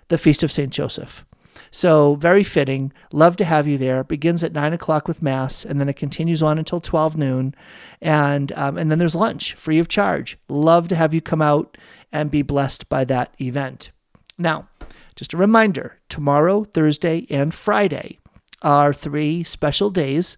the 0.08 0.18
Feast 0.18 0.42
of 0.42 0.52
St. 0.52 0.72
Joseph. 0.72 1.24
So 1.70 2.16
very 2.16 2.42
fitting. 2.42 2.92
Love 3.12 3.36
to 3.36 3.44
have 3.44 3.68
you 3.68 3.78
there. 3.78 4.02
begins 4.02 4.42
at 4.42 4.52
nine 4.52 4.72
o'clock 4.72 5.06
with 5.06 5.22
mass, 5.22 5.64
and 5.64 5.80
then 5.80 5.88
it 5.88 5.96
continues 5.96 6.42
on 6.42 6.58
until 6.58 6.80
twelve 6.80 7.16
noon, 7.16 7.54
and 8.00 8.50
um, 8.52 8.76
and 8.76 8.90
then 8.90 8.98
there's 8.98 9.14
lunch 9.14 9.54
free 9.54 9.78
of 9.78 9.86
charge. 9.86 10.36
Love 10.48 10.88
to 10.88 10.96
have 10.96 11.14
you 11.14 11.20
come 11.20 11.40
out 11.40 11.76
and 12.12 12.30
be 12.30 12.42
blessed 12.42 12.88
by 12.88 13.04
that 13.04 13.34
event. 13.40 13.90
Now, 14.38 14.68
just 15.16 15.34
a 15.34 15.36
reminder: 15.36 15.98
tomorrow, 16.08 16.64
Thursday, 16.64 17.26
and 17.30 17.52
Friday 17.52 18.18
are 18.62 18.92
three 18.92 19.42
special 19.44 19.90
days 19.90 20.36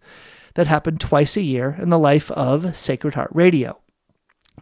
that 0.55 0.67
happen 0.67 0.99
twice 0.99 1.37
a 1.37 1.43
year 1.43 1.77
in 1.79 1.91
the 1.91 1.99
life 1.99 2.31
of 2.33 2.77
Sacred 2.77 3.15
Heart 3.15 3.31
Radio. 3.33 3.79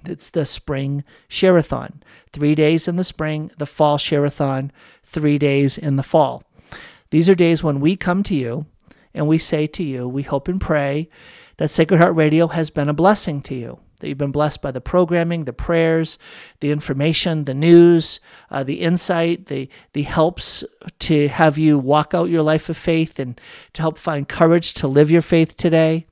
It's 0.05 0.31
the 0.31 0.47
spring 0.47 1.05
Shareathon. 1.29 2.01
Three 2.33 2.55
days 2.55 2.87
in 2.87 2.97
the 2.97 3.05
spring, 3.05 3.51
the 3.59 3.67
fall 3.67 3.99
Shareathon, 3.99 4.71
three 5.05 5.37
days 5.37 5.77
in 5.77 5.97
the 5.97 6.03
fall. 6.03 6.45
These 7.11 7.29
are 7.29 7.35
days 7.35 7.65
when 7.65 7.81
we 7.81 7.97
come 7.97 8.23
to 8.23 8.35
you 8.35 8.67
and 9.13 9.27
we 9.27 9.39
say 9.39 9.67
to 9.67 9.83
you, 9.83 10.07
we 10.07 10.23
hope 10.23 10.47
and 10.47 10.61
pray 10.61 11.09
that 11.57 11.71
Sacred 11.71 11.99
Heart 11.99 12.15
Radio 12.15 12.47
has 12.47 12.71
been 12.71 12.89
a 12.89 12.95
blessing 12.95 13.43
to 13.43 13.55
you. 13.55 13.81
That 14.01 14.09
you've 14.09 14.19
been 14.19 14.33
blessed 14.33 14.61
by 14.61 14.71
the 14.71 14.81
programming, 14.81 15.45
the 15.45 15.53
prayers, 15.53 16.19
the 16.61 16.71
information, 16.71 17.45
the 17.45 17.55
news, 17.55 18.21
uh, 18.51 18.65
the 18.65 18.81
insight, 18.81 19.47
the, 19.47 19.69
the 19.93 20.03
helps 20.03 20.65
to 20.99 21.29
have 21.29 21.57
you 21.57 21.79
walk 21.79 22.13
out 22.13 22.29
your 22.29 22.43
life 22.43 22.69
of 22.69 22.77
faith 22.77 23.19
and 23.19 23.41
to 23.73 23.83
help 23.83 23.97
find 23.97 24.29
courage 24.29 24.75
to 24.75 24.89
live 24.89 25.11
your 25.11 25.23
faith 25.23 25.57
today. 25.57 26.07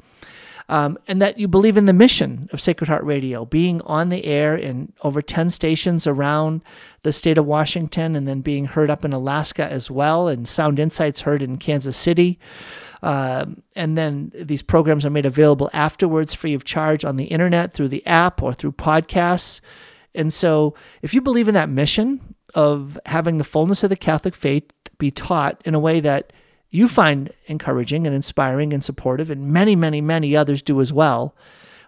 Um, 0.71 0.99
and 1.07 1.23
that 1.23 1.39
you 1.39 1.49
believe 1.49 1.79
in 1.79 1.87
the 1.87 1.95
mission 1.95 2.51
of 2.53 2.61
Sacred 2.61 2.89
Heart 2.89 3.05
Radio, 3.05 3.47
being 3.47 3.81
on 3.83 4.11
the 4.11 4.25
air 4.27 4.55
in 4.55 4.93
over 5.03 5.23
10 5.23 5.49
stations 5.49 6.07
around 6.07 6.61
the 7.05 7.13
state 7.13 7.39
of 7.39 7.47
Washington 7.47 8.15
and 8.15 8.29
then 8.29 8.43
being 8.43 8.67
heard 8.67 8.91
up 8.91 9.03
in 9.03 9.15
Alaska 9.15 9.65
as 9.65 9.91
well, 9.91 10.29
and 10.29 10.47
Sound 10.47 10.79
Insights 10.79 11.23
heard 11.23 11.43
in 11.43 11.57
Kansas 11.57 11.97
City. 11.97 12.39
Um, 13.03 13.63
and 13.77 13.97
then 13.97 14.31
these 14.35 14.63
programs 14.63 15.07
are 15.07 15.11
made 15.11 15.25
available 15.25 15.71
afterwards 15.73 16.35
free 16.35 16.53
of 16.53 16.65
charge 16.65 17.05
on 17.05 17.17
the 17.17 17.27
internet 17.27 17.73
through 17.73 17.89
the 17.89 18.07
app 18.07 18.43
or 18.43 18.53
through 18.53 18.73
podcasts. 18.73 19.61
And 20.15 20.33
so, 20.33 20.75
if 21.01 21.15
you 21.15 21.21
believe 21.21 21.49
in 21.49 21.55
that 21.55 21.69
mission 21.69 22.35
of 22.55 22.99
having 23.07 23.39
the 23.39 23.45
fullness 23.45 23.83
of 23.83 23.91
the 23.91 23.97
Catholic 23.97 24.35
faith 24.35 24.65
be 24.99 25.11
taught 25.11 25.63
in 25.65 25.75
a 25.75 25.81
way 25.81 26.01
that 26.01 26.33
you 26.71 26.89
find 26.89 27.33
encouraging 27.47 28.07
and 28.07 28.15
inspiring 28.15 28.73
and 28.73 28.85
supportive, 28.85 29.31
and 29.31 29.51
many, 29.53 29.75
many, 29.75 30.01
many 30.01 30.37
others 30.37 30.63
do 30.63 30.81
as 30.81 30.93
well, 30.93 31.35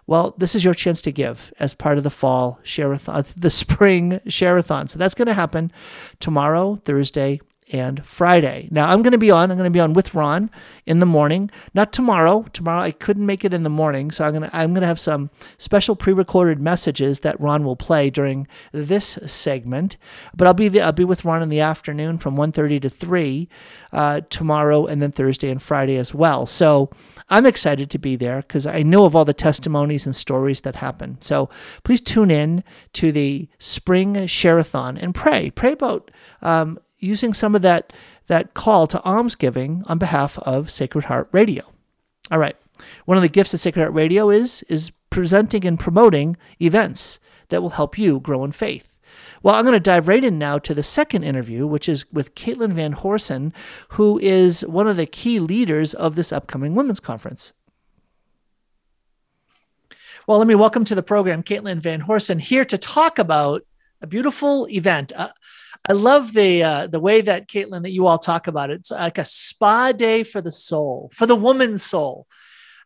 well, 0.07 0.33
this 0.37 0.55
is 0.55 0.63
your 0.63 0.73
chance 0.73 1.01
to 1.03 1.11
give 1.11 1.53
as 1.59 1.73
part 1.73 1.97
of 1.97 2.03
the 2.03 2.09
fall 2.09 2.59
shareathon, 2.63 3.33
the 3.37 3.51
spring 3.51 4.19
share-a-thon. 4.27 4.87
So 4.87 4.99
that's 4.99 5.15
going 5.15 5.27
to 5.27 5.33
happen 5.33 5.71
tomorrow, 6.19 6.75
Thursday, 6.77 7.39
and 7.71 8.05
Friday. 8.05 8.67
Now 8.69 8.89
I'm 8.89 9.01
going 9.01 9.11
to 9.13 9.17
be 9.17 9.31
on. 9.31 9.49
I'm 9.49 9.57
going 9.57 9.69
to 9.69 9.71
be 9.73 9.79
on 9.79 9.93
with 9.93 10.13
Ron 10.13 10.51
in 10.85 10.99
the 10.99 11.05
morning. 11.05 11.49
Not 11.73 11.93
tomorrow. 11.93 12.45
Tomorrow 12.53 12.81
I 12.81 12.91
couldn't 12.91 13.25
make 13.25 13.45
it 13.45 13.53
in 13.53 13.63
the 13.63 13.69
morning, 13.69 14.11
so 14.11 14.25
I'm 14.25 14.31
going 14.31 14.49
to 14.49 14.55
I'm 14.55 14.73
going 14.73 14.81
to 14.81 14.87
have 14.87 14.99
some 14.99 15.29
special 15.57 15.95
pre-recorded 15.95 16.59
messages 16.59 17.21
that 17.21 17.39
Ron 17.39 17.63
will 17.63 17.75
play 17.75 18.09
during 18.09 18.47
this 18.71 19.17
segment. 19.25 19.97
But 20.35 20.47
I'll 20.47 20.53
be 20.53 20.67
the, 20.67 20.81
I'll 20.81 20.91
be 20.91 21.05
with 21.05 21.25
Ron 21.25 21.41
in 21.41 21.49
the 21.49 21.61
afternoon 21.61 22.17
from 22.17 22.35
1:30 22.35 22.81
to 22.81 22.89
3 22.89 23.49
uh, 23.93 24.21
tomorrow, 24.29 24.85
and 24.85 25.01
then 25.01 25.11
Thursday 25.11 25.49
and 25.49 25.61
Friday 25.61 25.97
as 25.97 26.13
well. 26.13 26.45
So 26.45 26.89
I'm 27.29 27.45
excited 27.45 27.89
to 27.91 27.97
be 27.97 28.15
there 28.15 28.41
because 28.41 28.67
I 28.67 28.83
know 28.83 29.05
of 29.05 29.15
all 29.15 29.25
the 29.25 29.33
testimonies 29.33 30.05
and 30.05 30.15
stories 30.15 30.61
that 30.61 30.75
happen. 30.75 31.17
So 31.21 31.49
please 31.83 32.01
tune 32.01 32.31
in 32.31 32.63
to 32.93 33.11
the 33.11 33.47
spring 33.59 34.15
shareathon 34.15 35.01
and 35.01 35.15
pray. 35.15 35.49
Pray 35.49 35.71
about. 35.71 36.11
Um, 36.41 36.79
using 37.01 37.33
some 37.33 37.55
of 37.55 37.61
that 37.63 37.91
that 38.27 38.53
call 38.53 38.87
to 38.87 39.03
almsgiving 39.03 39.83
on 39.87 39.97
behalf 39.97 40.37
of 40.39 40.71
Sacred 40.71 41.05
Heart 41.05 41.29
Radio. 41.31 41.63
All 42.29 42.39
right. 42.39 42.55
One 43.05 43.17
of 43.17 43.23
the 43.23 43.29
gifts 43.29 43.53
of 43.53 43.59
Sacred 43.59 43.81
Heart 43.81 43.93
Radio 43.93 44.29
is 44.29 44.63
is 44.63 44.91
presenting 45.09 45.65
and 45.65 45.79
promoting 45.79 46.37
events 46.61 47.19
that 47.49 47.61
will 47.61 47.71
help 47.71 47.97
you 47.97 48.19
grow 48.19 48.45
in 48.45 48.51
faith. 48.51 48.97
Well, 49.43 49.55
I'm 49.55 49.65
going 49.65 49.73
to 49.73 49.79
dive 49.79 50.07
right 50.07 50.23
in 50.23 50.37
now 50.37 50.59
to 50.59 50.73
the 50.73 50.83
second 50.83 51.23
interview, 51.23 51.65
which 51.65 51.89
is 51.89 52.09
with 52.13 52.35
Caitlin 52.35 52.73
Van 52.73 52.93
Horsen, 52.93 53.53
who 53.89 54.19
is 54.19 54.61
one 54.65 54.87
of 54.87 54.97
the 54.97 55.05
key 55.05 55.39
leaders 55.39 55.93
of 55.93 56.15
this 56.15 56.31
upcoming 56.31 56.75
women's 56.75 56.99
conference. 56.99 57.51
Well, 60.27 60.37
let 60.37 60.47
me 60.47 60.55
welcome 60.55 60.85
to 60.85 60.95
the 60.95 61.03
program 61.03 61.41
Caitlin 61.41 61.79
Van 61.79 62.03
Horsen 62.03 62.39
here 62.39 62.63
to 62.65 62.77
talk 62.77 63.17
about 63.17 63.65
a 64.01 64.07
beautiful 64.07 64.67
event. 64.69 65.11
I 65.89 65.93
love 65.93 66.33
the 66.33 66.63
uh, 66.63 66.87
the 66.87 66.99
way 66.99 67.21
that 67.21 67.47
Caitlin 67.47 67.83
that 67.83 67.91
you 67.91 68.05
all 68.05 68.19
talk 68.19 68.47
about 68.47 68.69
it. 68.69 68.79
It's 68.79 68.91
like 68.91 69.17
a 69.17 69.25
spa 69.25 69.91
day 69.91 70.23
for 70.23 70.41
the 70.41 70.51
soul, 70.51 71.11
for 71.13 71.25
the 71.25 71.35
woman's 71.35 71.83
soul. 71.83 72.27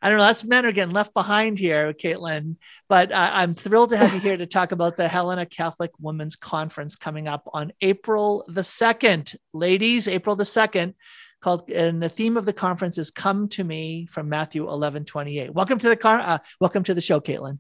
I 0.02 0.10
don't 0.10 0.18
know. 0.18 0.26
That's 0.26 0.44
men 0.44 0.66
are 0.66 0.72
getting 0.72 0.94
left 0.94 1.14
behind 1.14 1.58
here, 1.58 1.92
Caitlin. 1.92 2.58
But 2.88 3.12
uh, 3.12 3.32
I'm 3.34 3.54
thrilled 3.54 3.90
to 3.90 3.98
have 3.98 4.14
you 4.14 4.20
here 4.20 4.38
to 4.38 4.46
talk 4.46 4.72
about 4.72 4.98
the 4.98 5.08
Helena 5.08 5.46
Catholic 5.46 5.92
Women's 6.00 6.36
Conference 6.36 6.96
coming 6.96 7.28
up 7.28 7.50
on 7.54 7.74
April 7.82 8.46
the 8.48 8.64
second, 8.64 9.34
ladies. 9.52 10.08
April 10.08 10.36
the 10.36 10.46
second, 10.46 10.94
called, 11.42 11.70
and 11.70 12.02
the 12.02 12.10
theme 12.10 12.38
of 12.38 12.46
the 12.46 12.54
conference 12.54 12.98
is 12.98 13.12
"Come 13.12 13.50
to 13.50 13.64
Me" 13.64 14.06
from 14.06 14.30
Matthew 14.30 14.70
11, 14.70 15.04
28. 15.04 15.54
Welcome 15.54 15.80
to 15.80 15.90
the 15.90 15.98
car. 15.98 16.20
Uh, 16.20 16.38
welcome 16.62 16.84
to 16.84 16.94
the 16.94 17.02
show, 17.02 17.20
Caitlin. 17.20 17.60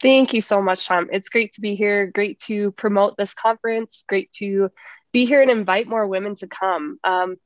Thank 0.00 0.34
you 0.34 0.40
so 0.40 0.60
much, 0.60 0.86
Tom. 0.86 1.08
It's 1.12 1.28
great 1.28 1.52
to 1.54 1.60
be 1.60 1.74
here. 1.74 2.06
Great 2.06 2.38
to 2.40 2.72
promote 2.72 3.16
this 3.16 3.34
conference. 3.34 4.04
Great 4.08 4.30
to 4.32 4.70
be 5.12 5.24
here 5.24 5.42
and 5.42 5.50
invite 5.50 5.88
more 5.88 6.06
women 6.06 6.34
to 6.36 6.46
come. 6.46 6.98
Um, 7.04 7.36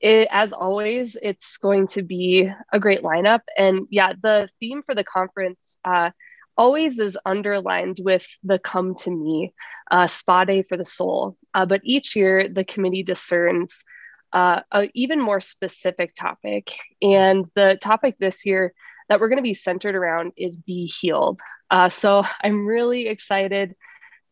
it, 0.00 0.28
as 0.30 0.52
always, 0.52 1.16
it's 1.20 1.58
going 1.58 1.88
to 1.88 2.02
be 2.02 2.48
a 2.72 2.78
great 2.78 3.02
lineup. 3.02 3.40
And 3.56 3.86
yeah, 3.90 4.12
the 4.20 4.48
theme 4.60 4.82
for 4.86 4.94
the 4.94 5.04
conference 5.04 5.80
uh, 5.84 6.10
always 6.56 6.98
is 6.98 7.18
underlined 7.24 8.00
with 8.02 8.26
the 8.44 8.58
come 8.58 8.94
to 8.96 9.10
me, 9.10 9.54
uh, 9.90 10.06
spa 10.06 10.44
day 10.44 10.62
for 10.62 10.76
the 10.76 10.84
soul. 10.84 11.36
Uh, 11.54 11.66
but 11.66 11.80
each 11.84 12.14
year, 12.14 12.48
the 12.48 12.64
committee 12.64 13.02
discerns 13.02 13.82
uh, 14.32 14.60
an 14.72 14.90
even 14.94 15.20
more 15.20 15.40
specific 15.40 16.14
topic. 16.14 16.72
And 17.02 17.44
the 17.54 17.78
topic 17.80 18.16
this 18.18 18.46
year 18.46 18.74
that 19.08 19.20
we're 19.20 19.28
going 19.28 19.38
to 19.38 19.42
be 19.42 19.54
centered 19.54 19.94
around 19.94 20.32
is 20.36 20.56
be 20.56 20.86
healed. 20.86 21.40
Uh, 21.70 21.88
so 21.88 22.22
I'm 22.42 22.66
really 22.66 23.08
excited 23.08 23.74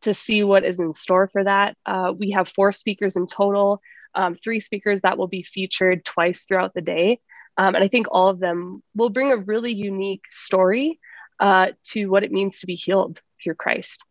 to 0.02 0.14
see 0.14 0.42
what 0.42 0.64
is 0.64 0.80
in 0.80 0.92
store 0.92 1.28
for 1.28 1.44
that. 1.44 1.76
Uh, 1.86 2.12
we 2.16 2.30
have 2.30 2.48
four 2.48 2.72
speakers 2.72 3.16
in 3.16 3.26
total, 3.26 3.80
um, 4.14 4.36
three 4.36 4.60
speakers 4.60 5.02
that 5.02 5.18
will 5.18 5.28
be 5.28 5.42
featured 5.42 6.04
twice 6.04 6.44
throughout 6.44 6.74
the 6.74 6.82
day. 6.82 7.20
Um, 7.58 7.74
and 7.74 7.82
I 7.82 7.88
think 7.88 8.06
all 8.10 8.28
of 8.28 8.38
them 8.38 8.82
will 8.94 9.08
bring 9.08 9.32
a 9.32 9.36
really 9.38 9.72
unique 9.72 10.24
story 10.30 11.00
uh, 11.40 11.68
to 11.84 12.06
what 12.06 12.24
it 12.24 12.32
means 12.32 12.60
to 12.60 12.66
be 12.66 12.74
healed 12.74 13.20
through 13.42 13.54
Christ. 13.54 14.04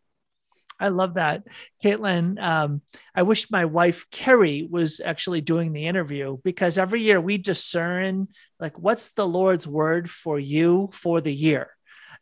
I 0.78 0.88
love 0.88 1.14
that. 1.14 1.44
Caitlin, 1.82 2.40
um, 2.42 2.82
I 3.14 3.22
wish 3.22 3.50
my 3.50 3.64
wife 3.64 4.06
Carrie 4.10 4.68
was 4.70 5.00
actually 5.02 5.40
doing 5.40 5.72
the 5.72 5.86
interview 5.86 6.36
because 6.44 6.78
every 6.78 7.00
year 7.00 7.20
we 7.20 7.38
discern 7.38 8.28
like 8.60 8.78
what's 8.78 9.10
the 9.10 9.26
Lord's 9.26 9.66
word 9.66 10.10
for 10.10 10.38
you 10.38 10.90
for 10.92 11.20
the 11.20 11.32
year. 11.32 11.70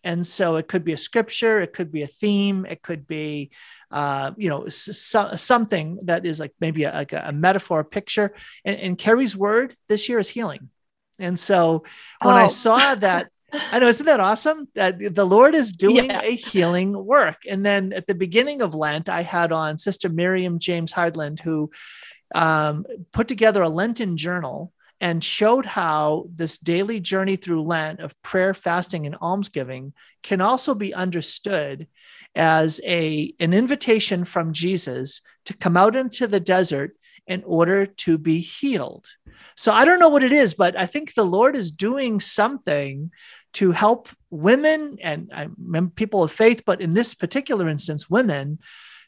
And 0.04 0.26
so 0.26 0.56
it 0.56 0.68
could 0.68 0.84
be 0.84 0.92
a 0.92 0.98
scripture, 0.98 1.62
it 1.62 1.72
could 1.72 1.90
be 1.90 2.02
a 2.02 2.06
theme, 2.06 2.66
it 2.66 2.82
could 2.82 3.06
be, 3.06 3.50
uh, 3.90 4.32
you 4.36 4.50
know, 4.50 4.68
so, 4.68 5.30
something 5.34 5.98
that 6.02 6.26
is 6.26 6.38
like 6.38 6.52
maybe 6.60 6.84
a, 6.84 6.92
like 6.92 7.14
a, 7.14 7.24
a 7.26 7.32
metaphor, 7.32 7.80
a 7.80 7.84
picture. 7.84 8.34
And, 8.64 8.76
and, 8.78 8.98
Carrie's 8.98 9.34
word 9.34 9.74
this 9.88 10.08
year 10.08 10.18
is 10.18 10.28
healing. 10.28 10.68
And 11.18 11.38
so 11.38 11.84
when 12.20 12.34
oh. 12.34 12.38
I 12.38 12.48
saw 12.48 12.94
that, 12.96 13.30
I 13.70 13.78
know, 13.78 13.88
isn't 13.88 14.06
that 14.06 14.20
awesome? 14.20 14.68
That 14.74 15.14
the 15.14 15.24
Lord 15.24 15.54
is 15.54 15.72
doing 15.72 16.06
yeah. 16.06 16.22
a 16.22 16.34
healing 16.34 16.92
work. 17.04 17.42
And 17.48 17.64
then 17.64 17.92
at 17.92 18.06
the 18.06 18.14
beginning 18.14 18.62
of 18.62 18.74
Lent, 18.74 19.08
I 19.08 19.22
had 19.22 19.52
on 19.52 19.78
Sister 19.78 20.08
Miriam 20.08 20.58
James 20.58 20.92
Heidland, 20.92 21.40
who 21.40 21.70
um, 22.34 22.84
put 23.12 23.28
together 23.28 23.62
a 23.62 23.68
Lenten 23.68 24.16
journal 24.16 24.72
and 25.00 25.22
showed 25.22 25.66
how 25.66 26.26
this 26.34 26.58
daily 26.58 27.00
journey 27.00 27.36
through 27.36 27.62
Lent 27.62 28.00
of 28.00 28.20
prayer, 28.22 28.54
fasting, 28.54 29.06
and 29.06 29.16
almsgiving 29.20 29.92
can 30.22 30.40
also 30.40 30.74
be 30.74 30.94
understood 30.94 31.86
as 32.34 32.80
a, 32.84 33.34
an 33.38 33.52
invitation 33.52 34.24
from 34.24 34.52
Jesus 34.52 35.20
to 35.44 35.56
come 35.56 35.76
out 35.76 35.94
into 35.94 36.26
the 36.26 36.40
desert 36.40 36.96
in 37.26 37.42
order 37.44 37.86
to 37.86 38.18
be 38.18 38.38
healed. 38.38 39.06
So 39.56 39.72
I 39.72 39.84
don't 39.84 39.98
know 39.98 40.08
what 40.08 40.22
it 40.22 40.32
is, 40.32 40.54
but 40.54 40.78
I 40.78 40.86
think 40.86 41.14
the 41.14 41.24
Lord 41.24 41.56
is 41.56 41.70
doing 41.70 42.20
something 42.20 43.10
to 43.54 43.70
help 43.70 44.08
women 44.30 44.98
and 45.02 45.30
people 45.94 46.22
of 46.22 46.32
faith, 46.32 46.62
but 46.66 46.80
in 46.80 46.94
this 46.94 47.14
particular 47.14 47.68
instance, 47.68 48.10
women 48.10 48.58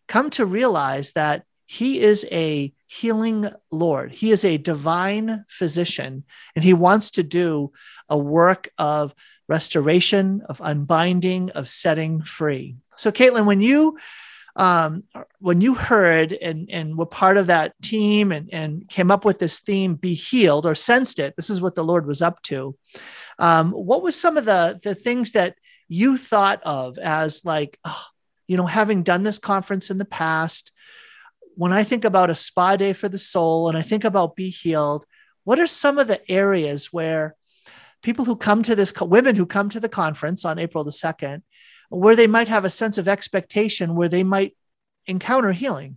come 0.08 0.30
to 0.30 0.46
realize 0.46 1.12
that 1.12 1.44
He 1.66 2.00
is 2.00 2.26
a 2.30 2.72
healing 2.86 3.50
Lord. 3.70 4.12
He 4.12 4.30
is 4.30 4.44
a 4.44 4.58
divine 4.58 5.44
physician, 5.48 6.24
and 6.54 6.64
He 6.64 6.74
wants 6.74 7.10
to 7.12 7.22
do 7.22 7.72
a 8.08 8.16
work 8.16 8.68
of 8.78 9.14
restoration, 9.48 10.42
of 10.48 10.60
unbinding, 10.64 11.50
of 11.50 11.68
setting 11.68 12.22
free. 12.22 12.76
So, 12.96 13.10
Caitlin, 13.10 13.46
when 13.46 13.60
you 13.60 13.98
um, 14.56 15.04
when 15.38 15.60
you 15.60 15.74
heard 15.74 16.32
and, 16.32 16.68
and 16.70 16.96
were 16.96 17.06
part 17.06 17.36
of 17.36 17.48
that 17.48 17.74
team 17.82 18.32
and, 18.32 18.48
and 18.52 18.88
came 18.88 19.10
up 19.10 19.24
with 19.24 19.38
this 19.38 19.60
theme, 19.60 19.94
be 19.96 20.14
healed, 20.14 20.64
or 20.64 20.74
sensed 20.74 21.18
it, 21.18 21.34
this 21.36 21.50
is 21.50 21.60
what 21.60 21.74
the 21.74 21.84
Lord 21.84 22.06
was 22.06 22.22
up 22.22 22.40
to. 22.44 22.74
Um, 23.38 23.72
what 23.72 24.02
was 24.02 24.18
some 24.18 24.36
of 24.36 24.44
the 24.44 24.80
the 24.82 24.94
things 24.94 25.32
that 25.32 25.56
you 25.88 26.16
thought 26.16 26.62
of 26.64 26.98
as 26.98 27.44
like, 27.44 27.78
oh, 27.84 28.04
you 28.46 28.56
know, 28.56 28.66
having 28.66 29.02
done 29.02 29.22
this 29.22 29.38
conference 29.38 29.90
in 29.90 29.98
the 29.98 30.04
past? 30.04 30.72
When 31.54 31.72
I 31.72 31.84
think 31.84 32.04
about 32.04 32.30
a 32.30 32.34
spa 32.34 32.76
day 32.76 32.92
for 32.92 33.08
the 33.08 33.18
soul, 33.18 33.68
and 33.68 33.78
I 33.78 33.82
think 33.82 34.04
about 34.04 34.36
be 34.36 34.50
healed, 34.50 35.06
what 35.44 35.60
are 35.60 35.66
some 35.66 35.98
of 35.98 36.06
the 36.06 36.20
areas 36.30 36.92
where 36.92 37.34
people 38.02 38.24
who 38.24 38.36
come 38.36 38.62
to 38.62 38.74
this 38.74 38.92
women 39.00 39.36
who 39.36 39.46
come 39.46 39.68
to 39.70 39.80
the 39.80 39.88
conference 39.88 40.44
on 40.44 40.58
April 40.58 40.84
the 40.84 40.92
second, 40.92 41.42
where 41.88 42.16
they 42.16 42.26
might 42.26 42.48
have 42.48 42.64
a 42.64 42.70
sense 42.70 42.98
of 42.98 43.08
expectation, 43.08 43.94
where 43.94 44.08
they 44.08 44.24
might 44.24 44.56
encounter 45.06 45.52
healing? 45.52 45.96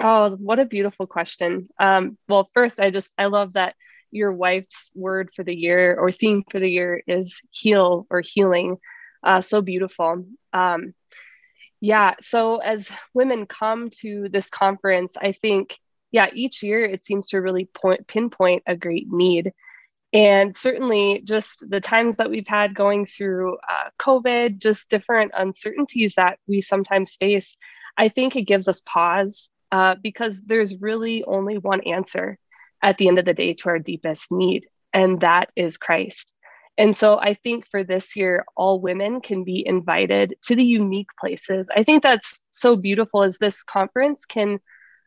Oh, 0.00 0.30
what 0.30 0.58
a 0.58 0.64
beautiful 0.64 1.06
question. 1.06 1.68
Um, 1.78 2.18
well, 2.28 2.50
first, 2.54 2.80
I 2.80 2.90
just 2.90 3.14
I 3.18 3.26
love 3.26 3.52
that 3.54 3.74
your 4.12 4.32
wife's 4.32 4.92
word 4.94 5.30
for 5.34 5.42
the 5.42 5.54
year 5.54 5.96
or 5.98 6.10
theme 6.10 6.44
for 6.50 6.60
the 6.60 6.70
year 6.70 7.02
is 7.06 7.40
heal 7.50 8.06
or 8.10 8.20
healing. 8.20 8.76
Uh, 9.24 9.40
so 9.40 9.62
beautiful. 9.62 10.24
Um, 10.52 10.94
yeah. 11.80 12.14
So 12.20 12.58
as 12.58 12.90
women 13.14 13.46
come 13.46 13.90
to 14.00 14.28
this 14.30 14.50
conference, 14.50 15.16
I 15.20 15.32
think, 15.32 15.78
yeah, 16.12 16.28
each 16.32 16.62
year 16.62 16.84
it 16.84 17.04
seems 17.04 17.28
to 17.28 17.38
really 17.38 17.64
point, 17.64 18.06
pinpoint 18.06 18.62
a 18.66 18.76
great 18.76 19.10
need. 19.10 19.52
And 20.12 20.54
certainly, 20.54 21.22
just 21.24 21.64
the 21.70 21.80
times 21.80 22.18
that 22.18 22.28
we've 22.28 22.46
had 22.46 22.74
going 22.74 23.06
through 23.06 23.56
uh, 23.56 23.88
COVID, 23.98 24.58
just 24.58 24.90
different 24.90 25.32
uncertainties 25.34 26.14
that 26.16 26.38
we 26.46 26.60
sometimes 26.60 27.16
face, 27.16 27.56
I 27.96 28.08
think 28.08 28.36
it 28.36 28.42
gives 28.42 28.68
us 28.68 28.82
pause 28.84 29.50
uh, 29.72 29.94
because 30.02 30.42
there's 30.42 30.80
really 30.80 31.24
only 31.24 31.56
one 31.56 31.80
answer 31.80 32.38
at 32.82 32.98
the 32.98 33.08
end 33.08 33.18
of 33.18 33.24
the 33.24 33.34
day 33.34 33.54
to 33.54 33.68
our 33.68 33.78
deepest 33.78 34.32
need, 34.32 34.66
and 34.92 35.20
that 35.20 35.50
is 35.56 35.76
Christ. 35.76 36.32
And 36.78 36.96
so 36.96 37.18
I 37.18 37.34
think 37.34 37.66
for 37.70 37.84
this 37.84 38.16
year, 38.16 38.44
all 38.56 38.80
women 38.80 39.20
can 39.20 39.44
be 39.44 39.66
invited 39.66 40.34
to 40.44 40.56
the 40.56 40.64
unique 40.64 41.10
places. 41.20 41.68
I 41.76 41.82
think 41.82 42.02
that's 42.02 42.40
so 42.50 42.76
beautiful 42.76 43.22
as 43.22 43.38
this 43.38 43.62
conference 43.62 44.24
can 44.24 44.58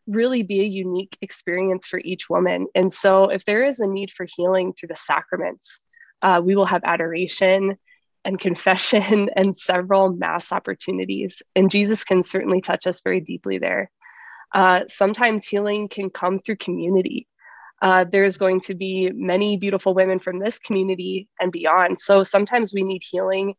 really 0.08 0.44
be 0.44 0.62
a 0.62 0.66
unique 0.66 1.18
experience 1.22 1.88
for 1.88 2.00
each 2.04 2.30
woman. 2.30 2.68
And 2.76 2.94
so 2.94 3.30
if 3.30 3.46
there 3.46 3.66
is 3.66 3.80
a 3.80 3.88
need 3.88 4.12
for 4.12 4.28
healing 4.36 4.74
through 4.74 4.88
the 4.88 4.96
sacraments, 4.96 5.80
uh, 6.22 6.42
we 6.44 6.56
will 6.56 6.68
have 6.68 6.84
adoration 6.84 7.78
and 8.24 8.40
confession 8.40 9.30
and 9.36 9.56
several 9.56 10.14
mass 10.14 10.52
opportunities. 10.52 11.42
And 11.56 11.72
Jesus 11.72 12.04
can 12.04 12.22
certainly 12.22 12.62
touch 12.62 12.86
us 12.86 13.02
very 13.02 13.22
deeply 13.22 13.58
there. 13.58 13.90
Uh, 14.54 14.82
sometimes 14.88 15.48
healing 15.48 15.88
can 15.88 16.10
come 16.10 16.40
through 16.40 16.58
community. 16.58 17.28
Uh, 17.86 18.04
there's 18.12 18.40
going 18.40 18.60
to 18.60 18.74
be 18.74 19.12
many 19.14 19.58
beautiful 19.58 19.94
women 19.94 20.18
from 20.18 20.40
this 20.40 20.58
community 20.58 21.30
and 21.40 21.52
beyond. 21.52 22.00
So 22.00 22.24
sometimes 22.24 22.74
we 22.74 22.84
need 22.84 23.04
healing 23.08 23.54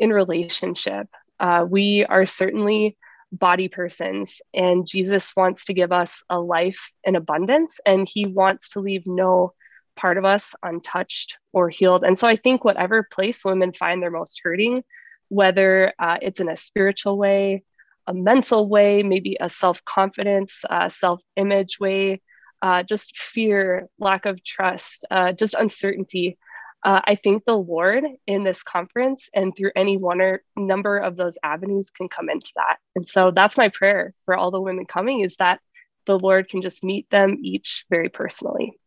in 0.00 0.10
relationship. 0.10 1.06
Uh, 1.38 1.64
we 1.70 2.04
are 2.08 2.26
certainly 2.26 2.98
body 3.30 3.68
persons, 3.68 4.42
and 4.52 4.84
Jesus 4.84 5.36
wants 5.36 5.66
to 5.66 5.74
give 5.74 5.92
us 5.92 6.24
a 6.28 6.40
life 6.40 6.90
in 7.04 7.14
abundance, 7.14 7.78
and 7.86 8.08
he 8.12 8.26
wants 8.26 8.70
to 8.70 8.80
leave 8.80 9.06
no 9.06 9.52
part 9.94 10.18
of 10.18 10.24
us 10.24 10.56
untouched 10.64 11.36
or 11.52 11.68
healed. 11.68 12.02
And 12.02 12.18
so 12.18 12.26
I 12.26 12.34
think 12.34 12.64
whatever 12.64 13.06
place 13.08 13.44
women 13.44 13.72
find 13.72 14.02
their 14.02 14.10
most 14.10 14.40
hurting, 14.42 14.82
whether 15.28 15.92
uh, 16.00 16.16
it's 16.20 16.40
in 16.40 16.48
a 16.48 16.56
spiritual 16.56 17.16
way, 17.16 17.62
a 18.08 18.14
mental 18.14 18.68
way, 18.68 19.04
maybe 19.04 19.36
a 19.40 19.48
self 19.48 19.84
confidence, 19.84 20.64
uh, 20.68 20.88
self 20.88 21.20
image 21.36 21.78
way, 21.78 22.20
uh, 22.62 22.82
just 22.82 23.16
fear, 23.16 23.88
lack 23.98 24.26
of 24.26 24.42
trust, 24.42 25.04
uh, 25.10 25.32
just 25.32 25.54
uncertainty. 25.54 26.38
Uh, 26.84 27.00
I 27.04 27.16
think 27.16 27.44
the 27.44 27.56
Lord 27.56 28.04
in 28.26 28.44
this 28.44 28.62
conference 28.62 29.28
and 29.34 29.54
through 29.56 29.72
any 29.74 29.96
one 29.96 30.20
or 30.20 30.42
number 30.56 30.98
of 30.98 31.16
those 31.16 31.36
avenues 31.42 31.90
can 31.90 32.08
come 32.08 32.30
into 32.30 32.52
that. 32.56 32.76
And 32.94 33.06
so 33.06 33.32
that's 33.32 33.56
my 33.56 33.68
prayer 33.68 34.14
for 34.24 34.36
all 34.36 34.50
the 34.50 34.60
women 34.60 34.86
coming 34.86 35.20
is 35.20 35.36
that 35.36 35.60
the 36.06 36.18
Lord 36.18 36.48
can 36.48 36.62
just 36.62 36.84
meet 36.84 37.08
them 37.10 37.38
each 37.42 37.84
very 37.90 38.08
personally. 38.08 38.78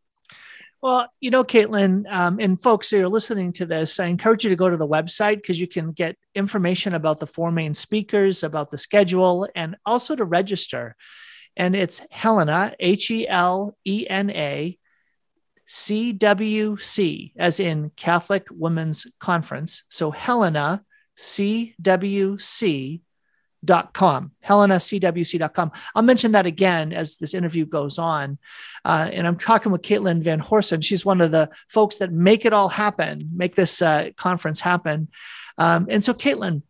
Well, 0.82 1.10
you 1.20 1.30
know, 1.30 1.44
Caitlin, 1.44 2.12
um, 2.12 2.40
and 2.40 2.60
folks 2.60 2.90
who 2.90 3.04
are 3.04 3.10
listening 3.10 3.54
to 3.54 3.68
this, 3.68 4.00
I 4.00 4.08
encourage 4.08 4.44
you 4.44 4.50
to 4.50 4.56
go 4.56 4.68
to 4.68 4.78
the 4.78 4.88
website 4.88 5.36
because 5.36 5.60
you 5.60 5.68
can 5.68 5.92
get 5.92 6.18
information 6.34 6.96
about 6.96 7.20
the 7.20 7.28
four 7.28 7.52
main 7.52 7.76
speakers, 7.76 8.42
about 8.42 8.72
the 8.72 8.80
schedule, 8.80 9.48
and 9.54 9.76
also 9.86 10.16
to 10.16 10.26
register. 10.26 10.96
And 11.58 11.76
it's 11.76 12.02
Helena, 12.10 12.76
H 12.80 13.12
E 13.12 13.28
L 13.28 13.78
E 13.86 14.06
N 14.10 14.30
A 14.32 14.78
C 15.68 16.12
W 16.14 16.78
C, 16.78 17.34
as 17.38 17.60
in 17.60 17.92
Catholic 17.96 18.48
Women's 18.52 19.08
Conference. 19.20 19.84
So 19.90 20.12
Helena, 20.12 20.84
C 21.16 21.76
W 21.82 22.38
C 22.38 23.02
dot 23.64 23.94
com 23.94 24.32
helenacwc.com 24.44 25.72
i'll 25.94 26.02
mention 26.02 26.32
that 26.32 26.48
again 26.48 26.92
as 26.92 27.18
this 27.18 27.36
interview 27.36 27.64
goes 27.64 28.00
on. 28.00 28.40
Uh, 28.84 29.08
and 29.14 29.28
i'm 29.28 29.38
talking 29.38 29.72
with 29.72 29.84
caitlin 29.84 30.22
van 30.22 30.42
horsen. 30.42 30.84
She's 30.84 31.06
one 31.06 31.22
of 31.22 31.30
the 31.32 31.50
folks 31.70 31.98
that 31.98 32.12
make 32.12 32.46
it 32.46 32.54
all 32.54 32.70
happen 32.70 33.30
make 33.34 33.56
this 33.56 33.82
uh, 33.82 34.10
conference 34.18 34.60
happen. 34.60 35.10
Um, 35.58 35.88
and 35.90 36.04
so 36.04 36.14
caitlin 36.14 36.64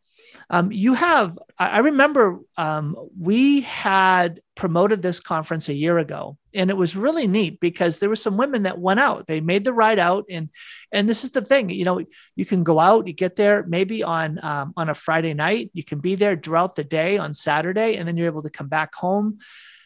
um, 0.53 0.69
you 0.69 0.93
have, 0.93 1.39
I 1.57 1.79
remember 1.79 2.41
um, 2.57 2.97
we 3.17 3.61
had 3.61 4.41
promoted 4.53 5.01
this 5.01 5.21
conference 5.21 5.69
a 5.69 5.73
year 5.73 5.97
ago, 5.97 6.37
and 6.53 6.69
it 6.69 6.75
was 6.75 6.93
really 6.93 7.25
neat 7.25 7.61
because 7.61 7.99
there 7.99 8.09
were 8.09 8.17
some 8.17 8.35
women 8.35 8.63
that 8.63 8.77
went 8.77 8.99
out. 8.99 9.27
They 9.27 9.39
made 9.39 9.63
the 9.63 9.71
ride 9.71 9.97
out, 9.97 10.25
and 10.29 10.49
and 10.91 11.07
this 11.07 11.23
is 11.23 11.31
the 11.31 11.39
thing, 11.39 11.69
you 11.69 11.85
know, 11.85 12.01
you 12.35 12.45
can 12.45 12.65
go 12.65 12.81
out, 12.81 13.07
you 13.07 13.13
get 13.13 13.37
there 13.37 13.63
maybe 13.65 14.03
on 14.03 14.43
um, 14.43 14.73
on 14.75 14.89
a 14.89 14.93
Friday 14.93 15.33
night, 15.33 15.71
you 15.73 15.85
can 15.85 15.99
be 15.99 16.15
there 16.15 16.35
throughout 16.35 16.75
the 16.75 16.83
day 16.83 17.17
on 17.17 17.33
Saturday, 17.33 17.95
and 17.95 18.05
then 18.05 18.17
you're 18.17 18.27
able 18.27 18.43
to 18.43 18.49
come 18.49 18.67
back 18.67 18.93
home. 18.93 19.37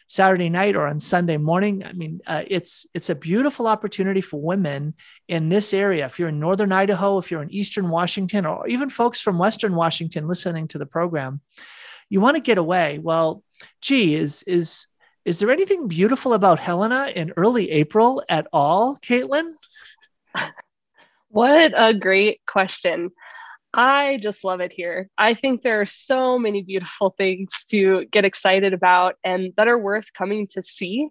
Saturday 0.06 0.48
night 0.48 0.76
or 0.76 0.86
on 0.86 1.00
Sunday 1.00 1.36
morning. 1.36 1.84
I 1.84 1.92
mean, 1.92 2.20
uh, 2.26 2.44
it's 2.46 2.86
it's 2.94 3.10
a 3.10 3.14
beautiful 3.14 3.66
opportunity 3.66 4.20
for 4.20 4.40
women 4.40 4.94
in 5.28 5.48
this 5.48 5.74
area. 5.74 6.06
If 6.06 6.18
you're 6.18 6.28
in 6.28 6.40
northern 6.40 6.72
Idaho, 6.72 7.18
if 7.18 7.30
you're 7.30 7.42
in 7.42 7.52
eastern 7.52 7.90
Washington, 7.90 8.46
or 8.46 8.66
even 8.68 8.90
folks 8.90 9.20
from 9.20 9.38
western 9.38 9.74
Washington 9.74 10.28
listening 10.28 10.68
to 10.68 10.78
the 10.78 10.86
program, 10.86 11.40
you 12.08 12.20
want 12.20 12.36
to 12.36 12.42
get 12.42 12.58
away. 12.58 12.98
Well, 12.98 13.42
gee, 13.80 14.14
is 14.14 14.42
is 14.44 14.86
is 15.24 15.40
there 15.40 15.50
anything 15.50 15.88
beautiful 15.88 16.34
about 16.34 16.60
Helena 16.60 17.10
in 17.14 17.32
early 17.36 17.70
April 17.72 18.22
at 18.28 18.46
all, 18.52 18.96
Caitlin? 18.96 19.54
What 21.28 21.74
a 21.76 21.92
great 21.92 22.40
question. 22.46 23.10
I 23.76 24.18
just 24.22 24.42
love 24.42 24.60
it 24.60 24.72
here. 24.72 25.10
I 25.18 25.34
think 25.34 25.62
there 25.62 25.80
are 25.80 25.86
so 25.86 26.38
many 26.38 26.62
beautiful 26.62 27.14
things 27.18 27.52
to 27.70 28.06
get 28.10 28.24
excited 28.24 28.72
about 28.72 29.16
and 29.22 29.52
that 29.58 29.68
are 29.68 29.78
worth 29.78 30.12
coming 30.14 30.46
to 30.52 30.62
see 30.62 31.10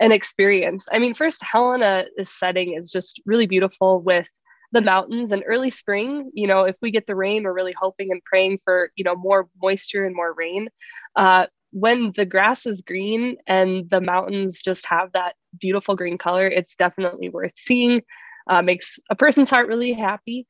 and 0.00 0.12
experience. 0.12 0.88
I 0.92 1.00
mean, 1.00 1.14
first, 1.14 1.42
Helena's 1.42 2.08
setting 2.26 2.74
is 2.74 2.90
just 2.90 3.20
really 3.26 3.46
beautiful 3.46 4.00
with 4.02 4.28
the 4.72 4.82
mountains 4.82 5.32
and 5.32 5.42
early 5.46 5.70
spring. 5.70 6.30
You 6.34 6.46
know, 6.46 6.64
if 6.64 6.76
we 6.80 6.92
get 6.92 7.06
the 7.08 7.16
rain, 7.16 7.42
we're 7.44 7.54
really 7.54 7.74
hoping 7.78 8.12
and 8.12 8.22
praying 8.24 8.58
for, 8.64 8.90
you 8.96 9.04
know, 9.04 9.16
more 9.16 9.48
moisture 9.60 10.06
and 10.06 10.14
more 10.14 10.34
rain. 10.34 10.68
Uh, 11.16 11.46
when 11.72 12.12
the 12.16 12.26
grass 12.26 12.66
is 12.66 12.82
green 12.82 13.36
and 13.48 13.90
the 13.90 14.00
mountains 14.00 14.60
just 14.62 14.86
have 14.86 15.12
that 15.12 15.34
beautiful 15.60 15.96
green 15.96 16.18
color, 16.18 16.46
it's 16.46 16.76
definitely 16.76 17.30
worth 17.30 17.52
seeing. 17.56 18.02
Uh, 18.48 18.62
makes 18.62 19.00
a 19.10 19.16
person's 19.16 19.50
heart 19.50 19.66
really 19.66 19.92
happy. 19.92 20.46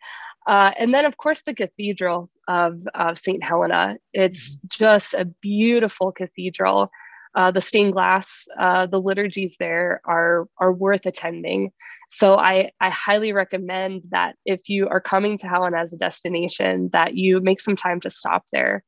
Uh, 0.47 0.71
and 0.79 0.95
then, 0.95 1.05
of 1.05 1.17
course, 1.17 1.43
the 1.43 1.55
Cathedral 1.55 2.29
of, 2.49 2.87
of 2.95 3.19
St. 3.19 3.43
Helena. 3.43 3.97
It's 4.13 4.59
mm-hmm. 4.59 4.67
just 4.71 5.15
a 5.15 5.25
beautiful 5.25 6.13
cathedral. 6.13 6.91
Uh, 7.35 7.51
the 7.51 7.61
stained 7.61 7.93
glass, 7.93 8.47
uh, 8.59 8.87
the 8.87 9.01
liturgies 9.01 9.57
there 9.59 10.01
are, 10.07 10.47
are 10.59 10.73
worth 10.73 11.05
attending. 11.05 11.71
So 12.09 12.37
I, 12.37 12.71
I 12.81 12.89
highly 12.89 13.33
recommend 13.33 14.03
that 14.11 14.37
if 14.47 14.69
you 14.69 14.89
are 14.89 15.01
coming 15.01 15.37
to 15.39 15.49
Helena 15.49 15.79
as 15.79 15.93
a 15.93 15.99
destination, 15.99 16.89
that 16.93 17.15
you 17.15 17.41
make 17.41 17.61
some 17.61 17.77
time 17.77 18.01
to 18.01 18.11
stop 18.11 18.45
there. 18.53 18.85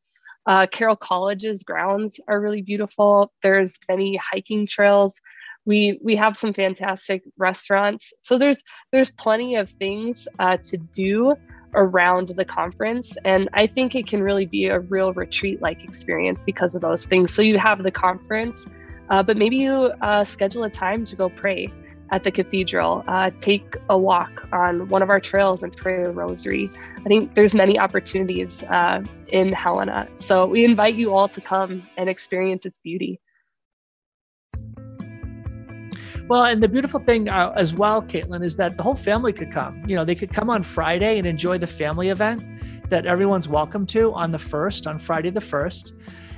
Uh, 0.47 0.67
Carroll 0.67 0.97
College's 0.97 1.63
grounds 1.63 2.19
are 2.29 2.41
really 2.41 2.63
beautiful. 2.63 3.33
There's 3.43 3.79
many 3.89 4.17
hiking 4.17 4.67
trails 4.67 5.21
we 5.69 6.01
we 6.03 6.17
have 6.17 6.37
some 6.37 6.53
fantastic 6.53 7.23
restaurants. 7.37 8.13
So 8.21 8.39
there's 8.39 8.63
there's 8.91 9.11
plenty 9.13 9.55
of 9.55 9.71
things 9.79 10.27
uh, 10.39 10.57
to 10.65 10.79
do 10.79 11.37
around 11.75 12.31
the 12.31 12.47
conference. 12.47 13.17
And 13.27 13.49
i 13.53 13.67
think 13.67 13.95
it 13.95 14.07
can 14.07 14.23
really 14.23 14.47
be 14.47 14.65
a 14.67 14.81
real 14.81 15.13
retreat 15.13 15.61
like 15.61 15.85
experience 15.85 16.43
because 16.43 16.75
of 16.75 16.81
those 16.81 17.07
things. 17.07 17.35
So 17.35 17.43
you 17.43 17.59
have 17.59 17.83
the 17.83 17.91
conference 17.91 18.67
uh, 19.11 19.23
but 19.23 19.37
maybe 19.37 19.57
you 19.57 19.93
uh, 20.03 20.25
schedule 20.25 20.65
a 20.65 20.71
time 20.71 21.05
to 21.07 21.17
go 21.17 21.29
pray 21.29 21.73
at 22.11 22.25
the 22.25 22.31
cathedral. 22.31 23.05
Uh, 23.07 23.31
take 23.39 23.77
a 23.89 23.99
walk 23.99 24.47
on 24.53 24.89
one 24.89 25.03
of 25.03 25.11
our 25.11 25.21
trails 25.21 25.63
and 25.63 25.77
pray 25.77 26.03
a 26.03 26.11
rosary. 26.11 26.71
I 26.99 27.09
think 27.09 27.35
there's 27.35 27.55
many 27.55 27.79
opportunities 27.79 28.63
uh, 28.65 29.03
in 29.29 29.53
helena. 29.53 30.09
So 30.15 30.47
we 30.47 30.65
invite 30.65 30.95
you 30.95 31.15
all 31.15 31.29
to 31.29 31.41
come 31.41 31.87
and 31.97 32.09
experience 32.09 32.67
its 32.67 32.79
beauty 32.79 33.21
well, 36.29 36.45
and 36.45 36.63
the 36.63 36.69
beautiful 36.69 37.01
thing 37.01 37.29
uh, 37.29 37.53
as 37.57 37.73
well, 37.75 38.03
Caitlin, 38.03 38.45
is 38.45 38.57
that 38.57 38.77
the 38.77 38.83
whole 38.83 38.95
family 38.95 39.33
could 39.33 39.51
come. 39.51 39.83
You 39.89 39.97
know, 39.97 40.05
they 40.05 40.15
could 40.15 40.31
come 40.31 40.51
on 40.51 40.63
Friday 40.63 41.17
and 41.17 41.27
enjoy 41.27 41.57
the 41.57 41.67
family 41.67 42.11
event 42.11 42.45
that 42.91 43.07
everyone's 43.07 43.49
welcome 43.49 43.87
to 43.87 44.13
on 44.13 44.31
the 44.31 44.39
first, 44.39 44.87
on 44.87 44.99
Friday 44.99 45.31
the 45.31 45.41
first. 45.41 45.95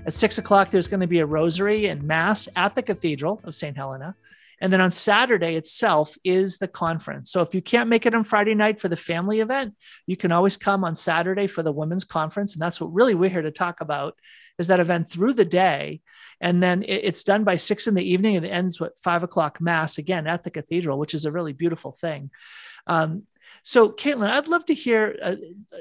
At 0.06 0.14
six 0.14 0.38
o'clock, 0.38 0.70
there's 0.70 0.86
going 0.86 1.00
to 1.00 1.08
be 1.08 1.18
a 1.18 1.26
rosary 1.26 1.86
and 1.86 2.02
mass 2.04 2.48
at 2.54 2.76
the 2.76 2.82
Cathedral 2.82 3.40
of 3.44 3.54
St. 3.54 3.76
Helena. 3.76 4.14
And 4.60 4.72
then 4.72 4.80
on 4.80 4.90
Saturday 4.90 5.56
itself 5.56 6.16
is 6.22 6.58
the 6.58 6.68
conference. 6.68 7.30
So 7.32 7.40
if 7.40 7.54
you 7.54 7.62
can't 7.62 7.88
make 7.88 8.04
it 8.04 8.14
on 8.14 8.24
Friday 8.24 8.54
night 8.54 8.80
for 8.80 8.88
the 8.88 8.96
family 8.96 9.40
event, 9.40 9.74
you 10.06 10.16
can 10.16 10.32
always 10.32 10.56
come 10.56 10.84
on 10.84 10.94
Saturday 10.94 11.46
for 11.46 11.62
the 11.62 11.72
women's 11.72 12.04
conference. 12.04 12.54
And 12.54 12.62
that's 12.62 12.80
what 12.80 12.92
really 12.92 13.14
we're 13.14 13.30
here 13.30 13.42
to 13.42 13.50
talk 13.50 13.80
about 13.80 14.16
is 14.58 14.66
that 14.66 14.80
event 14.80 15.10
through 15.10 15.32
the 15.32 15.44
day. 15.44 16.02
And 16.40 16.62
then 16.62 16.84
it's 16.86 17.24
done 17.24 17.44
by 17.44 17.56
six 17.56 17.86
in 17.86 17.94
the 17.94 18.04
evening 18.04 18.36
and 18.36 18.44
it 18.44 18.50
ends 18.50 18.78
with 18.78 18.92
five 19.02 19.22
o'clock 19.22 19.60
mass 19.60 19.96
again 19.96 20.26
at 20.26 20.44
the 20.44 20.50
cathedral, 20.50 20.98
which 20.98 21.14
is 21.14 21.24
a 21.24 21.32
really 21.32 21.54
beautiful 21.54 21.92
thing. 21.92 22.30
Um, 22.86 23.24
so, 23.62 23.90
Caitlin, 23.90 24.30
I'd 24.30 24.48
love 24.48 24.64
to 24.66 24.74
hear. 24.74 25.18
Uh, 25.22 25.36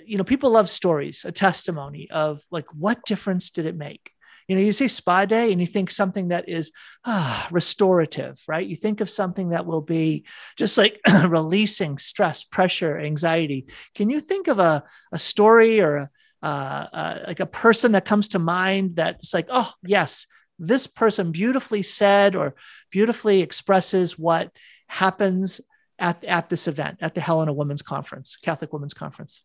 you 0.06 0.18
know, 0.18 0.24
people 0.24 0.50
love 0.50 0.70
stories, 0.70 1.24
a 1.24 1.32
testimony 1.32 2.10
of 2.12 2.42
like 2.52 2.66
what 2.74 3.06
difference 3.06 3.52
did 3.52 3.66
it 3.66 3.76
make? 3.76 4.12
You 4.50 4.56
know, 4.56 4.62
you 4.62 4.72
say 4.72 4.88
spa 4.88 5.26
day 5.26 5.52
and 5.52 5.62
you 5.62 5.68
think 5.68 5.92
something 5.92 6.30
that 6.30 6.50
is 6.50 6.72
ah, 7.06 7.48
restorative, 7.52 8.42
right? 8.48 8.66
You 8.68 8.76
think 8.76 9.00
of 9.00 9.10
something 9.10 9.50
that 9.50 9.68
will 9.68 9.82
be 9.82 10.26
just 10.58 10.76
like 10.76 11.00
releasing 11.28 12.00
stress, 12.00 12.44
pressure, 12.44 12.98
anxiety. 12.98 13.68
Can 13.94 14.10
you 14.10 14.20
think 14.20 14.48
of 14.48 14.58
a, 14.58 14.84
a 15.12 15.20
story 15.20 15.82
or 15.82 15.98
a, 15.98 16.10
uh, 16.42 16.88
uh, 16.92 17.20
like 17.28 17.40
a 17.40 17.46
person 17.46 17.92
that 17.92 18.06
comes 18.06 18.30
to 18.30 18.40
mind 18.40 18.96
that's 18.96 19.36
like, 19.36 19.48
oh, 19.52 19.72
yes, 19.84 20.26
this 20.58 20.88
person 20.88 21.32
beautifully 21.32 21.84
said 21.84 22.36
or 22.36 22.56
beautifully 22.90 23.42
expresses 23.42 24.18
what 24.18 24.52
happens 24.88 25.62
at, 26.00 26.24
at 26.24 26.50
this 26.50 26.68
event, 26.68 26.98
at 27.02 27.14
the 27.14 27.22
Helena 27.22 27.54
Women's 27.54 27.84
Conference, 27.84 28.38
Catholic 28.42 28.74
Women's 28.74 28.96
Conference? 28.96 29.44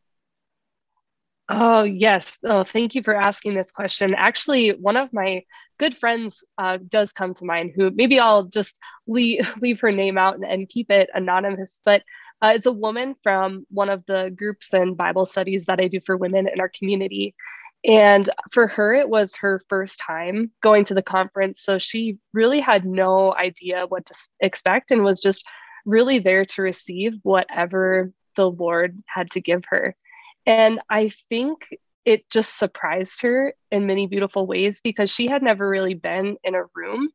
Oh, 1.48 1.82
yes. 1.82 2.38
Oh, 2.42 2.64
thank 2.64 2.94
you 2.94 3.02
for 3.02 3.14
asking 3.14 3.54
this 3.54 3.70
question. 3.70 4.14
Actually, 4.14 4.70
one 4.70 4.96
of 4.96 5.12
my 5.12 5.42
good 5.78 5.94
friends 5.94 6.42
uh, 6.56 6.78
does 6.88 7.12
come 7.12 7.34
to 7.34 7.44
mind 7.44 7.72
who 7.76 7.90
maybe 7.90 8.18
I'll 8.18 8.44
just 8.44 8.78
leave, 9.06 9.54
leave 9.60 9.80
her 9.80 9.92
name 9.92 10.16
out 10.16 10.36
and, 10.36 10.44
and 10.44 10.68
keep 10.68 10.90
it 10.90 11.10
anonymous. 11.12 11.80
But 11.84 12.02
uh, 12.42 12.52
it's 12.54 12.66
a 12.66 12.72
woman 12.72 13.14
from 13.22 13.66
one 13.70 13.90
of 13.90 14.04
the 14.06 14.32
groups 14.34 14.72
and 14.72 14.96
Bible 14.96 15.26
studies 15.26 15.66
that 15.66 15.80
I 15.80 15.88
do 15.88 16.00
for 16.00 16.16
women 16.16 16.48
in 16.48 16.60
our 16.60 16.70
community. 16.70 17.34
And 17.84 18.30
for 18.50 18.66
her, 18.66 18.94
it 18.94 19.10
was 19.10 19.36
her 19.36 19.60
first 19.68 20.00
time 20.00 20.50
going 20.62 20.86
to 20.86 20.94
the 20.94 21.02
conference. 21.02 21.60
So 21.60 21.78
she 21.78 22.16
really 22.32 22.60
had 22.60 22.86
no 22.86 23.34
idea 23.34 23.84
what 23.86 24.06
to 24.06 24.14
expect 24.40 24.90
and 24.90 25.04
was 25.04 25.20
just 25.20 25.44
really 25.84 26.20
there 26.20 26.46
to 26.46 26.62
receive 26.62 27.14
whatever 27.22 28.12
the 28.36 28.50
Lord 28.50 29.02
had 29.06 29.30
to 29.32 29.42
give 29.42 29.64
her. 29.68 29.94
And 30.46 30.80
I 30.90 31.10
think 31.28 31.68
it 32.04 32.28
just 32.30 32.58
surprised 32.58 33.22
her 33.22 33.54
in 33.70 33.86
many 33.86 34.06
beautiful 34.06 34.46
ways 34.46 34.80
because 34.82 35.10
she 35.10 35.26
had 35.26 35.42
never 35.42 35.68
really 35.68 35.94
been 35.94 36.36
in 36.44 36.54
a 36.54 36.64
room 36.74 37.08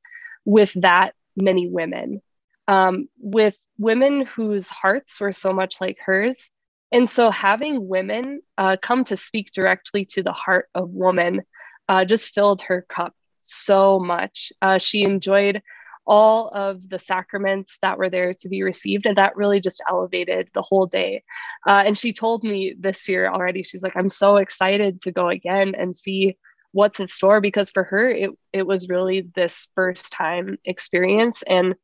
with 0.45 0.73
that 0.82 1.13
many 1.36 1.67
women, 1.67 2.21
um, 2.67 3.07
with 3.19 3.57
women 3.77 4.25
whose 4.25 4.69
hearts 4.69 5.19
were 5.19 5.34
so 5.34 5.53
much 5.53 5.80
like 5.80 5.97
hers. 6.03 6.51
And 6.91 7.07
so 7.07 7.30
having 7.30 7.88
women 7.88 8.41
uh, 8.57 8.77
come 8.82 9.05
to 9.05 9.17
speak 9.17 9.51
directly 9.53 10.05
to 10.05 10.23
the 10.23 10.34
heart 10.34 10.69
of 10.73 10.89
woman 10.89 11.41
uh, 11.88 12.05
just 12.05 12.34
filled 12.34 12.61
her 12.63 12.86
cup 12.89 13.13
so 13.41 13.99
much. 13.99 14.51
Uh, 14.61 14.80
she 14.80 15.03
enjoyed 15.03 15.61
all 16.10 16.49
of 16.49 16.89
the 16.89 16.97
sacraments 16.97 17.78
that 17.84 17.99
were 17.99 18.10
there 18.10 18.34
to 18.34 18.49
be 18.49 18.64
received. 18.64 19.05
And 19.05 19.18
that 19.18 19.38
really 19.38 19.62
just 19.62 19.82
elevated 19.88 20.49
the 20.53 20.64
whole 20.64 20.88
day. 20.88 21.24
Uh, 21.68 21.84
and 21.86 21.95
she 21.95 22.12
told 22.12 22.43
me 22.43 22.76
this 22.78 23.07
year 23.07 23.30
already, 23.30 23.62
she's 23.62 23.84
like, 23.84 23.95
I'm 23.95 24.10
so 24.10 24.38
excited 24.38 24.99
to 25.01 25.12
go 25.12 25.30
again 25.30 25.76
and 25.78 25.95
see 25.95 26.36
what's 26.72 26.99
in 26.99 27.07
store 27.07 27.41
because 27.41 27.70
for 27.70 27.84
her, 27.84 28.10
it, 28.10 28.32
it 28.51 28.66
was 28.66 28.89
really 28.89 29.30
this 29.36 29.68
first 29.76 30.12
time 30.12 30.57
experience. 30.66 31.43
And 31.43 31.76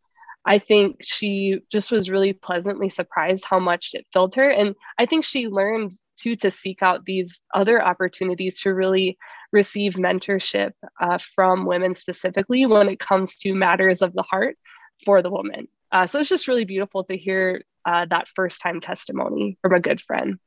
I 0.46 0.60
think 0.60 0.98
she 1.02 1.60
just 1.72 1.92
was 1.92 2.10
really 2.10 2.34
pleasantly 2.34 2.90
surprised 2.90 3.46
how 3.46 3.60
much 3.60 3.92
it 3.94 4.06
filled 4.14 4.36
her. 4.36 4.50
And 4.50 4.76
I 5.00 5.06
think 5.06 5.26
she 5.26 5.48
learned 5.48 5.92
too 6.18 6.36
to 6.38 6.52
seek 6.52 6.84
out 6.84 7.06
these 7.06 7.42
other 7.54 7.84
opportunities 7.84 8.60
to 8.62 8.74
really 8.74 9.18
receive 9.52 9.94
mentorship 9.94 10.72
uh, 11.02 11.18
from 11.18 11.66
women 11.66 11.96
specifically 11.96 12.66
when 12.66 12.90
it 12.90 13.00
comes 13.00 13.38
to 13.38 13.54
matters 13.54 14.02
of 14.02 14.14
the 14.14 14.24
heart 14.24 14.58
for 15.04 15.22
the 15.22 15.32
woman. 15.32 15.68
Uh, 15.92 16.06
so 16.06 16.20
it's 16.20 16.30
just 16.30 16.48
really 16.48 16.66
beautiful 16.66 17.04
to 17.06 17.18
hear 17.18 17.64
uh, 17.86 18.06
that 18.06 18.28
first 18.36 18.62
time 18.62 18.82
testimony 18.82 19.58
from 19.62 19.74
a 19.74 19.80
good 19.80 20.02
friend. 20.02 20.38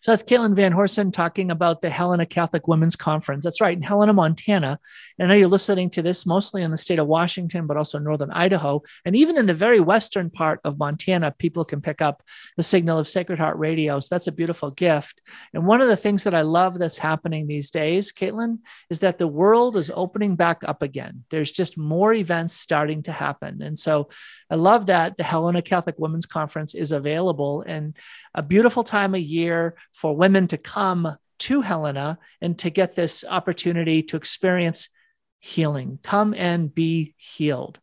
So 0.00 0.12
that's 0.12 0.22
Caitlin 0.22 0.54
Van 0.54 0.72
Horsen 0.72 1.12
talking 1.12 1.50
about 1.50 1.80
the 1.80 1.90
Helena 1.90 2.26
Catholic 2.26 2.68
Women's 2.68 2.94
Conference. 2.94 3.44
That's 3.44 3.60
right, 3.60 3.76
in 3.76 3.82
Helena, 3.82 4.12
Montana. 4.12 4.78
And 5.18 5.26
I 5.26 5.28
know 5.28 5.38
you're 5.38 5.48
listening 5.48 5.90
to 5.90 6.02
this 6.02 6.26
mostly 6.26 6.62
in 6.62 6.70
the 6.70 6.76
state 6.76 6.98
of 6.98 7.06
Washington, 7.06 7.66
but 7.66 7.76
also 7.76 7.98
northern 7.98 8.30
Idaho. 8.30 8.82
And 9.04 9.16
even 9.16 9.36
in 9.36 9.46
the 9.46 9.54
very 9.54 9.80
western 9.80 10.30
part 10.30 10.60
of 10.64 10.78
Montana, 10.78 11.34
people 11.38 11.64
can 11.64 11.80
pick 11.80 12.02
up 12.02 12.22
the 12.56 12.62
signal 12.62 12.98
of 12.98 13.08
Sacred 13.08 13.38
Heart 13.38 13.58
Radio. 13.58 13.98
So 14.00 14.14
that's 14.14 14.26
a 14.26 14.32
beautiful 14.32 14.70
gift. 14.70 15.20
And 15.52 15.66
one 15.66 15.80
of 15.80 15.88
the 15.88 15.96
things 15.96 16.24
that 16.24 16.34
I 16.34 16.42
love 16.42 16.78
that's 16.78 16.98
happening 16.98 17.46
these 17.46 17.70
days, 17.70 18.12
Caitlin, 18.12 18.58
is 18.90 19.00
that 19.00 19.18
the 19.18 19.28
world 19.28 19.76
is 19.76 19.90
opening 19.94 20.36
back 20.36 20.62
up 20.64 20.82
again. 20.82 21.24
There's 21.30 21.50
just 21.50 21.78
more 21.78 22.12
events 22.12 22.54
starting 22.54 23.02
to 23.04 23.12
happen. 23.12 23.62
And 23.62 23.78
so 23.78 24.10
I 24.50 24.56
love 24.56 24.86
that 24.86 25.16
the 25.16 25.24
Helena 25.24 25.62
Catholic 25.62 25.96
Women's 25.98 26.26
Conference 26.26 26.74
is 26.74 26.92
available 26.92 27.64
and 27.66 27.96
a 28.34 28.42
beautiful 28.42 28.84
time 28.84 29.14
of 29.14 29.20
year 29.20 29.63
for 29.92 30.16
women 30.16 30.46
to 30.48 30.58
come 30.58 31.16
to 31.38 31.60
Helena 31.60 32.18
and 32.40 32.58
to 32.58 32.70
get 32.70 32.94
this 32.94 33.24
opportunity 33.28 34.02
to 34.02 34.16
experience 34.16 34.88
healing. 35.44 35.98
Come 36.02 36.32
and 36.32 36.74
be 36.74 37.14
healed. 37.18 37.78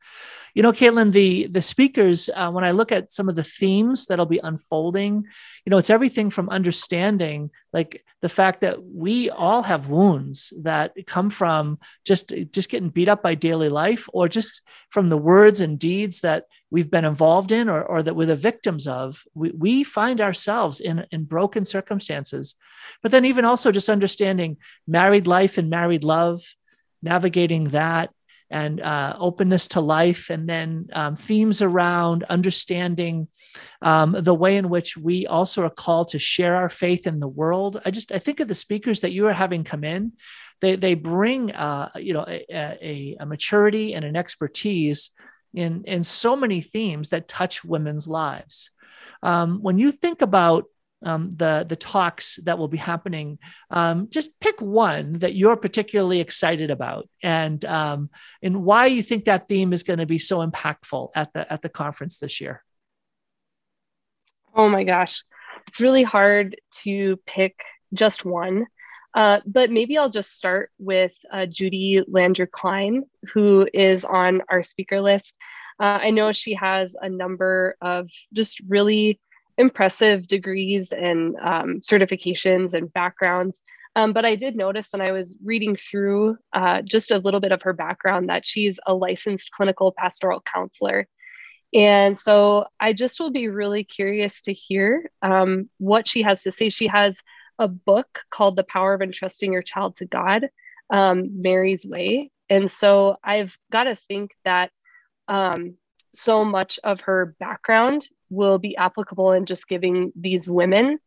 You 0.55 0.63
know, 0.63 0.73
Caitlin, 0.73 1.11
the 1.11 1.45
the 1.45 1.61
speakers, 1.61 2.27
uh, 2.35 2.51
when 2.51 2.63
I 2.63 2.71
look 2.71 2.91
at 2.91 3.13
some 3.13 3.29
of 3.29 3.35
the 3.35 3.43
themes 3.43 4.07
that'll 4.07 4.25
be 4.25 4.41
unfolding, 4.43 5.25
you 5.63 5.69
know, 5.69 5.77
it's 5.77 5.91
everything 5.91 6.31
from 6.31 6.49
understanding 6.49 7.51
like 7.71 8.03
the 8.21 8.29
fact 8.29 8.61
that 8.61 8.83
we 8.83 9.29
all 9.29 9.61
have 9.61 9.87
wounds 9.87 10.51
that 10.63 10.93
come 11.05 11.29
from 11.29 11.77
just 12.03 12.33
just 12.51 12.69
getting 12.69 12.89
beat 12.89 13.07
up 13.07 13.21
by 13.21 13.35
daily 13.35 13.69
life, 13.69 14.09
or 14.11 14.27
just 14.27 14.63
from 14.89 15.09
the 15.09 15.17
words 15.17 15.61
and 15.61 15.77
deeds 15.77 16.21
that 16.21 16.45
we've 16.71 16.91
been 16.91 17.05
involved 17.05 17.51
in, 17.51 17.69
or, 17.69 17.83
or 17.83 18.01
that 18.01 18.15
we're 18.15 18.25
the 18.25 18.35
victims 18.35 18.87
of. 18.87 19.23
We, 19.35 19.51
we 19.51 19.83
find 19.83 20.19
ourselves 20.19 20.79
in 20.79 21.05
in 21.11 21.25
broken 21.25 21.63
circumstances, 21.63 22.55
but 23.03 23.11
then 23.11 23.25
even 23.25 23.45
also 23.45 23.71
just 23.71 23.87
understanding 23.87 24.57
married 24.87 25.27
life 25.27 25.59
and 25.59 25.69
married 25.69 26.03
love 26.03 26.41
navigating 27.01 27.65
that 27.69 28.11
and 28.51 28.81
uh, 28.81 29.15
openness 29.17 29.69
to 29.69 29.79
life, 29.79 30.29
and 30.29 30.47
then 30.47 30.89
um, 30.91 31.15
themes 31.15 31.61
around 31.61 32.25
understanding 32.25 33.29
um, 33.81 34.11
the 34.11 34.35
way 34.35 34.57
in 34.57 34.67
which 34.67 34.97
we 34.97 35.25
also 35.25 35.63
are 35.63 35.69
called 35.69 36.09
to 36.09 36.19
share 36.19 36.55
our 36.55 36.69
faith 36.69 37.07
in 37.07 37.21
the 37.21 37.29
world. 37.29 37.81
I 37.85 37.91
just 37.91 38.11
I 38.11 38.19
think 38.19 38.41
of 38.41 38.49
the 38.49 38.55
speakers 38.55 38.99
that 39.01 39.13
you 39.13 39.27
are 39.27 39.33
having 39.33 39.63
come 39.63 39.85
in. 39.85 40.11
They 40.59 40.75
they 40.75 40.95
bring 40.95 41.53
uh, 41.53 41.91
you 41.95 42.13
know 42.13 42.25
a, 42.27 42.45
a, 42.51 43.17
a 43.21 43.25
maturity 43.25 43.93
and 43.93 44.03
an 44.03 44.17
expertise 44.17 45.11
in 45.53 45.85
in 45.85 46.03
so 46.03 46.35
many 46.35 46.59
themes 46.59 47.09
that 47.09 47.29
touch 47.29 47.63
women's 47.63 48.07
lives. 48.07 48.71
Um, 49.23 49.59
when 49.61 49.77
you 49.77 49.93
think 49.93 50.21
about 50.21 50.65
um, 51.03 51.31
the 51.31 51.65
the 51.67 51.75
talks 51.75 52.37
that 52.43 52.57
will 52.57 52.67
be 52.67 52.77
happening. 52.77 53.39
Um, 53.69 54.07
just 54.09 54.39
pick 54.39 54.61
one 54.61 55.13
that 55.19 55.35
you're 55.35 55.57
particularly 55.57 56.19
excited 56.19 56.71
about, 56.71 57.09
and 57.23 57.63
um, 57.65 58.09
and 58.41 58.63
why 58.63 58.87
you 58.87 59.01
think 59.01 59.25
that 59.25 59.47
theme 59.47 59.73
is 59.73 59.83
going 59.83 59.99
to 59.99 60.05
be 60.05 60.19
so 60.19 60.45
impactful 60.45 61.09
at 61.15 61.33
the 61.33 61.51
at 61.51 61.61
the 61.61 61.69
conference 61.69 62.17
this 62.17 62.41
year. 62.41 62.63
Oh 64.55 64.69
my 64.69 64.83
gosh, 64.83 65.23
it's 65.67 65.81
really 65.81 66.03
hard 66.03 66.57
to 66.83 67.17
pick 67.25 67.63
just 67.93 68.25
one. 68.25 68.67
Uh, 69.13 69.39
but 69.45 69.69
maybe 69.69 69.97
I'll 69.97 70.09
just 70.09 70.37
start 70.37 70.71
with 70.79 71.11
uh, 71.33 71.45
Judy 71.45 72.01
Landrieu 72.09 72.49
Klein, 72.49 73.03
who 73.33 73.67
is 73.73 74.05
on 74.05 74.41
our 74.49 74.63
speaker 74.63 75.01
list. 75.01 75.35
Uh, 75.79 75.99
I 76.01 76.11
know 76.11 76.31
she 76.31 76.53
has 76.53 76.95
a 77.01 77.09
number 77.09 77.75
of 77.81 78.07
just 78.33 78.61
really 78.67 79.19
impressive 79.61 80.27
degrees 80.27 80.91
and 80.91 81.35
um, 81.37 81.79
certifications 81.79 82.73
and 82.73 82.91
backgrounds. 82.91 83.63
Um, 83.95 84.11
but 84.11 84.25
I 84.25 84.35
did 84.35 84.55
notice 84.55 84.89
when 84.91 85.01
I 85.01 85.11
was 85.11 85.35
reading 85.43 85.75
through 85.75 86.37
uh, 86.53 86.81
just 86.81 87.11
a 87.11 87.19
little 87.19 87.39
bit 87.39 87.51
of 87.51 87.61
her 87.61 87.73
background 87.73 88.29
that 88.29 88.45
she's 88.45 88.79
a 88.87 88.93
licensed 88.93 89.51
clinical 89.51 89.93
pastoral 89.97 90.41
counselor. 90.53 91.07
And 91.73 92.17
so 92.17 92.65
I 92.79 92.93
just 92.93 93.19
will 93.19 93.31
be 93.31 93.47
really 93.47 93.83
curious 93.83 94.41
to 94.43 94.53
hear 94.53 95.09
um, 95.21 95.69
what 95.77 96.07
she 96.07 96.21
has 96.23 96.43
to 96.43 96.51
say. 96.51 96.69
She 96.69 96.87
has 96.87 97.19
a 97.59 97.67
book 97.67 98.23
called 98.29 98.55
The 98.55 98.63
Power 98.63 98.93
of 98.93 99.01
Entrusting 99.01 99.53
Your 99.53 99.61
Child 99.61 99.95
to 99.97 100.05
God, 100.05 100.49
um, 100.89 101.41
Mary's 101.41 101.85
Way. 101.85 102.31
And 102.49 102.69
so 102.69 103.17
I've 103.23 103.57
got 103.71 103.85
to 103.85 103.95
think 103.95 104.31
that 104.43 104.71
um, 105.27 105.77
so 106.13 106.43
much 106.43 106.79
of 106.83 107.01
her 107.01 107.35
background 107.39 108.07
will 108.29 108.59
be 108.59 108.75
applicable 108.77 109.31
in 109.31 109.45
just 109.45 109.67
giving 109.67 110.11
these 110.15 110.49
women 110.49 110.99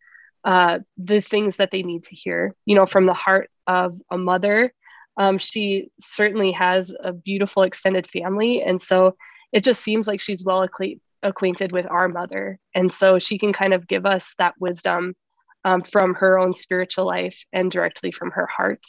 uh, 0.44 0.78
the 0.98 1.20
things 1.20 1.56
that 1.56 1.70
they 1.70 1.82
need 1.82 2.04
to 2.04 2.14
hear, 2.14 2.54
you 2.66 2.74
know, 2.74 2.86
from 2.86 3.06
the 3.06 3.14
heart 3.14 3.50
of 3.66 3.98
a 4.10 4.18
mother. 4.18 4.72
Um, 5.16 5.38
she 5.38 5.88
certainly 6.00 6.52
has 6.52 6.94
a 7.02 7.12
beautiful 7.12 7.62
extended 7.62 8.06
family. 8.06 8.62
And 8.62 8.82
so 8.82 9.16
it 9.52 9.64
just 9.64 9.82
seems 9.82 10.06
like 10.06 10.20
she's 10.20 10.44
well 10.44 10.66
acquainted 11.22 11.72
with 11.72 11.86
our 11.90 12.08
mother. 12.08 12.58
And 12.74 12.92
so 12.92 13.18
she 13.18 13.38
can 13.38 13.52
kind 13.52 13.72
of 13.72 13.88
give 13.88 14.04
us 14.04 14.34
that 14.38 14.54
wisdom 14.58 15.14
um, 15.64 15.82
from 15.82 16.14
her 16.14 16.38
own 16.38 16.52
spiritual 16.52 17.06
life 17.06 17.42
and 17.52 17.70
directly 17.70 18.10
from 18.10 18.30
her 18.32 18.46
heart. 18.46 18.84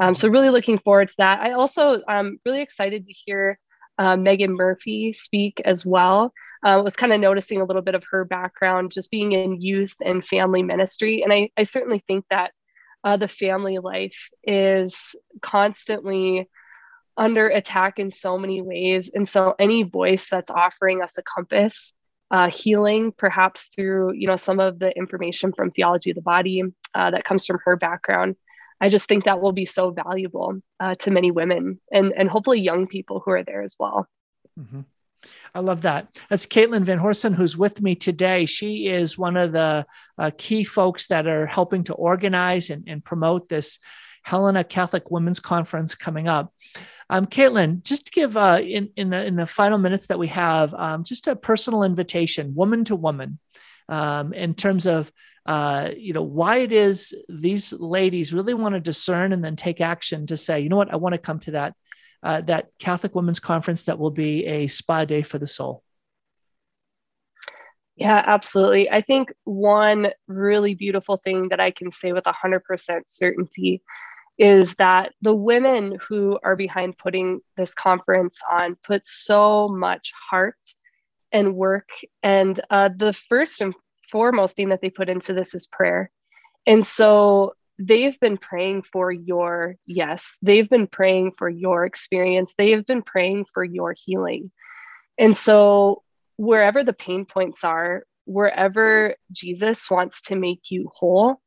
Um, 0.00 0.16
so, 0.16 0.28
really 0.28 0.48
looking 0.48 0.78
forward 0.78 1.10
to 1.10 1.14
that. 1.18 1.40
I 1.40 1.52
also 1.52 2.00
am 2.08 2.38
really 2.44 2.62
excited 2.62 3.04
to 3.06 3.12
hear 3.12 3.58
uh, 3.98 4.16
Megan 4.16 4.54
Murphy 4.54 5.12
speak 5.12 5.60
as 5.64 5.84
well. 5.84 6.32
I 6.62 6.74
uh, 6.74 6.82
was 6.82 6.96
kind 6.96 7.12
of 7.12 7.20
noticing 7.20 7.60
a 7.60 7.64
little 7.64 7.82
bit 7.82 7.94
of 7.94 8.04
her 8.10 8.24
background, 8.24 8.90
just 8.90 9.10
being 9.10 9.32
in 9.32 9.60
youth 9.60 9.94
and 10.02 10.26
family 10.26 10.62
ministry. 10.62 11.22
And 11.22 11.32
I, 11.32 11.50
I 11.58 11.64
certainly 11.64 12.02
think 12.06 12.24
that 12.30 12.52
uh, 13.04 13.18
the 13.18 13.28
family 13.28 13.78
life 13.78 14.30
is 14.42 15.14
constantly 15.42 16.48
under 17.18 17.48
attack 17.48 17.98
in 17.98 18.10
so 18.10 18.38
many 18.38 18.62
ways. 18.62 19.10
And 19.14 19.28
so, 19.28 19.54
any 19.58 19.82
voice 19.82 20.28
that's 20.30 20.50
offering 20.50 21.02
us 21.02 21.18
a 21.18 21.22
compass, 21.22 21.92
uh, 22.30 22.48
healing, 22.48 23.12
perhaps 23.16 23.68
through 23.68 24.14
you 24.14 24.26
know 24.26 24.36
some 24.36 24.58
of 24.58 24.78
the 24.78 24.96
information 24.96 25.52
from 25.52 25.70
theology 25.70 26.10
of 26.10 26.16
the 26.16 26.22
body 26.22 26.62
uh, 26.94 27.10
that 27.10 27.24
comes 27.24 27.44
from 27.44 27.58
her 27.64 27.76
background, 27.76 28.36
I 28.80 28.88
just 28.88 29.08
think 29.08 29.24
that 29.24 29.40
will 29.40 29.52
be 29.52 29.66
so 29.66 29.90
valuable 29.90 30.60
uh, 30.80 30.94
to 30.96 31.10
many 31.10 31.30
women 31.30 31.80
and 31.90 32.12
and 32.16 32.28
hopefully 32.28 32.60
young 32.60 32.86
people 32.86 33.22
who 33.24 33.30
are 33.30 33.44
there 33.44 33.62
as 33.62 33.76
well. 33.78 34.08
Mm-hmm. 34.58 34.80
I 35.54 35.60
love 35.60 35.82
that. 35.82 36.08
That's 36.28 36.46
Caitlin 36.46 36.82
Van 36.82 36.98
Horsen, 36.98 37.34
who's 37.34 37.56
with 37.56 37.80
me 37.80 37.94
today. 37.94 38.44
She 38.46 38.88
is 38.88 39.16
one 39.16 39.36
of 39.36 39.52
the 39.52 39.86
uh, 40.18 40.30
key 40.36 40.64
folks 40.64 41.06
that 41.06 41.26
are 41.26 41.46
helping 41.46 41.84
to 41.84 41.94
organize 41.94 42.70
and, 42.70 42.84
and 42.88 43.04
promote 43.04 43.48
this 43.48 43.78
Helena 44.22 44.64
Catholic 44.64 45.10
Women's 45.10 45.40
Conference 45.40 45.94
coming 45.94 46.28
up. 46.28 46.52
Um, 47.10 47.26
Caitlin, 47.26 47.82
just 47.82 48.06
to 48.06 48.12
give 48.12 48.36
uh, 48.36 48.60
in 48.62 48.90
in 48.96 49.10
the 49.10 49.24
in 49.24 49.36
the 49.36 49.46
final 49.46 49.78
minutes 49.78 50.06
that 50.06 50.18
we 50.18 50.28
have, 50.28 50.74
um, 50.74 51.04
just 51.04 51.26
a 51.26 51.36
personal 51.36 51.84
invitation, 51.84 52.54
woman 52.54 52.84
to 52.84 52.96
woman, 52.96 53.38
um, 53.88 54.32
in 54.32 54.54
terms 54.54 54.86
of 54.86 55.12
uh, 55.46 55.90
you 55.96 56.12
know 56.12 56.22
why 56.22 56.58
it 56.58 56.72
is 56.72 57.14
these 57.28 57.72
ladies 57.72 58.32
really 58.32 58.54
want 58.54 58.74
to 58.74 58.80
discern 58.80 59.32
and 59.32 59.44
then 59.44 59.56
take 59.56 59.80
action 59.80 60.26
to 60.26 60.36
say, 60.36 60.60
you 60.60 60.68
know 60.68 60.76
what, 60.76 60.92
I 60.92 60.96
want 60.96 61.14
to 61.14 61.20
come 61.20 61.38
to 61.40 61.50
that 61.52 61.74
uh, 62.22 62.40
that 62.42 62.68
Catholic 62.78 63.14
Women's 63.14 63.40
Conference 63.40 63.84
that 63.84 63.98
will 63.98 64.10
be 64.10 64.46
a 64.46 64.68
spa 64.68 65.04
day 65.04 65.22
for 65.22 65.38
the 65.38 65.46
soul. 65.46 65.82
Yeah, 67.96 68.22
absolutely. 68.26 68.90
I 68.90 69.02
think 69.02 69.32
one 69.44 70.08
really 70.26 70.74
beautiful 70.74 71.18
thing 71.22 71.50
that 71.50 71.60
I 71.60 71.70
can 71.70 71.92
say 71.92 72.12
with 72.12 72.24
100% 72.24 73.02
certainty 73.06 73.82
is 74.36 74.74
that 74.76 75.12
the 75.22 75.34
women 75.34 75.98
who 76.08 76.38
are 76.42 76.56
behind 76.56 76.98
putting 76.98 77.40
this 77.56 77.72
conference 77.72 78.40
on 78.50 78.76
put 78.84 79.06
so 79.06 79.68
much 79.68 80.12
heart 80.28 80.56
and 81.30 81.54
work. 81.54 81.88
And 82.22 82.58
uh, 82.68 82.90
the 82.96 83.12
first 83.12 83.60
and 83.60 83.74
foremost 84.10 84.56
thing 84.56 84.70
that 84.70 84.80
they 84.80 84.90
put 84.90 85.08
into 85.08 85.32
this 85.32 85.54
is 85.54 85.66
prayer. 85.66 86.10
And 86.66 86.84
so 86.84 87.54
they've 87.78 88.18
been 88.20 88.38
praying 88.38 88.82
for 88.92 89.10
your 89.10 89.76
yes, 89.86 90.38
they've 90.42 90.68
been 90.68 90.86
praying 90.86 91.32
for 91.38 91.48
your 91.48 91.84
experience, 91.84 92.54
they 92.56 92.70
have 92.72 92.86
been 92.86 93.02
praying 93.02 93.46
for 93.52 93.64
your 93.64 93.94
healing. 93.96 94.50
And 95.18 95.36
so, 95.36 96.02
wherever 96.36 96.82
the 96.82 96.92
pain 96.92 97.24
points 97.24 97.62
are, 97.62 98.04
wherever 98.24 99.14
Jesus 99.30 99.90
wants 99.90 100.22
to 100.22 100.36
make 100.36 100.70
you 100.70 100.90
whole, 100.92 101.40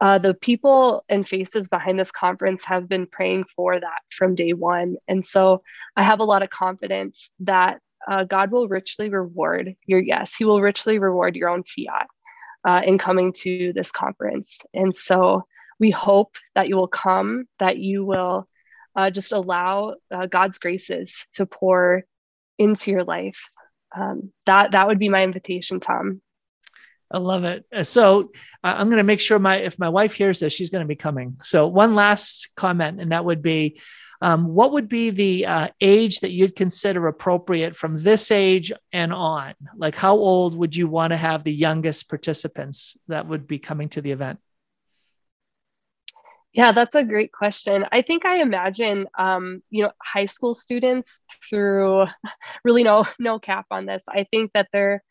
uh, 0.00 0.18
the 0.18 0.34
people 0.34 1.04
and 1.08 1.26
faces 1.26 1.68
behind 1.68 1.98
this 1.98 2.12
conference 2.12 2.64
have 2.64 2.88
been 2.88 3.06
praying 3.06 3.44
for 3.54 3.78
that 3.78 4.00
from 4.10 4.34
day 4.34 4.52
one. 4.52 4.96
And 5.08 5.24
so 5.24 5.62
I 5.96 6.02
have 6.02 6.20
a 6.20 6.24
lot 6.24 6.42
of 6.42 6.50
confidence 6.50 7.30
that 7.40 7.80
uh, 8.10 8.24
God 8.24 8.50
will 8.50 8.68
richly 8.68 9.08
reward 9.08 9.74
your 9.86 10.00
yes. 10.00 10.34
He 10.36 10.44
will 10.44 10.60
richly 10.60 10.98
reward 10.98 11.36
your 11.36 11.48
own 11.48 11.64
fiat 11.64 12.06
uh, 12.66 12.82
in 12.84 12.98
coming 12.98 13.32
to 13.34 13.72
this 13.72 13.92
conference. 13.92 14.62
And 14.74 14.96
so 14.96 15.46
we 15.78 15.90
hope 15.90 16.36
that 16.54 16.68
you 16.68 16.76
will 16.76 16.88
come, 16.88 17.46
that 17.58 17.78
you 17.78 18.04
will 18.04 18.48
uh, 18.94 19.10
just 19.10 19.32
allow 19.32 19.94
uh, 20.10 20.26
God's 20.26 20.58
graces 20.58 21.26
to 21.34 21.46
pour 21.46 22.04
into 22.58 22.90
your 22.90 23.04
life. 23.04 23.38
Um, 23.94 24.32
that 24.46 24.72
that 24.72 24.86
would 24.86 24.98
be 24.98 25.08
my 25.08 25.22
invitation, 25.22 25.80
Tom. 25.80 26.22
I 27.10 27.18
love 27.18 27.44
it. 27.44 27.64
Uh, 27.72 27.84
so 27.84 28.32
I'm 28.64 28.88
going 28.88 28.96
to 28.96 29.04
make 29.04 29.20
sure 29.20 29.38
my 29.38 29.56
if 29.58 29.78
my 29.78 29.88
wife 29.88 30.14
hears 30.14 30.40
this, 30.40 30.52
she's 30.52 30.70
going 30.70 30.82
to 30.82 30.88
be 30.88 30.96
coming. 30.96 31.36
So 31.42 31.68
one 31.68 31.94
last 31.94 32.48
comment, 32.56 33.00
and 33.00 33.12
that 33.12 33.24
would 33.24 33.42
be, 33.42 33.80
um, 34.20 34.46
what 34.54 34.72
would 34.72 34.88
be 34.88 35.10
the 35.10 35.46
uh, 35.46 35.68
age 35.80 36.20
that 36.20 36.30
you'd 36.30 36.56
consider 36.56 37.06
appropriate 37.06 37.76
from 37.76 38.02
this 38.02 38.30
age 38.30 38.72
and 38.92 39.12
on? 39.12 39.54
Like, 39.76 39.94
how 39.94 40.16
old 40.16 40.56
would 40.56 40.74
you 40.74 40.88
want 40.88 41.12
to 41.12 41.16
have 41.16 41.44
the 41.44 41.52
youngest 41.52 42.08
participants 42.08 42.96
that 43.08 43.26
would 43.26 43.46
be 43.46 43.58
coming 43.58 43.88
to 43.90 44.00
the 44.00 44.12
event? 44.12 44.38
Yeah, 46.52 46.72
that's 46.72 46.94
a 46.94 47.04
great 47.04 47.32
question. 47.32 47.84
I 47.92 48.00
think 48.00 48.24
I 48.24 48.40
imagine, 48.40 49.06
um, 49.18 49.62
you 49.68 49.82
know, 49.82 49.90
high 50.02 50.24
school 50.24 50.54
students 50.54 51.22
through 51.46 52.06
really 52.64 52.82
no 52.82 53.06
no 53.18 53.38
cap 53.38 53.66
on 53.70 53.84
this. 53.84 54.04
I 54.08 54.24
think 54.30 54.52
that 54.54 54.68
there 54.72 55.02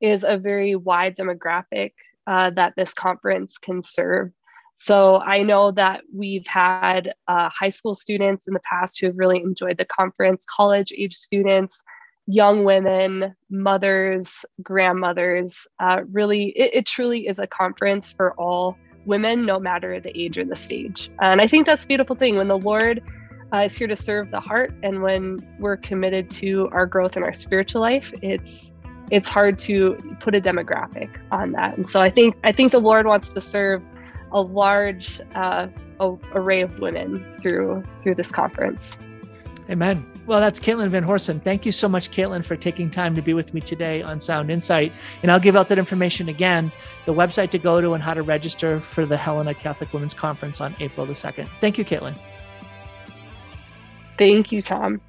is 0.00 0.22
a 0.22 0.38
very 0.38 0.76
wide 0.76 1.16
demographic 1.16 1.92
uh, 2.28 2.50
that 2.50 2.74
this 2.76 2.94
conference 2.94 3.58
can 3.58 3.82
serve. 3.82 4.30
So 4.74 5.18
I 5.20 5.42
know 5.42 5.70
that 5.72 6.02
we've 6.14 6.46
had 6.46 7.12
uh, 7.28 7.48
high 7.50 7.68
school 7.68 7.94
students 7.94 8.48
in 8.48 8.54
the 8.54 8.60
past 8.60 8.98
who 8.98 9.06
have 9.06 9.18
really 9.18 9.38
enjoyed 9.38 9.78
the 9.78 9.84
conference, 9.84 10.44
college 10.48 10.92
age 10.96 11.14
students, 11.14 11.82
young 12.26 12.64
women, 12.64 13.34
mothers, 13.50 14.44
grandmothers. 14.62 15.66
Uh, 15.78 16.00
really, 16.10 16.48
it, 16.50 16.74
it, 16.74 16.86
truly 16.86 17.26
is 17.26 17.38
a 17.38 17.46
conference 17.46 18.12
for 18.12 18.32
all 18.34 18.76
women, 19.04 19.44
no 19.44 19.58
matter 19.58 20.00
the 20.00 20.16
age 20.18 20.38
or 20.38 20.44
the 20.44 20.56
stage. 20.56 21.10
And 21.20 21.40
I 21.40 21.46
think 21.46 21.66
that's 21.66 21.84
a 21.84 21.88
beautiful 21.88 22.16
thing 22.16 22.36
when 22.36 22.48
the 22.48 22.58
Lord 22.58 23.02
uh, 23.52 23.58
is 23.58 23.76
here 23.76 23.88
to 23.88 23.96
serve 23.96 24.30
the 24.30 24.40
heart 24.40 24.72
and 24.82 25.02
when 25.02 25.46
we're 25.58 25.76
committed 25.76 26.30
to 26.30 26.68
our 26.72 26.86
growth 26.86 27.16
in 27.16 27.22
our 27.22 27.32
spiritual 27.32 27.80
life, 27.80 28.12
it's 28.22 28.72
it's 29.10 29.28
hard 29.28 29.58
to 29.58 29.98
put 30.20 30.34
a 30.34 30.40
demographic 30.40 31.10
on 31.30 31.52
that. 31.52 31.76
And 31.76 31.86
so 31.86 32.00
I 32.00 32.10
think 32.10 32.36
I 32.44 32.52
think 32.52 32.72
the 32.72 32.80
Lord 32.80 33.04
wants 33.06 33.28
to 33.30 33.40
serve 33.40 33.82
a 34.32 34.40
large 34.40 35.20
uh, 35.34 35.68
array 36.34 36.62
of 36.62 36.78
women 36.78 37.24
through 37.42 37.84
through 38.02 38.14
this 38.14 38.32
conference. 38.32 38.98
Amen. 39.70 40.04
Well, 40.26 40.40
that's 40.40 40.60
Caitlin 40.60 40.88
Van 40.88 41.04
Horsen. 41.04 41.42
Thank 41.42 41.64
you 41.64 41.72
so 41.72 41.88
much, 41.88 42.10
Caitlin, 42.10 42.44
for 42.44 42.56
taking 42.56 42.90
time 42.90 43.14
to 43.16 43.22
be 43.22 43.32
with 43.32 43.54
me 43.54 43.60
today 43.60 44.02
on 44.02 44.20
Sound 44.20 44.50
Insight. 44.50 44.92
And 45.22 45.30
I'll 45.30 45.40
give 45.40 45.56
out 45.56 45.68
that 45.68 45.78
information 45.78 46.28
again 46.28 46.70
the 47.06 47.14
website 47.14 47.50
to 47.50 47.58
go 47.58 47.80
to 47.80 47.94
and 47.94 48.02
how 48.02 48.14
to 48.14 48.22
register 48.22 48.80
for 48.80 49.06
the 49.06 49.16
Helena 49.16 49.54
Catholic 49.54 49.92
Women's 49.92 50.14
Conference 50.14 50.60
on 50.60 50.76
April 50.80 51.06
the 51.06 51.12
2nd. 51.12 51.48
Thank 51.60 51.78
you, 51.78 51.84
Caitlin. 51.84 52.18
Thank 54.18 54.52
you, 54.52 54.62
Tom. 54.62 55.00